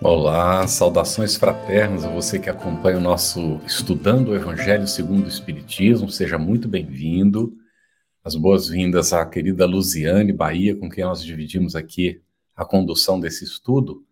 Olá, 0.00 0.64
saudações 0.68 1.34
fraternas 1.34 2.04
a 2.04 2.08
você 2.08 2.38
que 2.38 2.48
acompanha 2.48 2.98
o 2.98 3.00
nosso 3.00 3.60
Estudando 3.66 4.28
o 4.28 4.36
Evangelho 4.36 4.86
segundo 4.86 5.24
o 5.24 5.28
Espiritismo, 5.28 6.08
seja 6.08 6.38
muito 6.38 6.68
bem-vindo. 6.68 7.52
As 8.22 8.36
boas-vindas 8.36 9.12
à 9.12 9.26
querida 9.26 9.66
Luziane 9.66 10.32
Bahia, 10.32 10.76
com 10.76 10.88
quem 10.88 11.02
nós 11.02 11.20
dividimos 11.24 11.74
aqui 11.74 12.22
a 12.54 12.64
condução 12.64 13.18
desse 13.18 13.42
estudo, 13.42 14.04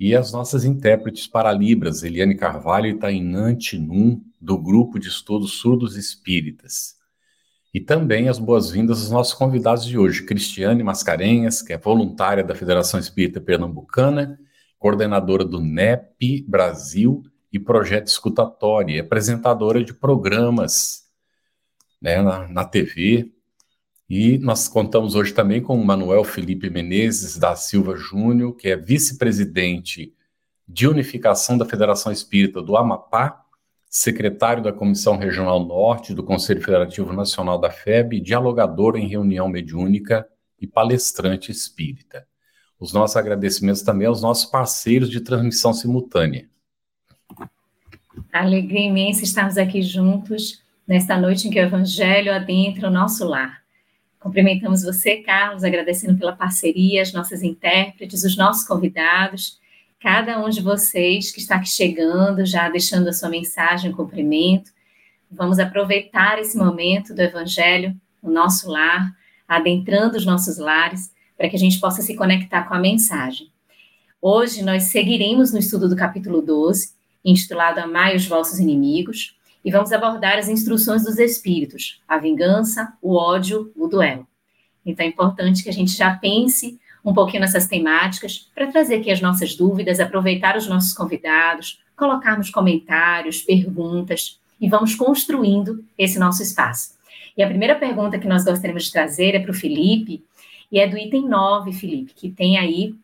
e 0.00 0.16
as 0.16 0.32
nossas 0.32 0.64
intérpretes 0.64 1.28
para 1.28 1.52
Libras, 1.52 2.02
Eliane 2.02 2.34
Carvalho 2.34 2.88
e 2.88 2.98
Tainan 2.98 3.54
Tinum, 3.54 4.20
do 4.40 4.58
Grupo 4.58 4.98
de 4.98 5.06
Estudos 5.06 5.52
Surdos 5.52 5.96
Espíritas. 5.96 6.96
E 7.72 7.78
também 7.78 8.28
as 8.28 8.40
boas-vindas 8.40 9.02
aos 9.02 9.10
nossos 9.12 9.34
convidados 9.34 9.84
de 9.84 9.96
hoje, 9.96 10.24
Cristiane 10.24 10.82
Mascarenhas, 10.82 11.62
que 11.62 11.72
é 11.72 11.78
voluntária 11.78 12.42
da 12.42 12.56
Federação 12.56 12.98
Espírita 12.98 13.40
Pernambucana, 13.40 14.40
coordenadora 14.84 15.46
do 15.46 15.62
NEP 15.62 16.44
Brasil 16.46 17.22
e 17.50 17.58
Projeto 17.58 18.08
Escutatório, 18.08 19.00
apresentadora 19.00 19.82
de 19.82 19.94
programas 19.94 21.04
né, 22.02 22.20
na, 22.20 22.46
na 22.48 22.64
TV. 22.66 23.32
E 24.10 24.36
nós 24.36 24.68
contamos 24.68 25.14
hoje 25.14 25.32
também 25.32 25.62
com 25.62 25.80
o 25.80 25.86
Manuel 25.86 26.22
Felipe 26.22 26.68
Menezes 26.68 27.38
da 27.38 27.56
Silva 27.56 27.96
Júnior, 27.96 28.54
que 28.56 28.68
é 28.68 28.76
vice-presidente 28.76 30.12
de 30.68 30.86
unificação 30.86 31.56
da 31.56 31.64
Federação 31.64 32.12
Espírita 32.12 32.60
do 32.60 32.76
Amapá, 32.76 33.42
secretário 33.88 34.62
da 34.62 34.70
Comissão 34.70 35.16
Regional 35.16 35.64
Norte 35.64 36.12
do 36.12 36.22
Conselho 36.22 36.60
Federativo 36.60 37.10
Nacional 37.14 37.58
da 37.58 37.70
FEB, 37.70 38.20
dialogador 38.20 38.96
em 38.98 39.08
reunião 39.08 39.48
mediúnica 39.48 40.28
e 40.60 40.66
palestrante 40.66 41.50
espírita. 41.50 42.28
Os 42.78 42.92
nossos 42.92 43.16
agradecimentos 43.16 43.82
também 43.82 44.06
aos 44.06 44.20
nossos 44.22 44.44
parceiros 44.44 45.10
de 45.10 45.20
transmissão 45.20 45.72
simultânea. 45.72 46.48
Alegria 48.32 48.88
imensa 48.88 49.22
estarmos 49.22 49.56
aqui 49.56 49.80
juntos 49.82 50.62
nesta 50.86 51.16
noite 51.16 51.48
em 51.48 51.50
que 51.50 51.58
o 51.58 51.62
Evangelho 51.62 52.32
adentra 52.32 52.88
o 52.88 52.92
nosso 52.92 53.24
lar. 53.24 53.62
Cumprimentamos 54.18 54.82
você, 54.82 55.18
Carlos, 55.18 55.64
agradecendo 55.64 56.18
pela 56.18 56.34
parceria, 56.34 57.02
as 57.02 57.12
nossas 57.12 57.42
intérpretes, 57.42 58.24
os 58.24 58.36
nossos 58.36 58.66
convidados, 58.66 59.60
cada 60.00 60.42
um 60.44 60.48
de 60.48 60.60
vocês 60.60 61.30
que 61.30 61.40
está 61.40 61.56
aqui 61.56 61.68
chegando, 61.68 62.44
já 62.44 62.68
deixando 62.68 63.08
a 63.08 63.12
sua 63.12 63.28
mensagem, 63.28 63.90
um 63.90 63.94
cumprimento. 63.94 64.70
Vamos 65.30 65.58
aproveitar 65.58 66.38
esse 66.38 66.56
momento 66.56 67.14
do 67.14 67.20
Evangelho, 67.20 67.94
o 68.22 68.30
nosso 68.30 68.70
lar, 68.70 69.14
adentrando 69.46 70.16
os 70.16 70.26
nossos 70.26 70.58
lares, 70.58 71.13
para 71.44 71.50
que 71.50 71.56
a 71.56 71.60
gente 71.60 71.78
possa 71.78 72.00
se 72.00 72.16
conectar 72.16 72.62
com 72.62 72.72
a 72.72 72.78
mensagem. 72.78 73.50
Hoje 74.20 74.62
nós 74.62 74.84
seguiremos 74.84 75.52
no 75.52 75.58
estudo 75.58 75.90
do 75.90 75.94
capítulo 75.94 76.40
12, 76.40 76.94
intitulado 77.22 77.80
Amai 77.80 78.16
os 78.16 78.26
vossos 78.26 78.58
inimigos, 78.58 79.36
e 79.62 79.70
vamos 79.70 79.92
abordar 79.92 80.38
as 80.38 80.48
instruções 80.48 81.04
dos 81.04 81.18
espíritos, 81.18 82.00
a 82.08 82.16
vingança, 82.16 82.94
o 83.02 83.14
ódio, 83.14 83.70
o 83.76 83.86
duelo. 83.86 84.26
Então 84.86 85.04
é 85.04 85.08
importante 85.10 85.62
que 85.62 85.68
a 85.68 85.72
gente 85.72 85.94
já 85.94 86.14
pense 86.14 86.80
um 87.04 87.12
pouquinho 87.12 87.42
nessas 87.42 87.66
temáticas 87.66 88.50
para 88.54 88.72
trazer 88.72 88.94
aqui 88.94 89.10
as 89.10 89.20
nossas 89.20 89.54
dúvidas, 89.54 90.00
aproveitar 90.00 90.56
os 90.56 90.66
nossos 90.66 90.94
convidados, 90.94 91.78
colocarmos 91.94 92.48
comentários, 92.48 93.42
perguntas 93.42 94.40
e 94.58 94.66
vamos 94.66 94.94
construindo 94.94 95.84
esse 95.98 96.18
nosso 96.18 96.42
espaço. 96.42 96.94
E 97.36 97.42
a 97.42 97.46
primeira 97.46 97.74
pergunta 97.74 98.18
que 98.18 98.26
nós 98.26 98.46
gostaríamos 98.46 98.84
de 98.84 98.92
trazer 98.92 99.34
é 99.34 99.40
para 99.40 99.50
o 99.50 99.54
Felipe, 99.54 100.24
e 100.74 100.80
é 100.80 100.88
do 100.88 100.98
item 100.98 101.28
9, 101.28 101.72
Felipe, 101.72 102.12
que 102.14 102.28
tem 102.28 102.58
aí 102.58 102.96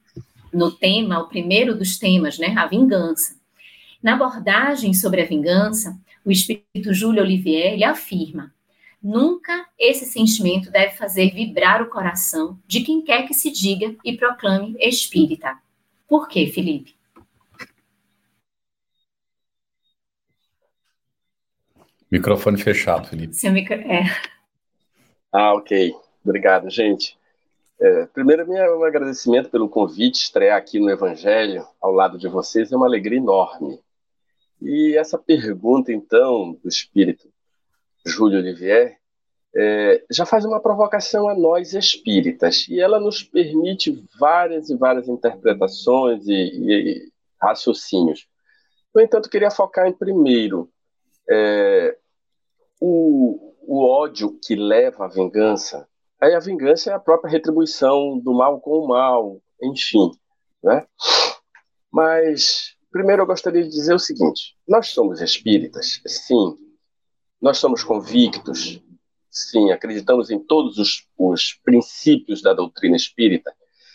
no 0.53 0.73
tema, 0.73 1.21
o 1.21 1.29
primeiro 1.29 1.79
dos 1.79 2.01
temas, 2.01 2.37
né, 2.37 2.53
a 2.59 2.67
vingança. 2.67 3.39
Na 4.03 4.15
abordagem 4.15 4.93
sobre 4.93 5.23
a 5.23 5.25
vingança, 5.25 5.97
o 6.25 6.33
espírito 6.33 6.93
Júlio 6.93 7.23
Olivier 7.23 7.75
ele 7.75 7.85
afirma: 7.85 8.53
nunca 9.01 9.69
esse 9.79 10.05
sentimento 10.05 10.69
deve 10.69 10.97
fazer 10.97 11.31
vibrar 11.31 11.81
o 11.81 11.89
coração 11.89 12.59
de 12.67 12.81
quem 12.81 13.03
quer 13.03 13.29
que 13.29 13.35
se 13.35 13.53
diga 13.53 13.95
e 14.05 14.17
proclame 14.17 14.75
espírita. 14.81 15.57
Por 16.09 16.27
quê, 16.27 16.49
Felipe? 16.49 16.97
Microfone 22.11 22.61
fechado, 22.61 23.07
Felipe. 23.07 23.37
Seu 23.37 23.53
micro... 23.53 23.75
é. 23.75 24.07
Ah, 25.33 25.55
ok. 25.55 25.95
Obrigado, 26.25 26.69
gente. 26.69 27.20
É, 27.81 28.05
primeiro, 28.07 28.47
meu 28.47 28.85
agradecimento 28.85 29.49
pelo 29.49 29.67
convite, 29.67 30.17
estrear 30.17 30.59
aqui 30.59 30.79
no 30.79 30.91
Evangelho 30.91 31.67
ao 31.81 31.91
lado 31.91 32.19
de 32.19 32.29
vocês 32.29 32.71
é 32.71 32.77
uma 32.77 32.87
alegria 32.87 33.17
enorme. 33.17 33.81
E 34.61 34.95
essa 34.99 35.17
pergunta, 35.17 35.91
então, 35.91 36.53
do 36.63 36.69
espírito 36.69 37.33
Júlio 38.05 38.39
Olivier, 38.39 38.99
é, 39.57 40.05
já 40.11 40.27
faz 40.27 40.45
uma 40.45 40.61
provocação 40.61 41.27
a 41.27 41.35
nós 41.35 41.73
espíritas, 41.73 42.69
e 42.69 42.79
ela 42.79 43.01
nos 43.01 43.23
permite 43.23 44.07
várias 44.19 44.69
e 44.69 44.77
várias 44.77 45.09
interpretações 45.09 46.27
e, 46.29 46.33
e 46.35 47.13
raciocínios. 47.41 48.29
No 48.95 49.01
entanto, 49.01 49.31
queria 49.31 49.51
focar 49.51 49.87
em 49.87 49.93
primeiro 49.93 50.71
é, 51.31 51.97
o, 52.79 53.55
o 53.63 53.83
ódio 53.83 54.39
que 54.45 54.55
leva 54.55 55.07
à 55.07 55.09
vingança 55.09 55.89
Aí 56.21 56.35
a 56.35 56.41
vingança 56.41 56.91
é 56.91 56.95
a 56.95 56.99
própria 56.99 57.31
retribuição 57.31 58.19
do 58.19 58.35
mal 58.35 58.61
com 58.61 58.79
o 58.79 58.89
mal, 58.89 59.41
enfim, 59.63 60.11
né? 60.63 60.87
Mas 61.91 62.77
primeiro 62.91 63.23
eu 63.23 63.27
gostaria 63.27 63.63
de 63.63 63.71
dizer 63.71 63.95
o 63.95 63.99
seguinte: 63.99 64.55
nós 64.69 64.89
somos 64.89 65.23
espíritas, 65.23 66.01
sim. 66.07 66.57
Nós 67.41 67.57
somos 67.57 67.83
convictos, 67.83 68.83
sim. 69.31 69.71
Acreditamos 69.71 70.31
em 70.31 70.39
todos 70.39 70.77
os, 70.77 71.09
os 71.17 71.55
princípios 71.65 72.43
da 72.43 72.53
doutrina 72.53 72.97
espírita. 72.97 73.55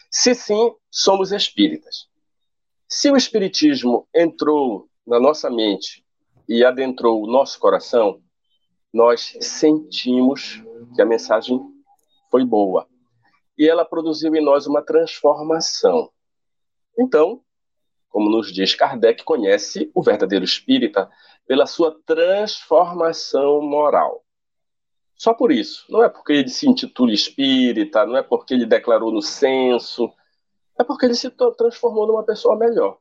Se 0.10 0.34
sim, 0.34 0.74
somos 0.90 1.32
espíritas. 1.32 2.08
Se 2.88 3.12
o 3.12 3.18
espiritismo 3.18 4.08
entrou 4.16 4.90
na 5.06 5.20
nossa 5.20 5.50
mente 5.50 6.04
e 6.50 6.66
adentrou 6.66 7.22
o 7.22 7.28
nosso 7.28 7.60
coração, 7.60 8.20
nós 8.92 9.38
sentimos 9.42 10.64
que 10.96 11.02
a 11.02 11.06
mensagem 11.06 11.75
foi 12.36 12.44
boa. 12.44 12.86
E 13.58 13.66
ela 13.66 13.86
produziu 13.86 14.36
em 14.36 14.44
nós 14.44 14.68
uma 14.68 14.82
transformação. 14.82 16.12
Então, 17.00 17.42
como 18.10 18.30
nos 18.30 18.52
diz 18.52 18.76
Kardec, 18.76 19.24
conhece 19.24 19.90
o 19.96 20.04
verdadeiro 20.04 20.44
espírita 20.44 21.10
pela 21.48 21.66
sua 21.66 21.98
transformação 22.06 23.62
moral. 23.62 24.22
Só 25.16 25.34
por 25.34 25.50
isso. 25.50 25.86
Não 25.90 26.04
é 26.04 26.10
porque 26.10 26.34
ele 26.34 26.50
se 26.50 26.68
intitula 26.70 27.14
espírita, 27.14 28.06
não 28.06 28.18
é 28.18 28.22
porque 28.22 28.54
ele 28.54 28.66
declarou 28.66 29.14
no 29.14 29.22
censo, 29.22 30.12
é 30.78 30.84
porque 30.84 31.06
ele 31.06 31.16
se 31.16 31.30
transformou 31.30 32.06
numa 32.06 32.24
pessoa 32.24 32.58
melhor. 32.58 32.98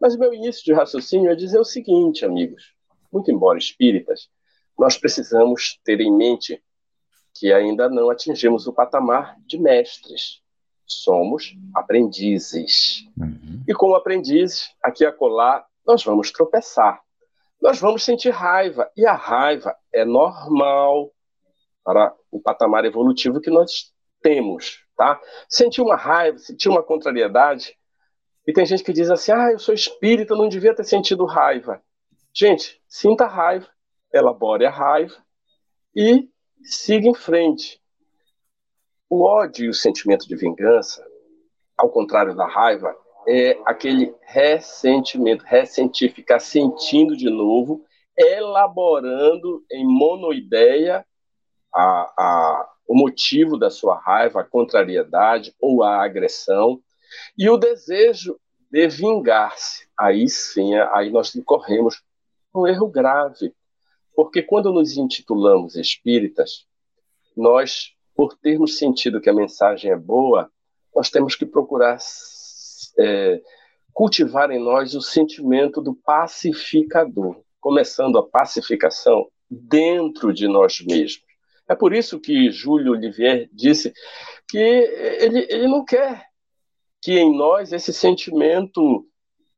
Mas 0.00 0.16
meu 0.16 0.32
início 0.32 0.64
de 0.64 0.72
raciocínio 0.72 1.28
é 1.28 1.34
dizer 1.34 1.58
o 1.58 1.64
seguinte, 1.64 2.24
amigos: 2.24 2.72
muito 3.12 3.32
embora 3.32 3.58
espíritas, 3.58 4.28
nós 4.78 4.96
precisamos 4.96 5.80
ter 5.84 6.00
em 6.00 6.16
mente 6.16 6.62
que 7.38 7.52
ainda 7.52 7.88
não 7.88 8.10
atingimos 8.10 8.66
o 8.66 8.72
patamar 8.72 9.36
de 9.46 9.58
mestres. 9.58 10.40
Somos 10.86 11.54
aprendizes. 11.74 13.04
Uhum. 13.18 13.62
E 13.66 13.74
como 13.74 13.94
aprendizes, 13.94 14.70
aqui 14.82 15.04
e 15.04 15.06
acolá, 15.06 15.66
nós 15.86 16.04
vamos 16.04 16.30
tropeçar. 16.30 17.00
Nós 17.60 17.78
vamos 17.80 18.04
sentir 18.04 18.30
raiva. 18.30 18.90
E 18.96 19.06
a 19.06 19.14
raiva 19.14 19.74
é 19.92 20.04
normal 20.04 21.12
para 21.84 22.14
o 22.30 22.40
patamar 22.40 22.84
evolutivo 22.84 23.40
que 23.40 23.50
nós 23.50 23.92
temos. 24.22 24.84
Tá? 24.96 25.20
Sentir 25.48 25.82
uma 25.82 25.96
raiva, 25.96 26.38
sentir 26.38 26.68
uma 26.68 26.82
contrariedade. 26.82 27.76
E 28.46 28.52
tem 28.52 28.64
gente 28.64 28.84
que 28.84 28.92
diz 28.92 29.10
assim: 29.10 29.32
ah, 29.32 29.50
eu 29.52 29.58
sou 29.58 29.74
espírita, 29.74 30.34
não 30.34 30.48
devia 30.48 30.74
ter 30.74 30.84
sentido 30.84 31.24
raiva. 31.24 31.82
Gente, 32.32 32.80
sinta 32.88 33.26
raiva, 33.26 33.66
elabore 34.12 34.66
a 34.66 34.70
raiva 34.70 35.16
e 35.94 36.28
siga 36.62 37.08
em 37.08 37.14
frente. 37.14 37.80
O 39.08 39.22
ódio 39.22 39.66
e 39.66 39.68
o 39.68 39.74
sentimento 39.74 40.26
de 40.26 40.34
vingança, 40.34 41.06
ao 41.76 41.90
contrário 41.90 42.34
da 42.34 42.46
raiva, 42.46 42.94
é 43.28 43.58
aquele 43.64 44.14
ressentimento, 44.22 45.44
ressentir, 45.44 46.12
ficar 46.12 46.38
sentindo 46.38 47.16
de 47.16 47.28
novo 47.28 47.84
elaborando 48.16 49.64
em 49.70 49.84
monoideia 49.86 51.04
a, 51.74 52.12
a, 52.16 52.72
o 52.88 52.96
motivo 52.96 53.58
da 53.58 53.68
sua 53.68 53.98
raiva, 53.98 54.40
a 54.40 54.44
contrariedade 54.44 55.54
ou 55.60 55.82
a 55.82 56.02
agressão, 56.02 56.80
e 57.36 57.48
o 57.50 57.58
desejo 57.58 58.38
de 58.70 58.88
vingar-se. 58.88 59.86
Aí 59.98 60.28
sim, 60.28 60.74
aí 60.74 61.10
nós 61.10 61.34
incorremos 61.34 62.02
um 62.54 62.66
erro 62.66 62.88
grave, 62.88 63.54
porque 64.16 64.42
quando 64.42 64.72
nos 64.72 64.96
intitulamos 64.96 65.76
espíritas, 65.76 66.66
nós, 67.36 67.92
por 68.14 68.34
termos 68.38 68.78
sentido 68.78 69.20
que 69.20 69.28
a 69.28 69.34
mensagem 69.34 69.92
é 69.92 69.96
boa, 69.96 70.50
nós 70.94 71.10
temos 71.10 71.36
que 71.36 71.44
procurar 71.44 71.98
é, 72.98 73.42
cultivar 73.92 74.50
em 74.50 74.58
nós 74.58 74.94
o 74.94 75.02
sentimento 75.02 75.82
do 75.82 75.94
pacificador, 75.94 77.42
começando 77.60 78.16
a 78.16 78.26
pacificação 78.26 79.28
dentro 79.50 80.32
de 80.32 80.48
nós 80.48 80.80
mesmos. 80.80 81.22
É 81.68 81.74
por 81.74 81.92
isso 81.92 82.18
que 82.18 82.50
Júlio 82.50 82.92
Olivier 82.92 83.50
disse 83.52 83.92
que 84.48 84.58
ele, 84.58 85.46
ele 85.50 85.68
não 85.68 85.84
quer 85.84 86.24
que 87.02 87.18
em 87.18 87.36
nós 87.36 87.70
esse 87.70 87.92
sentimento 87.92 89.06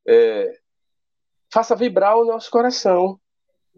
é, 0.06 0.58
faça 1.52 1.76
vibrar 1.76 2.16
o 2.16 2.24
nosso 2.24 2.50
coração, 2.50 3.20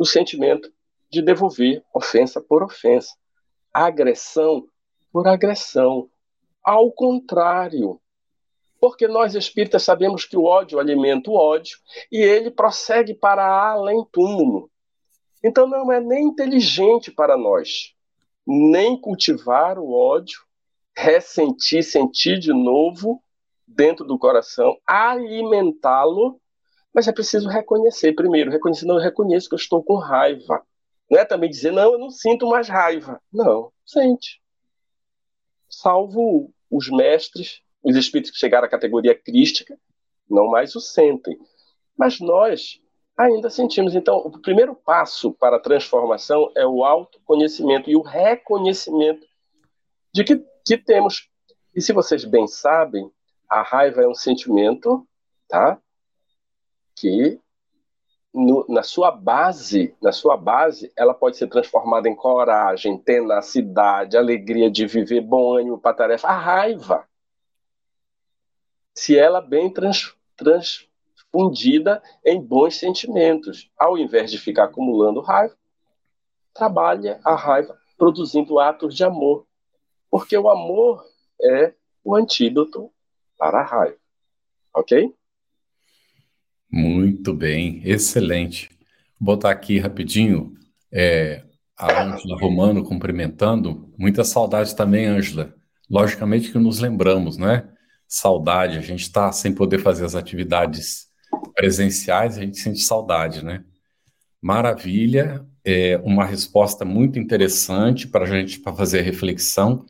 o 0.01 0.07
sentimento 0.07 0.73
de 1.11 1.21
devolver 1.21 1.85
ofensa 1.95 2.41
por 2.41 2.63
ofensa, 2.63 3.15
agressão 3.71 4.67
por 5.13 5.29
agressão. 5.29 6.09
Ao 6.65 6.91
contrário, 6.91 8.01
porque 8.81 9.07
nós 9.07 9.35
espíritas 9.35 9.83
sabemos 9.83 10.25
que 10.25 10.39
o 10.39 10.45
ódio 10.45 10.79
alimenta 10.79 11.31
o 11.31 11.35
ódio 11.35 11.77
e 12.11 12.17
ele 12.17 12.51
prossegue 12.51 13.13
para 13.13 13.45
além 13.45 14.03
túmulo. 14.11 14.71
Então 15.45 15.67
não 15.67 15.93
é 15.93 16.01
nem 16.01 16.29
inteligente 16.29 17.11
para 17.11 17.37
nós 17.37 17.95
nem 18.47 18.99
cultivar 18.99 19.79
o 19.79 19.93
ódio, 19.93 20.41
ressentir, 20.97 21.85
sentir 21.85 22.39
de 22.39 22.53
novo 22.53 23.23
dentro 23.67 24.05
do 24.05 24.19
coração, 24.19 24.77
alimentá-lo, 24.87 26.41
mas 26.93 27.07
é 27.07 27.13
preciso 27.13 27.49
reconhecer 27.49 28.13
primeiro, 28.15 28.51
reconhecer, 28.51 28.87
não, 28.87 28.97
eu 28.97 29.03
reconheço 29.03 29.49
que 29.49 29.55
eu 29.55 29.59
estou 29.59 29.83
com 29.83 29.97
raiva. 29.97 30.65
Não 31.11 31.19
é 31.19 31.25
também 31.25 31.51
dizer, 31.51 31.73
não, 31.73 31.93
eu 31.93 31.99
não 31.99 32.11
sinto 32.11 32.49
mais 32.49 32.69
raiva. 32.69 33.21
Não, 33.33 33.73
sente. 33.85 34.41
Salvo 35.69 36.53
os 36.71 36.89
mestres, 36.89 37.63
os 37.83 37.97
espíritos 37.97 38.31
que 38.31 38.39
chegaram 38.39 38.67
à 38.67 38.71
categoria 38.71 39.15
crística, 39.15 39.79
não 40.29 40.49
mais 40.49 40.75
o 40.75 40.81
sentem. 40.81 41.39
Mas 41.97 42.21
nós 42.21 42.81
ainda 43.17 43.51
sentimos. 43.51 43.95
Então, 43.95 44.19
o 44.19 44.41
primeiro 44.41 44.75
passo 44.75 45.33
para 45.33 45.57
a 45.57 45.61
transformação 45.61 46.51
é 46.57 46.67
o 46.67 46.85
autoconhecimento 46.85 47.91
e 47.91 47.97
o 47.97 48.03
reconhecimento 48.03 49.27
de 50.13 50.25
que, 50.25 50.45
que 50.65 50.79
temos. 50.79 51.29
E 51.75 51.81
se 51.81 51.93
vocês 51.93 52.25
bem 52.25 52.47
sabem, 52.47 53.11
a 53.49 53.63
raiva 53.63 54.03
é 54.03 54.09
um 54.09 54.15
sentimento, 54.15 55.07
tá? 55.49 55.81
Que 57.01 57.41
no, 58.33 58.67
na 58.69 58.83
sua 58.83 59.11
base, 59.11 59.97
na 60.03 60.13
sua 60.13 60.37
base, 60.37 60.93
ela 60.95 61.15
pode 61.15 61.37
ser 61.37 61.49
transformada 61.49 62.09
em 62.09 62.15
coragem, 62.15 62.99
tenacidade, 62.99 64.17
alegria 64.17 64.71
de 64.71 64.87
viver, 64.87 65.21
bom 65.21 65.57
ânimo 65.57 65.79
para 65.79 65.97
tarefa. 65.97 66.29
A 66.29 66.39
raiva, 66.39 67.09
se 68.95 69.19
ela 69.19 69.41
bem 69.41 69.73
trans, 69.73 70.15
trans, 70.37 70.89
fundida 71.33 72.03
em 72.25 72.41
bons 72.41 72.77
sentimentos. 72.77 73.71
Ao 73.79 73.97
invés 73.97 74.31
de 74.31 74.39
ficar 74.39 74.65
acumulando 74.65 75.21
raiva, 75.21 75.57
trabalha 76.53 77.21
a 77.25 77.35
raiva 77.35 77.79
produzindo 77.97 78.59
atos 78.59 78.95
de 78.95 79.05
amor. 79.05 79.47
Porque 80.11 80.37
o 80.37 80.51
amor 80.51 81.05
é 81.41 81.73
o 82.05 82.15
antídoto 82.15 82.93
para 83.39 83.61
a 83.61 83.65
raiva. 83.65 83.99
Ok? 84.75 85.15
Muito 86.73 87.35
bem, 87.35 87.83
excelente. 87.85 88.71
Vou 89.19 89.35
botar 89.35 89.51
aqui 89.51 89.79
rapidinho 89.79 90.55
é, 90.93 91.43
a 91.77 92.03
Ângela 92.03 92.39
Romano 92.39 92.85
cumprimentando. 92.85 93.93
Muita 93.99 94.23
saudade 94.25 94.77
também, 94.77 95.07
Ângela. 95.07 95.55
Logicamente 95.89 96.53
que 96.53 96.59
nos 96.59 96.79
lembramos, 96.79 97.37
né? 97.37 97.69
Saudade, 98.07 98.79
a 98.79 98.81
gente 98.81 99.03
está 99.03 99.33
sem 99.33 99.53
poder 99.53 99.79
fazer 99.79 100.05
as 100.05 100.15
atividades 100.15 101.09
presenciais, 101.55 102.37
a 102.37 102.41
gente 102.43 102.59
sente 102.59 102.81
saudade, 102.81 103.45
né? 103.45 103.65
Maravilha, 104.41 105.45
é 105.65 105.99
uma 106.05 106.25
resposta 106.25 106.85
muito 106.85 107.19
interessante 107.19 108.07
para 108.07 108.25
a 108.25 108.29
gente 108.29 108.61
para 108.61 108.75
fazer 108.75 109.03
reflexão. 109.03 109.85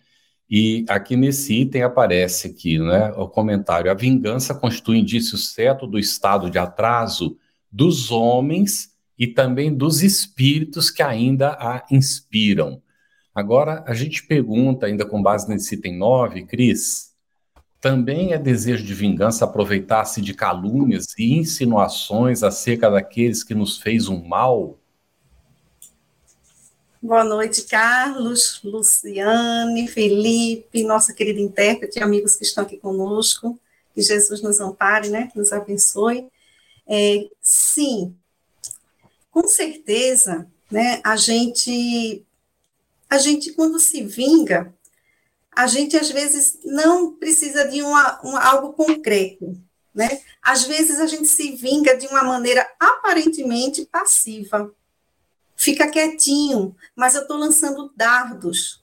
E 0.51 0.85
aqui 0.89 1.17
nesse 1.17 1.61
item 1.61 1.83
aparece 1.83 2.49
aqui, 2.49 2.79
né, 2.79 3.13
o 3.13 3.29
comentário: 3.29 3.91
a 3.91 3.95
vingança 3.95 4.53
constitui 4.53 4.99
indício 4.99 5.39
certo 5.39 5.87
do 5.87 5.99
estado 5.99 6.51
de 6.51 6.59
atraso 6.59 7.37
dos 7.71 8.11
homens 8.11 8.91
e 9.17 9.29
também 9.29 9.73
dos 9.73 10.03
espíritos 10.03 10.91
que 10.91 11.03
ainda 11.03 11.51
a 11.51 11.87
inspiram. 11.91 12.83
Agora, 13.33 13.85
a 13.87 13.95
gente 13.95 14.27
pergunta, 14.27 14.87
ainda 14.87 15.07
com 15.07 15.23
base 15.23 15.49
nesse 15.49 15.77
item 15.77 15.97
9, 15.97 16.47
Cris, 16.47 17.11
também 17.81 18.33
é 18.33 18.39
desejo 18.39 18.85
de 18.85 18.93
vingança 18.93 19.45
aproveitar-se 19.45 20.21
de 20.21 20.35
calúnias 20.35 21.07
e 21.17 21.33
insinuações 21.35 22.43
acerca 22.43 22.91
daqueles 22.91 23.45
que 23.45 23.55
nos 23.55 23.79
fez 23.79 24.09
um 24.09 24.27
mal? 24.27 24.80
Boa 27.03 27.25
noite, 27.25 27.63
Carlos, 27.63 28.61
Luciane, 28.63 29.89
Felipe, 29.89 30.85
nossa 30.85 31.15
querida 31.15 31.41
intérprete, 31.41 31.99
amigos 31.99 32.37
que 32.37 32.45
estão 32.45 32.63
aqui 32.63 32.77
conosco. 32.77 33.59
Que 33.95 34.03
Jesus 34.03 34.43
nos 34.43 34.61
ampare, 34.61 35.09
né? 35.09 35.33
Nos 35.35 35.51
abençoe. 35.51 36.29
É, 36.87 37.27
sim, 37.41 38.15
com 39.31 39.49
certeza, 39.49 40.47
né? 40.71 41.01
A 41.03 41.17
gente, 41.17 42.23
a 43.09 43.17
gente 43.17 43.55
quando 43.55 43.81
se 43.81 44.03
vinga, 44.03 44.75
a 45.57 45.67
gente 45.67 45.97
às 45.97 46.11
vezes 46.11 46.59
não 46.63 47.15
precisa 47.15 47.67
de 47.67 47.81
uma, 47.81 48.21
algo 48.43 48.75
concreto, 48.75 49.59
né? 49.95 50.21
Às 50.43 50.65
vezes 50.65 51.01
a 51.01 51.07
gente 51.07 51.29
se 51.29 51.53
vinga 51.53 51.97
de 51.97 52.07
uma 52.09 52.25
maneira 52.25 52.71
aparentemente 52.79 53.87
passiva, 53.87 54.71
fica 55.61 55.91
quietinho, 55.91 56.75
mas 56.97 57.15
eu 57.15 57.23
estou 57.23 57.37
lançando 57.37 57.93
dardos 57.95 58.83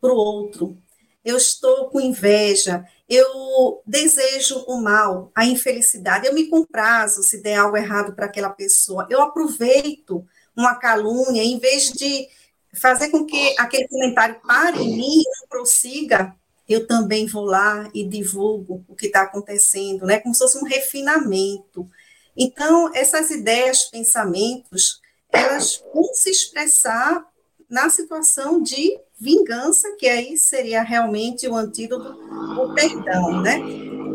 para 0.00 0.12
o 0.12 0.16
outro. 0.16 0.76
Eu 1.24 1.36
estou 1.36 1.88
com 1.88 2.00
inveja, 2.00 2.84
eu 3.08 3.80
desejo 3.86 4.58
o 4.66 4.80
mal, 4.80 5.30
a 5.34 5.46
infelicidade, 5.46 6.26
eu 6.26 6.34
me 6.34 6.48
comprazo 6.48 7.22
se 7.22 7.40
der 7.40 7.56
algo 7.56 7.76
errado 7.76 8.12
para 8.12 8.26
aquela 8.26 8.50
pessoa, 8.50 9.06
eu 9.08 9.22
aproveito 9.22 10.26
uma 10.56 10.74
calúnia 10.74 11.42
em 11.42 11.58
vez 11.58 11.92
de 11.92 12.28
fazer 12.74 13.10
com 13.10 13.24
que 13.24 13.54
aquele 13.58 13.88
comentário 13.88 14.40
pare 14.46 14.82
em 14.82 14.96
mim 14.96 15.20
e 15.20 15.40
não 15.40 15.48
prossiga, 15.48 16.34
eu 16.68 16.86
também 16.86 17.26
vou 17.26 17.44
lá 17.44 17.88
e 17.94 18.04
divulgo 18.04 18.84
o 18.88 18.96
que 18.96 19.06
está 19.06 19.22
acontecendo, 19.22 20.04
né? 20.04 20.18
Como 20.18 20.34
se 20.34 20.40
fosse 20.40 20.58
um 20.58 20.64
refinamento. 20.64 21.88
Então, 22.36 22.90
essas 22.94 23.30
ideias, 23.30 23.84
pensamentos, 23.84 25.00
elas 25.36 25.82
vão 25.92 26.04
se 26.14 26.30
expressar 26.30 27.24
na 27.68 27.90
situação 27.90 28.62
de 28.62 28.98
vingança, 29.18 29.96
que 29.98 30.08
aí 30.08 30.36
seria 30.36 30.82
realmente 30.82 31.48
o 31.48 31.56
antídoto 31.56 32.16
o 32.60 32.74
perdão, 32.74 33.42
né? 33.42 33.60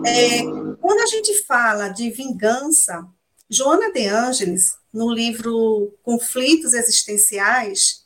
É, 0.06 0.44
quando 0.80 1.02
a 1.02 1.06
gente 1.06 1.44
fala 1.44 1.90
de 1.90 2.10
vingança, 2.10 3.06
Joana 3.50 3.92
de 3.92 4.08
Ângeles, 4.08 4.78
no 4.94 5.12
livro 5.14 5.94
Conflitos 6.04 6.74
Existenciais, 6.74 8.02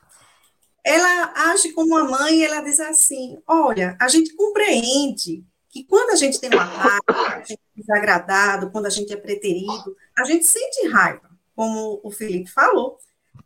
ela 0.83 1.51
age 1.51 1.71
como 1.73 1.95
uma 1.95 2.03
mãe 2.03 2.39
e 2.39 2.45
ela 2.45 2.61
diz 2.61 2.79
assim: 2.79 3.37
olha, 3.47 3.97
a 3.99 4.07
gente 4.07 4.35
compreende 4.35 5.43
que 5.69 5.83
quando 5.83 6.11
a 6.11 6.15
gente 6.15 6.39
tem 6.39 6.49
uma 6.49 6.63
raiva, 6.63 7.35
a 7.35 7.39
gente 7.39 7.53
é 7.53 7.81
desagradado, 7.81 8.71
quando 8.71 8.85
a 8.85 8.89
gente 8.89 9.11
é 9.11 9.17
preterido, 9.17 9.95
a 10.17 10.23
gente 10.23 10.45
sente 10.45 10.87
raiva, 10.87 11.29
como 11.55 11.99
o 12.03 12.11
Felipe 12.11 12.49
falou, 12.49 12.94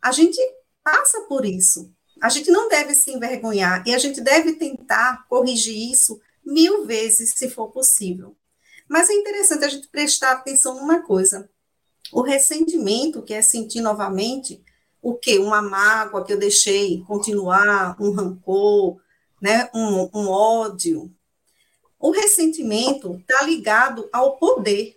a 0.02 0.12
gente 0.12 0.40
passa 0.82 1.20
por 1.22 1.44
isso. 1.44 1.92
A 2.20 2.28
gente 2.28 2.50
não 2.50 2.68
deve 2.68 2.94
se 2.94 3.10
envergonhar 3.10 3.82
e 3.86 3.94
a 3.94 3.98
gente 3.98 4.20
deve 4.20 4.52
tentar 4.52 5.26
corrigir 5.28 5.90
isso 5.90 6.20
mil 6.44 6.84
vezes, 6.84 7.32
se 7.34 7.48
for 7.48 7.68
possível. 7.70 8.36
Mas 8.88 9.08
é 9.08 9.14
interessante 9.14 9.64
a 9.64 9.68
gente 9.68 9.88
prestar 9.88 10.32
atenção 10.32 10.74
numa 10.74 11.00
coisa. 11.02 11.48
O 12.12 12.22
ressentimento, 12.22 13.22
que 13.22 13.32
é 13.32 13.40
sentir 13.40 13.80
novamente, 13.80 14.62
o 15.00 15.14
que? 15.14 15.38
Uma 15.38 15.62
mágoa 15.62 16.24
que 16.24 16.32
eu 16.32 16.38
deixei 16.38 17.02
continuar, 17.06 17.96
um 18.00 18.10
rancor, 18.10 19.00
né? 19.40 19.70
um, 19.72 20.10
um 20.12 20.28
ódio. 20.28 21.10
O 21.98 22.10
ressentimento 22.10 23.14
está 23.16 23.44
ligado 23.44 24.08
ao 24.12 24.36
poder. 24.36 24.96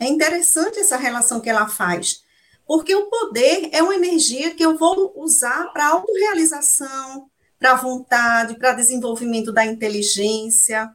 É 0.00 0.06
interessante 0.06 0.78
essa 0.78 0.96
relação 0.96 1.40
que 1.40 1.48
ela 1.48 1.68
faz, 1.68 2.23
Porque 2.66 2.94
o 2.94 3.06
poder 3.06 3.68
é 3.72 3.82
uma 3.82 3.94
energia 3.94 4.54
que 4.54 4.64
eu 4.64 4.76
vou 4.76 5.12
usar 5.16 5.72
para 5.72 5.88
autorrealização, 5.88 7.28
para 7.58 7.74
vontade, 7.74 8.58
para 8.58 8.72
desenvolvimento 8.72 9.52
da 9.52 9.64
inteligência, 9.64 10.90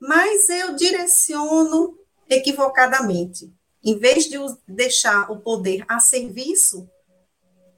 mas 0.00 0.48
eu 0.48 0.74
direciono 0.74 1.98
equivocadamente. 2.28 3.52
Em 3.82 3.98
vez 3.98 4.24
de 4.24 4.36
deixar 4.66 5.30
o 5.30 5.40
poder 5.40 5.84
a 5.88 5.98
serviço 5.98 6.88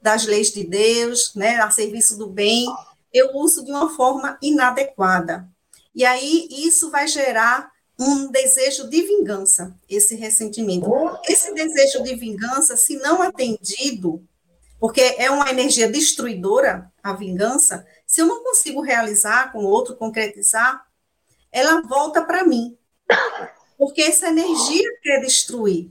das 0.01 0.25
leis 0.25 0.51
de 0.51 0.63
Deus, 0.63 1.33
né, 1.35 1.55
a 1.57 1.71
serviço 1.71 2.17
do 2.17 2.27
bem, 2.27 2.65
eu 3.13 3.35
uso 3.35 3.63
de 3.63 3.71
uma 3.71 3.89
forma 3.95 4.37
inadequada. 4.41 5.47
E 5.95 6.03
aí 6.03 6.47
isso 6.49 6.89
vai 6.89 7.07
gerar 7.07 7.71
um 8.03 8.31
desejo 8.31 8.89
de 8.89 9.01
vingança, 9.01 9.75
esse 9.89 10.15
ressentimento. 10.15 10.89
Esse 11.27 11.53
desejo 11.53 12.03
de 12.03 12.15
vingança, 12.15 12.75
se 12.75 12.97
não 12.97 13.21
atendido, 13.21 14.27
porque 14.79 15.15
é 15.17 15.31
uma 15.31 15.49
energia 15.49 15.89
destruidora, 15.89 16.91
a 17.01 17.13
vingança, 17.13 17.87
se 18.05 18.21
eu 18.21 18.25
não 18.25 18.43
consigo 18.43 18.81
realizar 18.81 19.51
com 19.51 19.59
o 19.59 19.67
outro, 19.67 19.95
concretizar, 19.95 20.85
ela 21.51 21.81
volta 21.81 22.21
para 22.21 22.45
mim. 22.45 22.77
Porque 23.77 24.01
essa 24.01 24.27
energia 24.27 24.89
quer 25.01 25.21
destruir. 25.21 25.89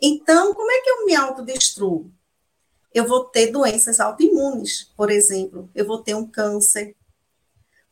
Então, 0.00 0.54
como 0.54 0.70
é 0.70 0.80
que 0.80 0.90
eu 0.90 1.06
me 1.06 1.14
autodestruo? 1.14 2.10
Eu 2.92 3.06
vou 3.06 3.24
ter 3.24 3.48
doenças 3.48 4.00
autoimunes, 4.00 4.84
por 4.96 5.10
exemplo. 5.10 5.70
Eu 5.74 5.86
vou 5.86 6.02
ter 6.02 6.14
um 6.14 6.26
câncer. 6.26 6.96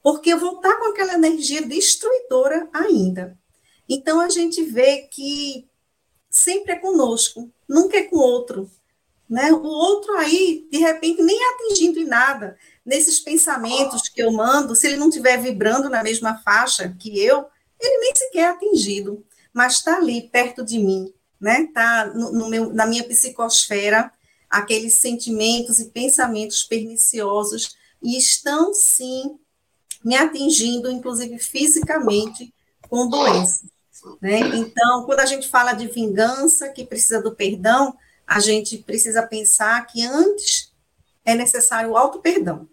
Porque 0.02 0.32
eu 0.32 0.38
vou 0.38 0.56
estar 0.56 0.76
com 0.78 0.90
aquela 0.90 1.14
energia 1.14 1.61
destruidora 1.62 2.68
ainda. 2.73 3.38
Então, 3.95 4.21
a 4.21 4.31
gente 4.31 4.63
vê 4.65 5.03
que 5.11 5.69
sempre 6.31 6.73
é 6.73 6.77
conosco, 6.77 7.51
nunca 7.69 7.99
é 7.99 8.03
com 8.05 8.17
outro. 8.17 8.71
Né? 9.29 9.53
O 9.53 9.63
outro 9.63 10.17
aí, 10.17 10.67
de 10.71 10.79
repente, 10.79 11.21
nem 11.21 11.39
atingindo 11.51 12.01
em 12.01 12.07
nada. 12.07 12.57
Nesses 12.85 13.21
pensamentos 13.21 14.09
que 14.09 14.23
eu 14.23 14.33
mando, 14.33 14.75
se 14.75 14.87
ele 14.87 14.97
não 14.97 15.11
estiver 15.11 15.37
vibrando 15.37 15.91
na 15.91 16.03
mesma 16.03 16.39
faixa 16.39 16.97
que 16.99 17.19
eu, 17.23 17.45
ele 17.79 17.99
nem 18.01 18.15
sequer 18.15 18.39
é 18.39 18.49
atingido, 18.49 19.23
mas 19.53 19.75
está 19.75 19.99
ali, 19.99 20.23
perto 20.23 20.65
de 20.65 20.79
mim, 20.79 21.13
né? 21.39 21.65
Está 21.65 22.07
no, 22.15 22.49
meu, 22.49 22.73
na 22.73 22.87
minha 22.87 23.05
psicosfera, 23.05 24.11
aqueles 24.49 24.95
sentimentos 24.95 25.81
e 25.81 25.91
pensamentos 25.91 26.65
perniciosos, 26.65 27.77
e 28.03 28.17
estão, 28.17 28.73
sim, 28.73 29.39
me 30.03 30.17
atingindo, 30.17 30.91
inclusive 30.91 31.39
fisicamente, 31.39 32.55
com 32.89 33.07
doenças. 33.07 33.72
Né? 34.21 34.40
Então, 34.56 35.04
quando 35.04 35.21
a 35.21 35.26
gente 35.26 35.49
fala 35.49 35.73
de 35.73 35.87
vingança, 35.87 36.68
que 36.68 36.85
precisa 36.85 37.21
do 37.21 37.35
perdão, 37.35 37.97
a 38.26 38.40
gente 38.40 38.78
precisa 38.78 39.23
pensar 39.23 39.87
que 39.87 40.04
antes 40.04 40.73
é 41.25 41.35
necessário 41.35 41.90
o 41.90 41.97
auto-perdão. 41.97 42.68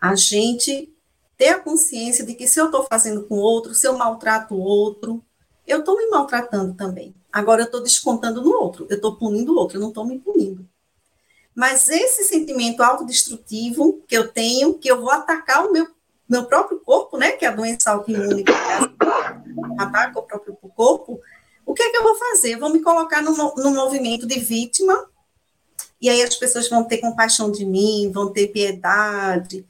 A 0.00 0.14
gente 0.14 0.94
ter 1.36 1.48
a 1.48 1.60
consciência 1.60 2.24
de 2.24 2.34
que 2.34 2.48
se 2.48 2.60
eu 2.60 2.66
estou 2.66 2.86
fazendo 2.90 3.24
com 3.24 3.36
outro, 3.36 3.74
se 3.74 3.86
eu 3.86 3.96
maltrato 3.96 4.54
o 4.54 4.60
outro, 4.60 5.24
eu 5.66 5.80
estou 5.80 5.96
me 5.96 6.08
maltratando 6.08 6.74
também. 6.74 7.14
Agora 7.30 7.62
eu 7.62 7.66
estou 7.66 7.82
descontando 7.82 8.42
no 8.42 8.52
outro, 8.52 8.86
eu 8.88 8.96
estou 8.96 9.16
punindo 9.16 9.52
o 9.52 9.56
outro, 9.56 9.76
eu 9.76 9.80
não 9.80 9.88
estou 9.88 10.04
me 10.04 10.18
punindo. 10.18 10.68
Mas 11.54 11.88
esse 11.88 12.24
sentimento 12.24 12.82
autodestrutivo 12.82 14.02
que 14.06 14.16
eu 14.16 14.28
tenho, 14.28 14.74
que 14.74 14.90
eu 14.90 15.00
vou 15.00 15.10
atacar 15.10 15.66
o 15.66 15.72
meu, 15.72 15.86
meu 16.28 16.44
próprio 16.44 16.80
corpo, 16.80 17.16
né, 17.16 17.32
que 17.32 17.44
é 17.44 17.48
a 17.48 17.54
doença 17.54 17.90
autoimune 17.90 18.44
que 18.44 18.52
ataca 19.78 20.18
o 20.18 20.22
próprio 20.22 20.56
corpo, 20.76 21.20
o 21.64 21.74
que 21.74 21.82
é 21.82 21.90
que 21.90 21.96
eu 21.96 22.02
vou 22.02 22.14
fazer? 22.14 22.54
Eu 22.54 22.60
vou 22.60 22.70
me 22.70 22.80
colocar 22.80 23.22
no, 23.22 23.34
no 23.56 23.70
movimento 23.70 24.26
de 24.26 24.38
vítima, 24.38 25.08
e 26.00 26.08
aí 26.08 26.22
as 26.22 26.36
pessoas 26.36 26.68
vão 26.68 26.84
ter 26.84 26.98
compaixão 26.98 27.50
de 27.50 27.64
mim, 27.64 28.10
vão 28.12 28.32
ter 28.32 28.48
piedade, 28.48 29.66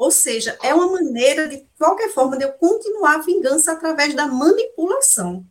ou 0.00 0.10
seja, 0.10 0.56
é 0.62 0.74
uma 0.74 0.90
maneira, 0.90 1.46
de 1.46 1.62
qualquer 1.78 2.10
forma, 2.10 2.38
de 2.38 2.44
eu 2.44 2.52
continuar 2.52 3.16
a 3.16 3.22
vingança 3.22 3.72
através 3.72 4.14
da 4.14 4.26
manipulação 4.26 5.44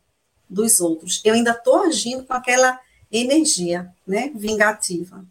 dos 0.50 0.80
outros. 0.80 1.22
Eu 1.24 1.36
ainda 1.36 1.52
estou 1.52 1.84
agindo 1.84 2.26
com 2.26 2.34
aquela 2.34 2.80
energia 3.12 3.94
né, 4.08 4.32
vingativa. 4.34 5.24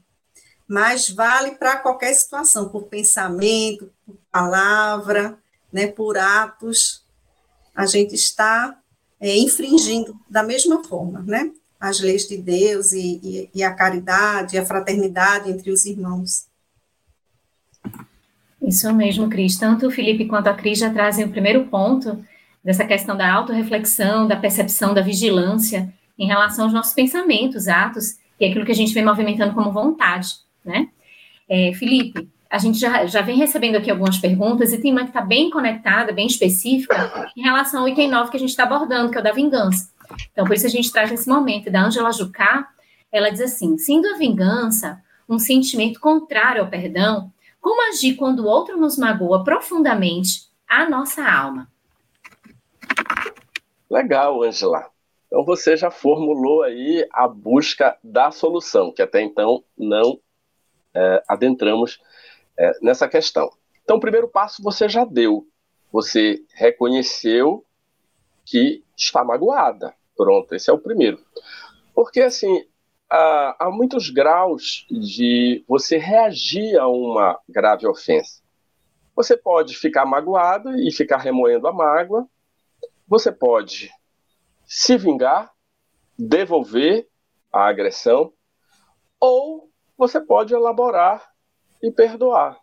Mas 0.69 1.09
vale 1.09 1.53
para 1.53 1.77
qualquer 1.77 2.13
situação, 2.13 2.69
por 2.69 2.85
pensamento, 2.85 3.91
por 4.05 4.17
palavra, 4.31 5.39
né, 5.73 5.87
por 5.87 6.19
atos. 6.19 7.03
A 7.75 7.87
gente 7.87 8.15
está 8.15 8.79
é, 9.19 9.37
infringindo 9.37 10.15
da 10.29 10.43
mesma 10.43 10.85
forma, 10.85 11.21
né? 11.23 11.51
As 11.81 12.01
leis 12.01 12.29
de 12.29 12.37
Deus 12.37 12.93
e, 12.93 13.21
e, 13.23 13.51
e 13.55 13.63
a 13.63 13.73
caridade, 13.73 14.59
a 14.59 14.67
fraternidade 14.67 15.51
entre 15.51 15.71
os 15.71 15.87
irmãos. 15.87 16.47
Isso 18.61 18.93
mesmo, 18.93 19.31
Cris. 19.31 19.57
Tanto 19.57 19.87
o 19.87 19.91
Felipe 19.91 20.27
quanto 20.27 20.49
a 20.49 20.55
Cris 20.55 20.79
já 20.79 20.91
trazem 20.91 21.25
o 21.25 21.31
primeiro 21.31 21.67
ponto 21.67 22.23
dessa 22.63 22.85
questão 22.85 23.17
da 23.17 23.33
autorreflexão, 23.33 24.27
da 24.27 24.37
percepção, 24.37 24.93
da 24.93 25.01
vigilância 25.01 25.93
em 26.19 26.27
relação 26.27 26.65
aos 26.65 26.75
nossos 26.75 26.93
pensamentos, 26.93 27.69
atos 27.69 28.19
e 28.39 28.45
aquilo 28.45 28.67
que 28.67 28.73
a 28.73 28.75
gente 28.75 28.93
vem 28.93 29.05
movimentando 29.05 29.55
como 29.55 29.73
vontade, 29.73 30.35
né? 30.69 30.89
É, 31.49 31.73
Felipe, 31.75 32.29
a 32.51 32.59
gente 32.59 32.79
já, 32.79 33.05
já 33.07 33.21
vem 33.21 33.37
recebendo 33.37 33.77
aqui 33.77 33.91
algumas 33.91 34.19
perguntas 34.19 34.73
e 34.73 34.81
tem 34.81 34.93
uma 34.93 35.03
que 35.03 35.09
está 35.09 35.21
bem 35.21 35.51
conectada, 35.51 36.13
bem 36.13 36.27
específica, 36.27 37.31
em 37.37 37.43
relação 37.43 37.83
ao 37.83 37.89
item 37.89 38.09
9 38.09 38.31
que 38.31 38.37
a 38.37 38.41
gente 38.41 38.51
está 38.51 38.63
abordando, 38.63 39.11
que 39.11 39.19
é 39.19 39.21
o 39.21 39.25
da 39.25 39.33
vingança. 39.33 39.91
Então, 40.33 40.47
por 40.47 40.55
isso 40.55 40.67
a 40.67 40.71
gente 40.71 40.91
traz 40.91 41.11
nesse 41.11 41.29
momento. 41.29 41.71
Da 41.71 41.85
Angela 41.85 42.13
Jucá, 42.13 42.69
ela 43.13 43.31
diz 43.31 43.41
assim: 43.41 43.77
sendo 43.77 44.07
a 44.09 44.17
vingança 44.17 45.03
um 45.29 45.39
sentimento 45.39 46.01
contrário 46.01 46.63
ao 46.63 46.71
perdão, 46.71 47.31
como 47.61 47.87
agir 47.91 48.15
quando 48.15 48.41
o 48.41 48.47
outro 48.47 48.79
nos 48.79 48.97
magoa 48.97 49.45
profundamente 49.45 50.49
a 50.67 50.89
nossa 50.89 51.23
alma? 51.23 51.69
Legal, 53.91 54.43
Angela. 54.43 54.87
Então 55.27 55.45
você 55.45 55.77
já 55.77 55.91
formulou 55.91 56.63
aí 56.63 57.07
a 57.13 57.29
busca 57.29 57.99
da 58.03 58.31
solução, 58.31 58.91
que 58.91 59.03
até 59.03 59.21
então 59.21 59.63
não 59.77 60.19
é, 60.95 61.23
adentramos 61.29 62.01
é, 62.57 62.73
nessa 62.83 63.09
questão. 63.09 63.51
Então, 63.83 63.97
o 63.97 64.01
primeiro 64.01 64.29
passo 64.29 64.63
você 64.63 64.89
já 64.89 65.05
deu. 65.05 65.47
Você 65.91 66.45
reconheceu 66.55 67.65
que 68.45 68.85
está 68.97 69.25
magoada. 69.25 69.95
Pronto, 70.17 70.55
esse 70.55 70.69
é 70.69 70.73
o 70.73 70.79
primeiro. 70.79 71.25
Porque, 71.95 72.21
assim, 72.21 72.67
há, 73.09 73.67
há 73.67 73.71
muitos 73.71 74.11
graus 74.11 74.87
de 74.91 75.65
você 75.67 75.97
reagir 75.97 76.79
a 76.79 76.89
uma 76.89 77.39
grave 77.49 77.87
ofensa. 77.87 78.43
Você 79.15 79.37
pode 79.37 79.77
ficar 79.77 80.05
magoado 80.05 80.79
e 80.79 80.93
ficar 80.93 81.19
remoendo 81.19 81.67
a 81.67 81.73
mágoa. 81.73 82.29
Você 83.07 83.33
pode 83.33 83.91
se 84.67 84.97
vingar, 84.99 85.51
devolver 86.19 87.09
a 87.53 87.67
agressão, 87.69 88.33
ou 89.19 89.68
você 89.99 90.21
pode 90.21 90.55
elaborar 90.55 91.35
e 91.83 91.91
perdoar. 91.91 92.61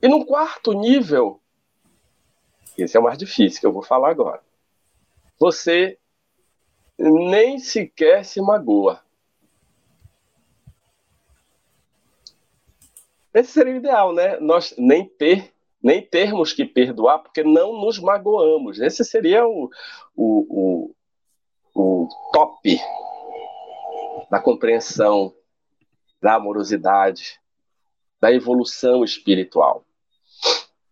E 0.00 0.08
no 0.08 0.24
quarto 0.24 0.72
nível, 0.72 1.42
esse 2.78 2.96
é 2.96 3.00
o 3.00 3.02
mais 3.02 3.18
difícil 3.18 3.60
que 3.60 3.66
eu 3.66 3.72
vou 3.72 3.82
falar 3.82 4.10
agora. 4.10 4.42
Você 5.38 5.98
nem 6.98 7.58
sequer 7.58 8.24
se 8.24 8.40
magoa. 8.40 9.02
Esse 13.32 13.52
seria 13.52 13.74
o 13.74 13.76
ideal, 13.76 14.14
né? 14.14 14.40
Nós 14.40 14.74
nem 14.76 15.06
ter, 15.06 15.52
nem 15.82 16.02
termos 16.04 16.52
que 16.52 16.64
perdoar, 16.64 17.18
porque 17.18 17.44
não 17.44 17.78
nos 17.78 17.98
magoamos. 17.98 18.80
Esse 18.80 19.04
seria 19.04 19.46
o, 19.46 19.70
o, 20.16 20.94
o, 21.74 22.02
o 22.04 22.08
top 22.32 22.80
da 24.30 24.40
compreensão, 24.40 25.34
da 26.20 26.36
amorosidade, 26.36 27.40
da 28.20 28.32
evolução 28.32 29.02
espiritual. 29.02 29.84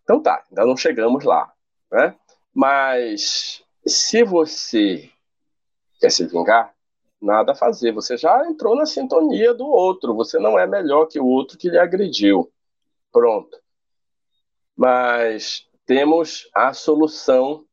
Então 0.03 0.21
tá, 0.21 0.43
ainda 0.49 0.65
não 0.65 0.75
chegamos 0.75 1.23
lá, 1.23 1.51
né? 1.91 2.15
Mas 2.53 3.63
se 3.85 4.23
você 4.23 5.09
quer 5.99 6.11
se 6.11 6.25
vingar? 6.25 6.73
Nada 7.21 7.51
a 7.51 7.55
fazer. 7.55 7.91
Você 7.91 8.15
já 8.15 8.45
entrou 8.47 8.75
na 8.75 8.85
sintonia 8.85 9.53
do 9.53 9.67
outro. 9.67 10.15
Você 10.15 10.39
não 10.39 10.57
é 10.57 10.65
melhor 10.65 11.05
que 11.05 11.19
o 11.19 11.25
outro 11.25 11.57
que 11.57 11.69
lhe 11.69 11.77
agrediu. 11.77 12.49
Pronto. 13.11 13.59
Mas 14.75 15.67
temos 15.85 16.49
a 16.55 16.73
solução 16.73 17.65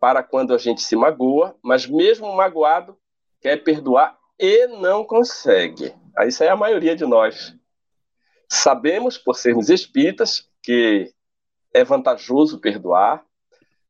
para 0.00 0.22
quando 0.22 0.52
a 0.52 0.58
gente 0.58 0.80
se 0.80 0.96
magoa, 0.96 1.54
mas 1.62 1.86
mesmo 1.86 2.34
magoado 2.34 2.98
quer 3.40 3.62
perdoar 3.62 4.18
e 4.40 4.66
não 4.66 5.04
consegue. 5.04 5.94
Isso 6.26 6.42
é 6.42 6.48
a 6.48 6.56
maioria 6.56 6.96
de 6.96 7.04
nós. 7.04 7.54
Sabemos, 8.48 9.18
por 9.18 9.36
sermos 9.36 9.68
espíritas, 9.68 10.48
que 10.62 11.12
é 11.74 11.84
vantajoso 11.84 12.58
perdoar, 12.58 13.24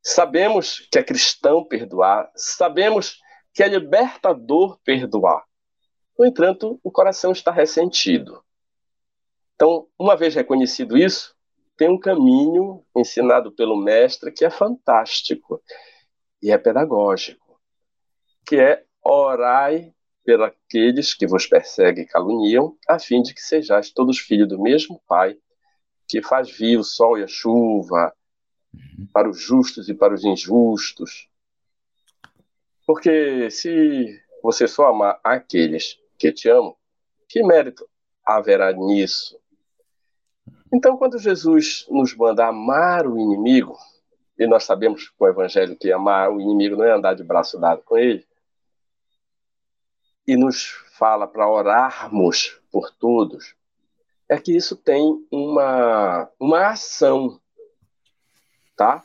sabemos 0.03 0.81
que 0.91 0.99
é 0.99 1.05
cristão 1.05 1.65
perdoar, 1.65 2.31
sabemos 2.35 3.21
que 3.55 3.63
é 3.63 3.69
libertador 3.69 4.79
perdoar. 4.85 5.45
No 6.19 6.27
entanto, 6.27 6.81
o 6.83 6.91
coração 6.91 7.31
está 7.31 7.53
ressentido. 7.53 8.45
Então, 9.55 9.87
uma 9.99 10.17
vez 10.17 10.35
reconhecido 10.35 10.99
isso, 10.99 11.35
tem 11.77 11.89
um 11.89 11.99
caminho 11.99 12.85
ensinado 12.95 13.53
pelo 13.53 13.77
mestre 13.77 14.33
que 14.33 14.45
é 14.45 14.51
fantástico 14.51 15.63
e 16.43 16.51
é 16.51 16.59
pedagógico, 16.59 17.61
que 18.45 18.57
é 18.57 18.85
orai 19.03 19.95
pelos 20.71 21.15
que 21.15 21.27
vos 21.27 21.47
perseguem 21.47 22.05
e 22.05 22.07
caluniam, 22.07 22.77
a 22.89 22.99
fim 22.99 23.23
de 23.23 23.35
que 23.35 23.41
sejais 23.41 23.91
todos 23.91 24.19
filhos 24.19 24.49
do 24.49 24.61
mesmo 24.61 25.01
Pai, 25.07 25.37
que 26.09 26.23
faz 26.23 26.51
vir 26.51 26.79
o 26.79 26.85
sol 26.85 27.19
e 27.19 27.23
a 27.23 27.29
chuva 27.29 28.13
uhum. 28.75 29.09
para 29.13 29.29
os 29.29 29.41
justos 29.41 29.89
e 29.89 29.95
para 29.95 30.13
os 30.13 30.25
injustos. 30.25 31.29
Porque 32.87 33.51
se 33.51 34.21
você 34.43 34.67
só 34.67 34.89
amar 34.89 35.21
aqueles 35.23 35.99
que 36.19 36.33
te 36.33 36.49
amam, 36.49 36.75
que 37.29 37.43
mérito 37.43 37.89
haverá 38.27 38.73
nisso? 38.73 39.39
Então, 40.73 40.97
quando 40.97 41.19
Jesus 41.19 41.87
nos 41.89 42.15
manda 42.17 42.47
amar 42.47 43.07
o 43.07 43.19
inimigo, 43.19 43.77
e 44.39 44.47
nós 44.47 44.65
sabemos 44.65 45.09
com 45.11 45.25
o 45.25 45.29
Evangelho 45.29 45.77
que 45.77 45.93
amar 45.93 46.33
o 46.33 46.41
inimigo 46.41 46.77
não 46.77 46.85
é 46.85 46.93
andar 46.93 47.15
de 47.15 47.23
braço 47.23 47.61
dado 47.61 47.83
com 47.83 47.97
ele, 47.99 48.27
e 50.31 50.37
nos 50.37 50.67
fala 50.93 51.27
para 51.27 51.51
orarmos 51.51 52.61
por 52.71 52.89
todos, 52.93 53.57
é 54.29 54.39
que 54.39 54.55
isso 54.55 54.77
tem 54.77 55.27
uma, 55.29 56.31
uma 56.39 56.69
ação, 56.69 57.41
tá? 58.77 59.03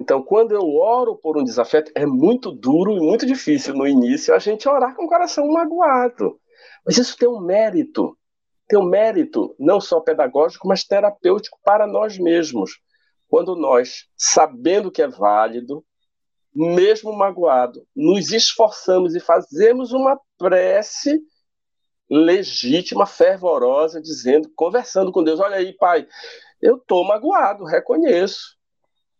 Então, 0.00 0.20
quando 0.20 0.50
eu 0.50 0.74
oro 0.74 1.14
por 1.14 1.38
um 1.38 1.44
desafeto, 1.44 1.92
é 1.94 2.04
muito 2.04 2.50
duro 2.50 2.96
e 2.96 3.00
muito 3.00 3.24
difícil 3.24 3.74
no 3.74 3.86
início 3.86 4.34
a 4.34 4.40
gente 4.40 4.68
orar 4.68 4.96
com 4.96 5.04
o 5.04 5.08
coração 5.08 5.46
magoado. 5.46 6.36
Mas 6.84 6.98
isso 6.98 7.16
tem 7.16 7.28
um 7.28 7.40
mérito, 7.40 8.18
tem 8.66 8.76
um 8.76 8.84
mérito 8.84 9.54
não 9.56 9.80
só 9.80 10.00
pedagógico, 10.00 10.66
mas 10.66 10.82
terapêutico 10.82 11.60
para 11.64 11.86
nós 11.86 12.18
mesmos. 12.18 12.80
Quando 13.28 13.54
nós, 13.54 14.08
sabendo 14.16 14.90
que 14.90 15.00
é 15.00 15.06
válido, 15.06 15.84
mesmo 16.52 17.12
magoado, 17.12 17.86
nos 17.94 18.32
esforçamos 18.32 19.14
e 19.14 19.20
fazemos 19.20 19.92
uma 19.92 20.18
prece 20.38 21.22
legítima, 22.08 23.06
fervorosa, 23.06 24.00
dizendo, 24.00 24.50
conversando 24.54 25.12
com 25.12 25.22
Deus: 25.22 25.40
Olha 25.40 25.56
aí, 25.56 25.72
Pai, 25.72 26.06
eu 26.60 26.76
estou 26.76 27.04
magoado, 27.04 27.64
reconheço, 27.64 28.56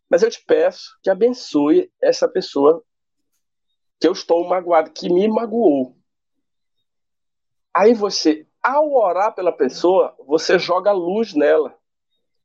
mas 0.08 0.22
eu 0.22 0.30
te 0.30 0.42
peço 0.44 0.98
que 1.02 1.10
abençoe 1.10 1.90
essa 2.00 2.28
pessoa 2.28 2.82
que 4.00 4.06
eu 4.06 4.12
estou 4.12 4.46
magoado, 4.46 4.90
que 4.90 5.08
me 5.08 5.26
magoou. 5.28 5.96
Aí 7.74 7.92
você, 7.92 8.46
ao 8.62 8.92
orar 8.94 9.34
pela 9.34 9.52
pessoa, 9.52 10.14
você 10.26 10.58
joga 10.58 10.92
luz 10.92 11.34
nela. 11.34 11.76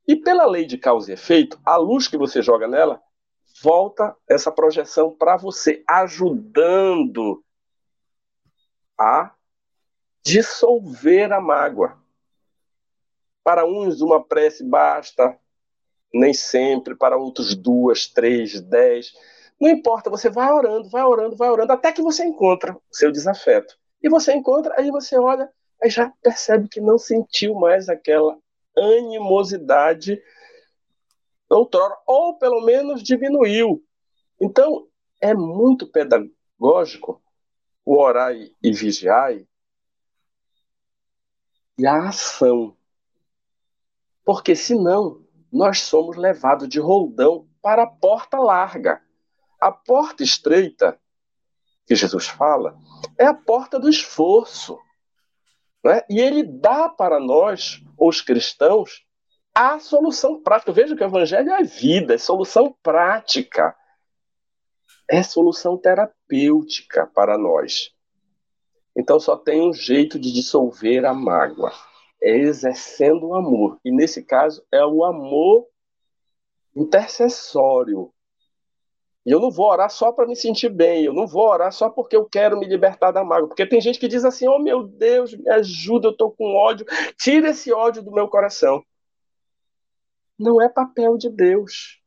E 0.06 0.16
pela 0.16 0.44
lei 0.46 0.66
de 0.66 0.76
causa 0.76 1.10
e 1.10 1.14
efeito, 1.14 1.60
a 1.64 1.76
luz 1.76 2.08
que 2.08 2.16
você 2.16 2.42
joga 2.42 2.66
nela 2.66 3.00
volta 3.62 4.16
essa 4.28 4.50
projeção 4.50 5.14
para 5.14 5.36
você, 5.36 5.84
ajudando 5.88 7.42
a 8.98 9.32
dissolver 10.24 11.32
a 11.32 11.40
mágoa. 11.40 11.98
Para 13.42 13.66
uns, 13.66 14.00
uma 14.00 14.22
prece 14.22 14.64
basta, 14.64 15.36
nem 16.14 16.32
sempre, 16.32 16.94
para 16.94 17.16
outros, 17.16 17.54
duas, 17.54 18.06
três, 18.06 18.60
dez. 18.60 19.12
Não 19.60 19.68
importa, 19.68 20.10
você 20.10 20.30
vai 20.30 20.50
orando, 20.52 20.88
vai 20.88 21.02
orando, 21.02 21.36
vai 21.36 21.50
orando, 21.50 21.72
até 21.72 21.92
que 21.92 22.02
você 22.02 22.24
encontra 22.24 22.74
o 22.74 22.80
seu 22.90 23.10
desafeto. 23.10 23.76
E 24.02 24.08
você 24.08 24.32
encontra, 24.32 24.74
aí 24.78 24.90
você 24.90 25.16
olha, 25.18 25.50
aí 25.82 25.90
já 25.90 26.12
percebe 26.22 26.68
que 26.68 26.80
não 26.80 26.98
sentiu 26.98 27.54
mais 27.54 27.88
aquela 27.88 28.38
animosidade 28.76 30.20
outrora, 31.48 31.96
ou 32.06 32.38
pelo 32.38 32.62
menos 32.62 33.02
diminuiu. 33.02 33.84
Então, 34.40 34.88
é 35.20 35.34
muito 35.34 35.86
pedagógico 35.86 37.22
o 37.84 38.00
orar 38.00 38.32
e 38.34 38.72
vigiar 38.72 39.32
e 41.78 41.86
a 41.86 42.08
ação. 42.08 42.76
Porque 44.24 44.54
senão 44.54 45.24
nós 45.50 45.80
somos 45.80 46.16
levados 46.16 46.68
de 46.68 46.78
roldão 46.78 47.48
para 47.60 47.82
a 47.82 47.86
porta 47.86 48.38
larga. 48.38 49.02
A 49.60 49.70
porta 49.70 50.22
estreita, 50.22 50.98
que 51.86 51.94
Jesus 51.94 52.26
fala, 52.26 52.76
é 53.18 53.26
a 53.26 53.34
porta 53.34 53.78
do 53.78 53.88
esforço. 53.88 54.78
Né? 55.84 56.02
E 56.08 56.20
ele 56.20 56.42
dá 56.42 56.88
para 56.88 57.20
nós, 57.20 57.82
os 57.98 58.20
cristãos, 58.20 59.04
a 59.54 59.78
solução 59.78 60.42
prática. 60.42 60.72
Veja 60.72 60.96
que 60.96 61.02
o 61.02 61.06
evangelho 61.06 61.52
é 61.52 61.62
vida, 61.62 62.14
é 62.14 62.18
solução 62.18 62.74
prática. 62.82 63.76
É 65.12 65.22
solução 65.22 65.76
terapêutica 65.76 67.06
para 67.06 67.36
nós. 67.36 67.94
Então 68.96 69.20
só 69.20 69.36
tem 69.36 69.60
um 69.60 69.72
jeito 69.72 70.18
de 70.18 70.32
dissolver 70.32 71.04
a 71.04 71.12
mágoa. 71.12 71.70
É 72.22 72.34
exercendo 72.34 73.28
o 73.28 73.34
amor. 73.34 73.78
E 73.84 73.90
nesse 73.90 74.22
caso 74.22 74.64
é 74.72 74.82
o 74.84 75.04
amor 75.04 75.66
intercessório. 76.74 78.10
E 79.26 79.30
eu 79.30 79.38
não 79.38 79.50
vou 79.50 79.66
orar 79.66 79.90
só 79.90 80.10
para 80.10 80.26
me 80.26 80.34
sentir 80.34 80.70
bem, 80.70 81.04
eu 81.04 81.12
não 81.12 81.26
vou 81.26 81.46
orar 81.46 81.72
só 81.72 81.90
porque 81.90 82.16
eu 82.16 82.24
quero 82.24 82.58
me 82.58 82.66
libertar 82.66 83.12
da 83.12 83.22
mágoa. 83.22 83.48
Porque 83.48 83.66
tem 83.66 83.82
gente 83.82 84.00
que 84.00 84.08
diz 84.08 84.24
assim: 84.24 84.48
oh 84.48 84.58
meu 84.58 84.82
Deus, 84.82 85.36
me 85.36 85.48
ajuda, 85.50 86.08
eu 86.08 86.12
estou 86.12 86.32
com 86.32 86.56
ódio, 86.56 86.86
tira 87.18 87.50
esse 87.50 87.70
ódio 87.70 88.02
do 88.02 88.10
meu 88.10 88.28
coração 88.28 88.82
não 90.42 90.60
é 90.60 90.68
papel 90.68 91.16
de 91.16 91.30
Deus. 91.30 92.01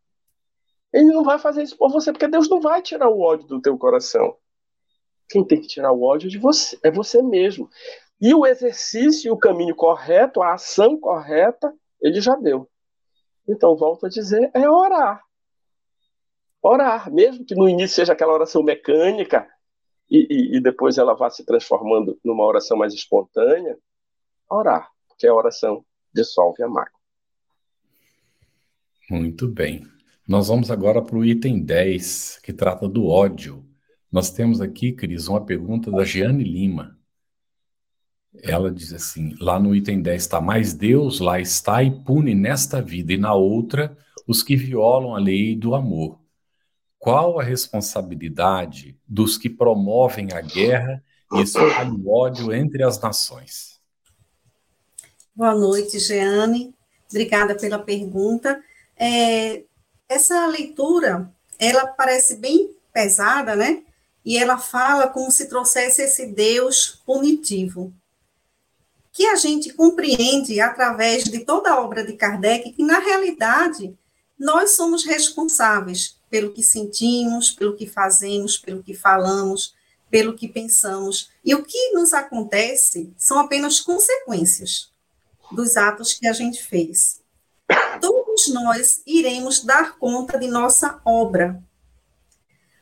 Ele 0.95 1.11
não 1.11 1.25
vai 1.25 1.37
fazer 1.37 1.61
isso 1.61 1.77
por 1.77 1.91
você, 1.91 2.13
porque 2.13 2.25
Deus 2.25 2.47
não 2.47 2.61
vai 2.61 2.81
tirar 2.81 3.09
o 3.09 3.19
ódio 3.19 3.45
do 3.45 3.59
teu 3.59 3.77
coração. 3.77 4.37
Quem 5.27 5.45
tem 5.45 5.59
que 5.59 5.67
tirar 5.67 5.91
o 5.91 6.01
ódio 6.01 6.29
de 6.29 6.37
você 6.37 6.79
é 6.81 6.89
você 6.89 7.21
mesmo. 7.21 7.69
E 8.21 8.33
o 8.33 8.45
exercício, 8.45 9.33
o 9.33 9.37
caminho 9.37 9.75
correto, 9.75 10.41
a 10.41 10.53
ação 10.53 10.97
correta, 10.97 11.73
ele 11.99 12.21
já 12.21 12.33
deu. 12.37 12.69
Então, 13.45 13.75
volto 13.75 14.05
a 14.05 14.09
dizer, 14.09 14.49
é 14.53 14.69
orar. 14.69 15.21
Orar, 16.61 17.11
mesmo 17.11 17.45
que 17.45 17.55
no 17.55 17.67
início 17.67 17.97
seja 17.97 18.13
aquela 18.13 18.31
oração 18.31 18.63
mecânica 18.63 19.45
e, 20.09 20.25
e, 20.29 20.57
e 20.57 20.61
depois 20.61 20.97
ela 20.97 21.13
vá 21.13 21.29
se 21.29 21.45
transformando 21.45 22.17
numa 22.23 22.45
oração 22.45 22.77
mais 22.77 22.93
espontânea, 22.93 23.77
orar, 24.49 24.89
porque 25.09 25.27
a 25.27 25.33
oração 25.33 25.85
dissolve 26.13 26.63
a 26.63 26.69
mágoa. 26.69 26.99
Muito 29.09 29.45
bem. 29.45 29.93
Nós 30.27 30.47
vamos 30.47 30.71
agora 30.71 31.03
para 31.03 31.17
o 31.17 31.23
item 31.23 31.59
10, 31.61 32.39
que 32.41 32.51
trata 32.51 32.89
do 32.89 33.05
ódio. 33.05 33.63
Nós 34.11 34.31
temos 34.31 34.59
aqui, 34.59 34.91
Cris, 34.91 35.27
uma 35.27 35.45
pergunta 35.45 35.91
da 35.91 36.03
Giane 36.03 36.43
Lima. 36.43 36.97
Ela 38.41 38.71
diz 38.71 38.91
assim: 38.91 39.35
lá 39.39 39.59
no 39.59 39.75
item 39.75 40.01
10 40.01 40.21
está, 40.23 40.41
mas 40.41 40.73
Deus 40.73 41.19
lá 41.19 41.39
está 41.39 41.83
e 41.83 41.91
pune 42.03 42.33
nesta 42.33 42.81
vida, 42.81 43.13
e 43.13 43.17
na 43.17 43.35
outra 43.35 43.95
os 44.27 44.41
que 44.41 44.55
violam 44.55 45.15
a 45.15 45.19
lei 45.19 45.55
do 45.55 45.75
amor. 45.75 46.19
Qual 46.97 47.39
a 47.39 47.43
responsabilidade 47.43 48.97
dos 49.07 49.37
que 49.37 49.47
promovem 49.47 50.33
a 50.33 50.41
guerra 50.41 51.03
e 51.33 51.41
espalham 51.41 51.95
o 51.95 52.09
ódio 52.09 52.51
entre 52.51 52.83
as 52.83 52.99
nações? 52.99 53.79
Boa 55.35 55.53
noite, 55.53 55.99
Jeane. 55.99 56.73
Obrigada 57.11 57.55
pela 57.55 57.77
pergunta 57.77 58.59
é, 58.97 59.63
essa 60.07 60.45
leitura, 60.47 61.31
ela 61.59 61.87
parece 61.87 62.35
bem 62.35 62.75
pesada, 62.93 63.55
né? 63.55 63.83
E 64.23 64.37
ela 64.37 64.57
fala 64.57 65.07
como 65.07 65.29
se 65.31 65.47
trouxesse 65.47 66.01
esse 66.01 66.27
Deus 66.27 67.01
punitivo. 67.05 67.93
Que 69.11 69.27
a 69.27 69.35
gente 69.35 69.73
compreende 69.73 70.59
através 70.59 71.23
de 71.23 71.45
toda 71.45 71.71
a 71.71 71.81
obra 71.81 72.03
de 72.03 72.13
Kardec 72.13 72.71
que, 72.73 72.83
na 72.83 72.99
realidade, 72.99 73.97
nós 74.37 74.71
somos 74.71 75.05
responsáveis 75.05 76.17
pelo 76.29 76.51
que 76.51 76.63
sentimos, 76.63 77.51
pelo 77.51 77.75
que 77.75 77.87
fazemos, 77.87 78.57
pelo 78.57 78.83
que 78.83 78.93
falamos, 78.93 79.73
pelo 80.09 80.35
que 80.35 80.47
pensamos. 80.47 81.29
E 81.43 81.55
o 81.55 81.63
que 81.63 81.91
nos 81.93 82.13
acontece 82.13 83.13
são 83.17 83.39
apenas 83.39 83.79
consequências 83.79 84.91
dos 85.51 85.77
atos 85.77 86.13
que 86.13 86.27
a 86.27 86.33
gente 86.33 86.61
fez 86.63 87.23
todos 88.35 88.49
nós 88.49 89.01
iremos 89.07 89.63
dar 89.63 89.97
conta 89.97 90.37
de 90.37 90.47
nossa 90.47 90.99
obra. 91.05 91.63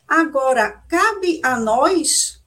Agora, 0.07 0.83
cabe 0.89 1.39
a 1.43 1.59
nós 1.59 2.43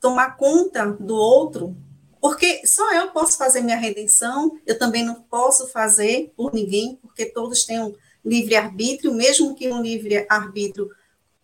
tomar 0.00 0.38
conta 0.38 0.86
do 0.86 1.14
outro, 1.14 1.76
porque 2.18 2.66
só 2.66 2.94
eu 2.94 3.10
posso 3.10 3.36
fazer 3.36 3.60
minha 3.60 3.76
redenção, 3.76 4.58
eu 4.66 4.78
também 4.78 5.04
não 5.04 5.16
posso 5.16 5.68
fazer 5.68 6.32
por 6.34 6.54
ninguém, 6.54 6.96
porque 6.96 7.26
todos 7.26 7.64
têm 7.64 7.82
um 7.82 7.94
livre-arbítrio, 8.24 9.12
mesmo 9.12 9.54
que 9.54 9.70
um 9.70 9.82
livre-arbítrio 9.82 10.90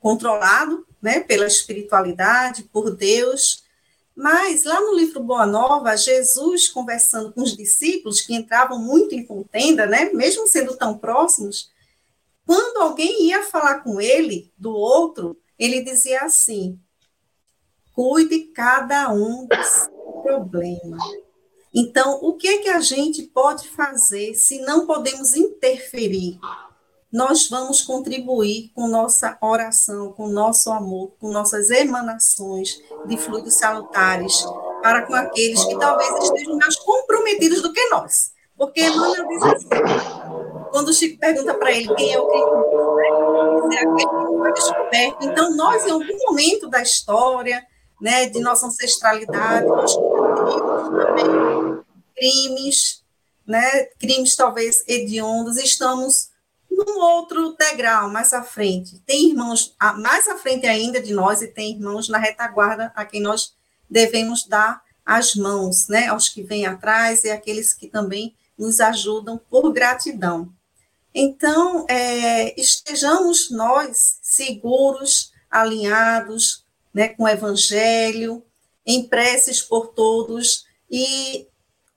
controlado 0.00 0.86
né, 1.00 1.20
pela 1.20 1.46
espiritualidade, 1.46 2.64
por 2.64 2.90
Deus. 2.90 3.64
Mas 4.14 4.64
lá 4.64 4.80
no 4.80 4.94
livro 4.94 5.22
Boa 5.22 5.46
Nova, 5.46 5.96
Jesus 5.96 6.68
conversando 6.68 7.32
com 7.32 7.42
os 7.42 7.56
discípulos 7.56 8.20
que 8.20 8.34
entravam 8.34 8.78
muito 8.78 9.14
em 9.14 9.24
contenda, 9.24 9.86
né, 9.86 10.10
mesmo 10.12 10.46
sendo 10.46 10.76
tão 10.76 10.98
próximos, 10.98 11.70
quando 12.46 12.82
alguém 12.82 13.28
ia 13.28 13.42
falar 13.42 13.80
com 13.80 14.00
ele 14.00 14.52
do 14.58 14.70
outro, 14.70 15.36
ele 15.58 15.82
dizia 15.82 16.22
assim: 16.22 16.78
cuide 17.94 18.40
cada 18.46 19.10
um 19.12 19.46
do 19.46 19.64
seu 19.64 20.22
problema. 20.22 20.98
Então, 21.74 22.18
o 22.22 22.34
que 22.34 22.48
é 22.48 22.58
que 22.58 22.68
a 22.68 22.80
gente 22.80 23.22
pode 23.22 23.68
fazer 23.68 24.34
se 24.34 24.60
não 24.60 24.86
podemos 24.86 25.34
interferir? 25.34 26.38
Nós 27.12 27.46
vamos 27.50 27.82
contribuir 27.82 28.70
com 28.74 28.88
nossa 28.88 29.36
oração, 29.42 30.12
com 30.12 30.28
nosso 30.28 30.70
amor, 30.70 31.12
com 31.20 31.30
nossas 31.30 31.68
emanações 31.68 32.80
de 33.06 33.18
fluidos 33.18 33.54
salutares 33.54 34.46
para 34.82 35.02
com 35.02 35.14
aqueles 35.14 35.62
que 35.64 35.78
talvez 35.78 36.10
estejam 36.24 36.56
mais 36.56 36.74
comprometidos 36.76 37.60
do 37.60 37.70
que 37.70 37.86
nós. 37.90 38.32
Porque 38.56 38.80
Emmanuel 38.80 39.28
diz 39.28 39.42
assim, 39.42 39.68
quando 40.70 40.88
o 40.88 40.92
Chico 40.94 41.18
pergunta 41.18 41.52
para 41.54 41.70
ele 41.72 41.94
quem 41.94 42.14
é 42.14 42.18
o 42.18 42.28
né? 43.68 43.76
é 43.76 43.80
aquele 43.80 43.96
que 43.96 44.38
foi 44.38 44.52
descoberto. 44.54 45.16
Então, 45.22 45.54
nós, 45.54 45.86
em 45.86 45.90
algum 45.90 46.18
momento 46.26 46.68
da 46.68 46.80
história, 46.80 47.62
né, 48.00 48.26
de 48.26 48.40
nossa 48.40 48.66
ancestralidade, 48.66 49.66
nós 49.66 49.94
crimes, 52.16 53.04
né, 53.46 53.84
crimes 53.98 54.34
talvez 54.34 54.82
hediondos, 54.88 55.58
estamos 55.58 56.31
num 56.74 56.98
outro 56.98 57.56
degrau 57.56 58.10
mais 58.10 58.32
à 58.32 58.42
frente. 58.42 58.98
Tem 59.06 59.30
irmãos 59.30 59.74
mais 59.98 60.26
à 60.28 60.36
frente 60.36 60.66
ainda 60.66 61.00
de 61.00 61.12
nós 61.12 61.42
e 61.42 61.48
tem 61.48 61.72
irmãos 61.72 62.08
na 62.08 62.18
retaguarda 62.18 62.92
a 62.94 63.04
quem 63.04 63.20
nós 63.20 63.54
devemos 63.88 64.46
dar 64.46 64.82
as 65.04 65.34
mãos, 65.34 65.88
né, 65.88 66.06
aos 66.06 66.28
que 66.28 66.42
vêm 66.42 66.64
atrás 66.64 67.24
e 67.24 67.30
aqueles 67.30 67.74
que 67.74 67.88
também 67.88 68.34
nos 68.56 68.80
ajudam 68.80 69.40
por 69.50 69.72
gratidão. 69.72 70.52
Então, 71.14 71.84
é, 71.88 72.58
estejamos 72.58 73.50
nós 73.50 74.18
seguros, 74.22 75.32
alinhados 75.50 76.64
né, 76.94 77.08
com 77.08 77.24
o 77.24 77.28
Evangelho, 77.28 78.42
em 78.86 79.06
preces 79.06 79.60
por 79.60 79.88
todos 79.88 80.64
e 80.90 81.46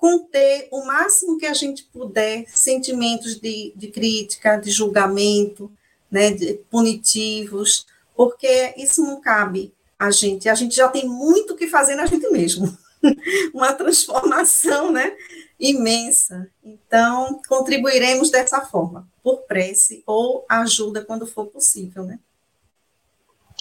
conter 0.06 0.68
o 0.72 0.86
máximo 0.86 1.36
que 1.36 1.48
a 1.48 1.54
gente 1.54 1.84
puder 1.86 2.46
sentimentos 2.48 3.39
de, 3.39 3.74
de 3.76 3.88
crítica, 3.88 4.56
de 4.56 4.70
julgamento, 4.70 5.72
né, 6.12 6.30
de 6.30 6.60
punitivos, 6.70 7.88
porque 8.15 8.76
isso 8.78 9.02
não 9.02 9.20
cabe 9.20 9.74
a 9.98 10.12
gente. 10.12 10.48
A 10.48 10.54
gente 10.54 10.76
já 10.76 10.88
tem 10.89 11.08
muito 11.08 11.54
o 11.54 11.58
que 11.58 11.68
fazer 11.68 11.96
na 11.96 12.06
gente 12.06 12.30
mesmo. 12.30 12.78
Uma 13.52 13.74
transformação, 13.74 14.91
né? 14.91 15.15
imensa. 15.60 16.48
Então, 16.63 17.41
contribuiremos 17.48 18.30
dessa 18.30 18.62
forma, 18.62 19.08
por 19.24 19.44
prece 19.44 20.04
ou 20.06 20.46
ajuda 20.50 21.04
quando 21.04 21.26
for 21.26 21.48
possível, 21.48 22.04
né? 22.04 22.20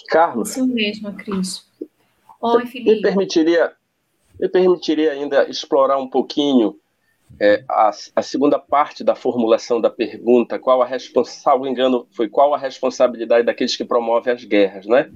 Carlos. 0.09 0.51
Isso 0.51 0.67
mesmo, 0.67 1.11
Cris. 1.13 1.65
Oi, 2.41 2.65
Felipe. 2.67 2.95
Me 2.95 3.01
permitiria, 3.01 3.73
me 4.39 4.49
permitiria 4.49 5.11
ainda 5.11 5.49
explorar 5.49 5.97
um 5.97 6.09
pouquinho 6.09 6.79
é, 7.39 7.63
a, 7.67 7.91
a, 8.15 8.21
segunda 8.21 8.59
parte 8.59 9.03
da 9.03 9.15
formulação 9.15 9.81
da 9.81 9.89
pergunta, 9.89 10.59
qual 10.59 10.81
a 10.81 10.85
responsabilidade, 10.85 11.69
engano, 11.69 12.07
foi 12.11 12.29
qual 12.29 12.53
a 12.53 12.57
responsabilidade 12.57 13.45
daqueles 13.45 13.75
que 13.75 13.83
promovem 13.83 14.33
as 14.33 14.43
guerras, 14.43 14.85
né? 14.85 15.11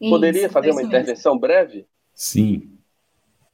Isso, 0.00 0.10
Poderia 0.10 0.48
fazer 0.48 0.70
uma 0.70 0.82
intervenção 0.82 1.32
mesmo. 1.32 1.40
breve? 1.40 1.86
Sim. 2.14 2.70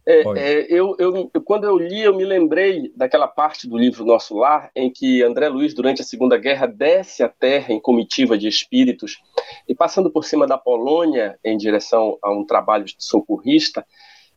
É, 0.07 0.23
é, 0.23 0.67
eu, 0.69 0.97
eu, 0.99 1.31
quando 1.45 1.65
eu 1.65 1.77
li, 1.77 2.01
eu 2.03 2.17
me 2.17 2.25
lembrei 2.25 2.91
daquela 2.97 3.29
parte 3.29 3.69
do 3.69 3.77
livro 3.77 4.05
Nosso 4.05 4.37
Lar, 4.37 4.71
em 4.75 4.91
que 4.91 5.23
André 5.23 5.49
Luiz, 5.49 5.75
durante 5.75 6.01
a 6.01 6.05
Segunda 6.05 6.37
Guerra, 6.37 6.67
desce 6.67 7.23
a 7.23 7.29
terra 7.29 7.73
em 7.73 7.81
comitiva 7.81 8.37
de 8.37 8.49
espíritos 8.49 9.21
e, 9.69 9.75
passando 9.75 10.11
por 10.11 10.25
cima 10.25 10.47
da 10.47 10.57
Polônia, 10.57 11.39
em 11.45 11.57
direção 11.57 12.19
a 12.23 12.33
um 12.33 12.45
trabalho 12.45 12.85
de 12.85 12.97
socorrista, 12.99 13.87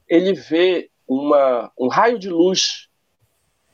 ele 0.07 0.33
vê 0.33 0.89
uma, 1.07 1.71
um 1.77 1.87
raio 1.87 2.17
de 2.17 2.29
luz 2.29 2.89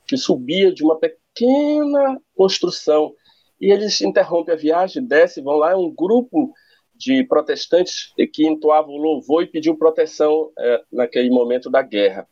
que 0.08 0.18
subia 0.18 0.74
de 0.74 0.84
uma 0.84 0.98
pequena 0.98 2.20
construção. 2.36 3.14
E 3.62 3.72
eles 3.72 4.02
interrompem 4.02 4.54
a 4.54 4.58
viagem, 4.58 5.06
descem, 5.06 5.44
vão 5.44 5.58
lá, 5.58 5.72
é 5.72 5.76
um 5.76 5.94
grupo 5.94 6.54
de 6.96 7.24
protestantes 7.24 8.14
que 8.34 8.46
entoavam 8.46 8.98
louvor 8.98 9.44
e 9.44 9.48
pediam 9.48 9.76
proteção 9.76 10.52
é, 10.58 10.84
naquele 10.92 11.30
momento 11.30 11.70
da 11.70 11.82
guerra. 11.82 12.28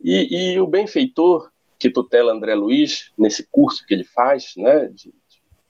E, 0.00 0.52
e, 0.54 0.60
o 0.60 0.66
benfeitor 0.66 1.50
que 1.78 1.90
tutela 1.90 2.32
André 2.32 2.54
Luiz, 2.54 3.10
nesse 3.18 3.44
curso 3.50 3.84
que 3.84 3.92
ele 3.92 4.04
faz, 4.04 4.52
né, 4.56 4.86
de, 4.88 5.12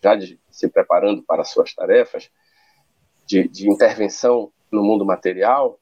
já 0.03 0.15
de 0.15 0.39
se 0.51 0.69
preparando 0.69 1.23
para 1.23 1.45
suas 1.45 1.75
tarefas 1.75 2.31
de, 3.25 3.49
de 3.49 3.71
intervenção 3.71 4.53
no 4.71 4.83
mundo 4.83 5.07
material, 5.07 5.81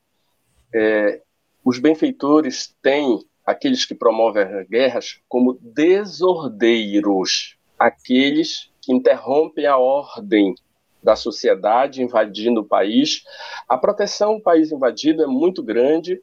é, 0.73 1.21
os 1.65 1.79
benfeitores 1.79 2.75
têm 2.83 3.19
aqueles 3.45 3.85
que 3.85 3.95
promovem 3.95 4.43
as 4.43 4.69
guerras 4.69 5.21
como 5.29 5.59
desordeiros, 5.61 7.57
aqueles 7.79 8.71
que 8.81 8.93
interrompem 8.93 9.67
a 9.67 9.77
ordem 9.77 10.55
da 11.03 11.17
sociedade 11.17 12.03
invadindo 12.03 12.61
o 12.61 12.67
país. 12.67 13.23
A 13.69 13.77
proteção 13.77 14.37
do 14.37 14.43
país 14.43 14.71
invadido 14.71 15.23
é 15.23 15.27
muito 15.27 15.63
grande 15.63 16.21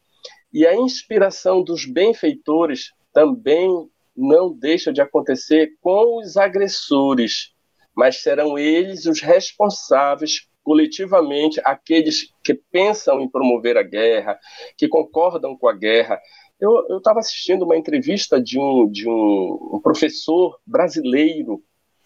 e 0.53 0.65
a 0.65 0.75
inspiração 0.75 1.63
dos 1.63 1.85
benfeitores 1.85 2.93
também 3.13 3.69
não 4.15 4.51
deixa 4.51 4.91
de 4.91 5.01
acontecer 5.01 5.73
com 5.81 6.19
os 6.19 6.37
agressores, 6.37 7.53
mas 7.95 8.21
serão 8.21 8.57
eles 8.57 9.05
os 9.05 9.21
responsáveis 9.21 10.47
coletivamente, 10.67 11.61
aqueles 11.63 12.33
que 12.43 12.53
pensam 12.53 13.21
em 13.21 13.29
promover 13.29 13.77
a 13.77 13.83
guerra, 13.83 14.37
que 14.75 14.85
concordam 14.85 15.55
com 15.55 15.69
a 15.69 15.73
guerra. 15.73 16.19
Eu 16.59 16.97
estava 16.97 17.19
assistindo 17.19 17.63
uma 17.63 17.77
entrevista 17.77 18.37
de 18.37 18.59
um, 18.59 18.91
de 18.91 19.07
um, 19.07 19.75
um 19.75 19.79
professor 19.81 20.59
brasileiro 20.67 21.63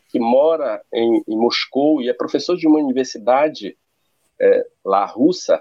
que 0.09 0.19
mora 0.19 0.79
em, 0.93 1.23
em 1.27 1.35
Moscou 1.35 2.03
e 2.03 2.09
é 2.09 2.13
professor 2.13 2.55
de 2.55 2.67
uma 2.67 2.77
universidade 2.77 3.75
é, 4.39 4.67
lá 4.85 5.07
russa, 5.07 5.59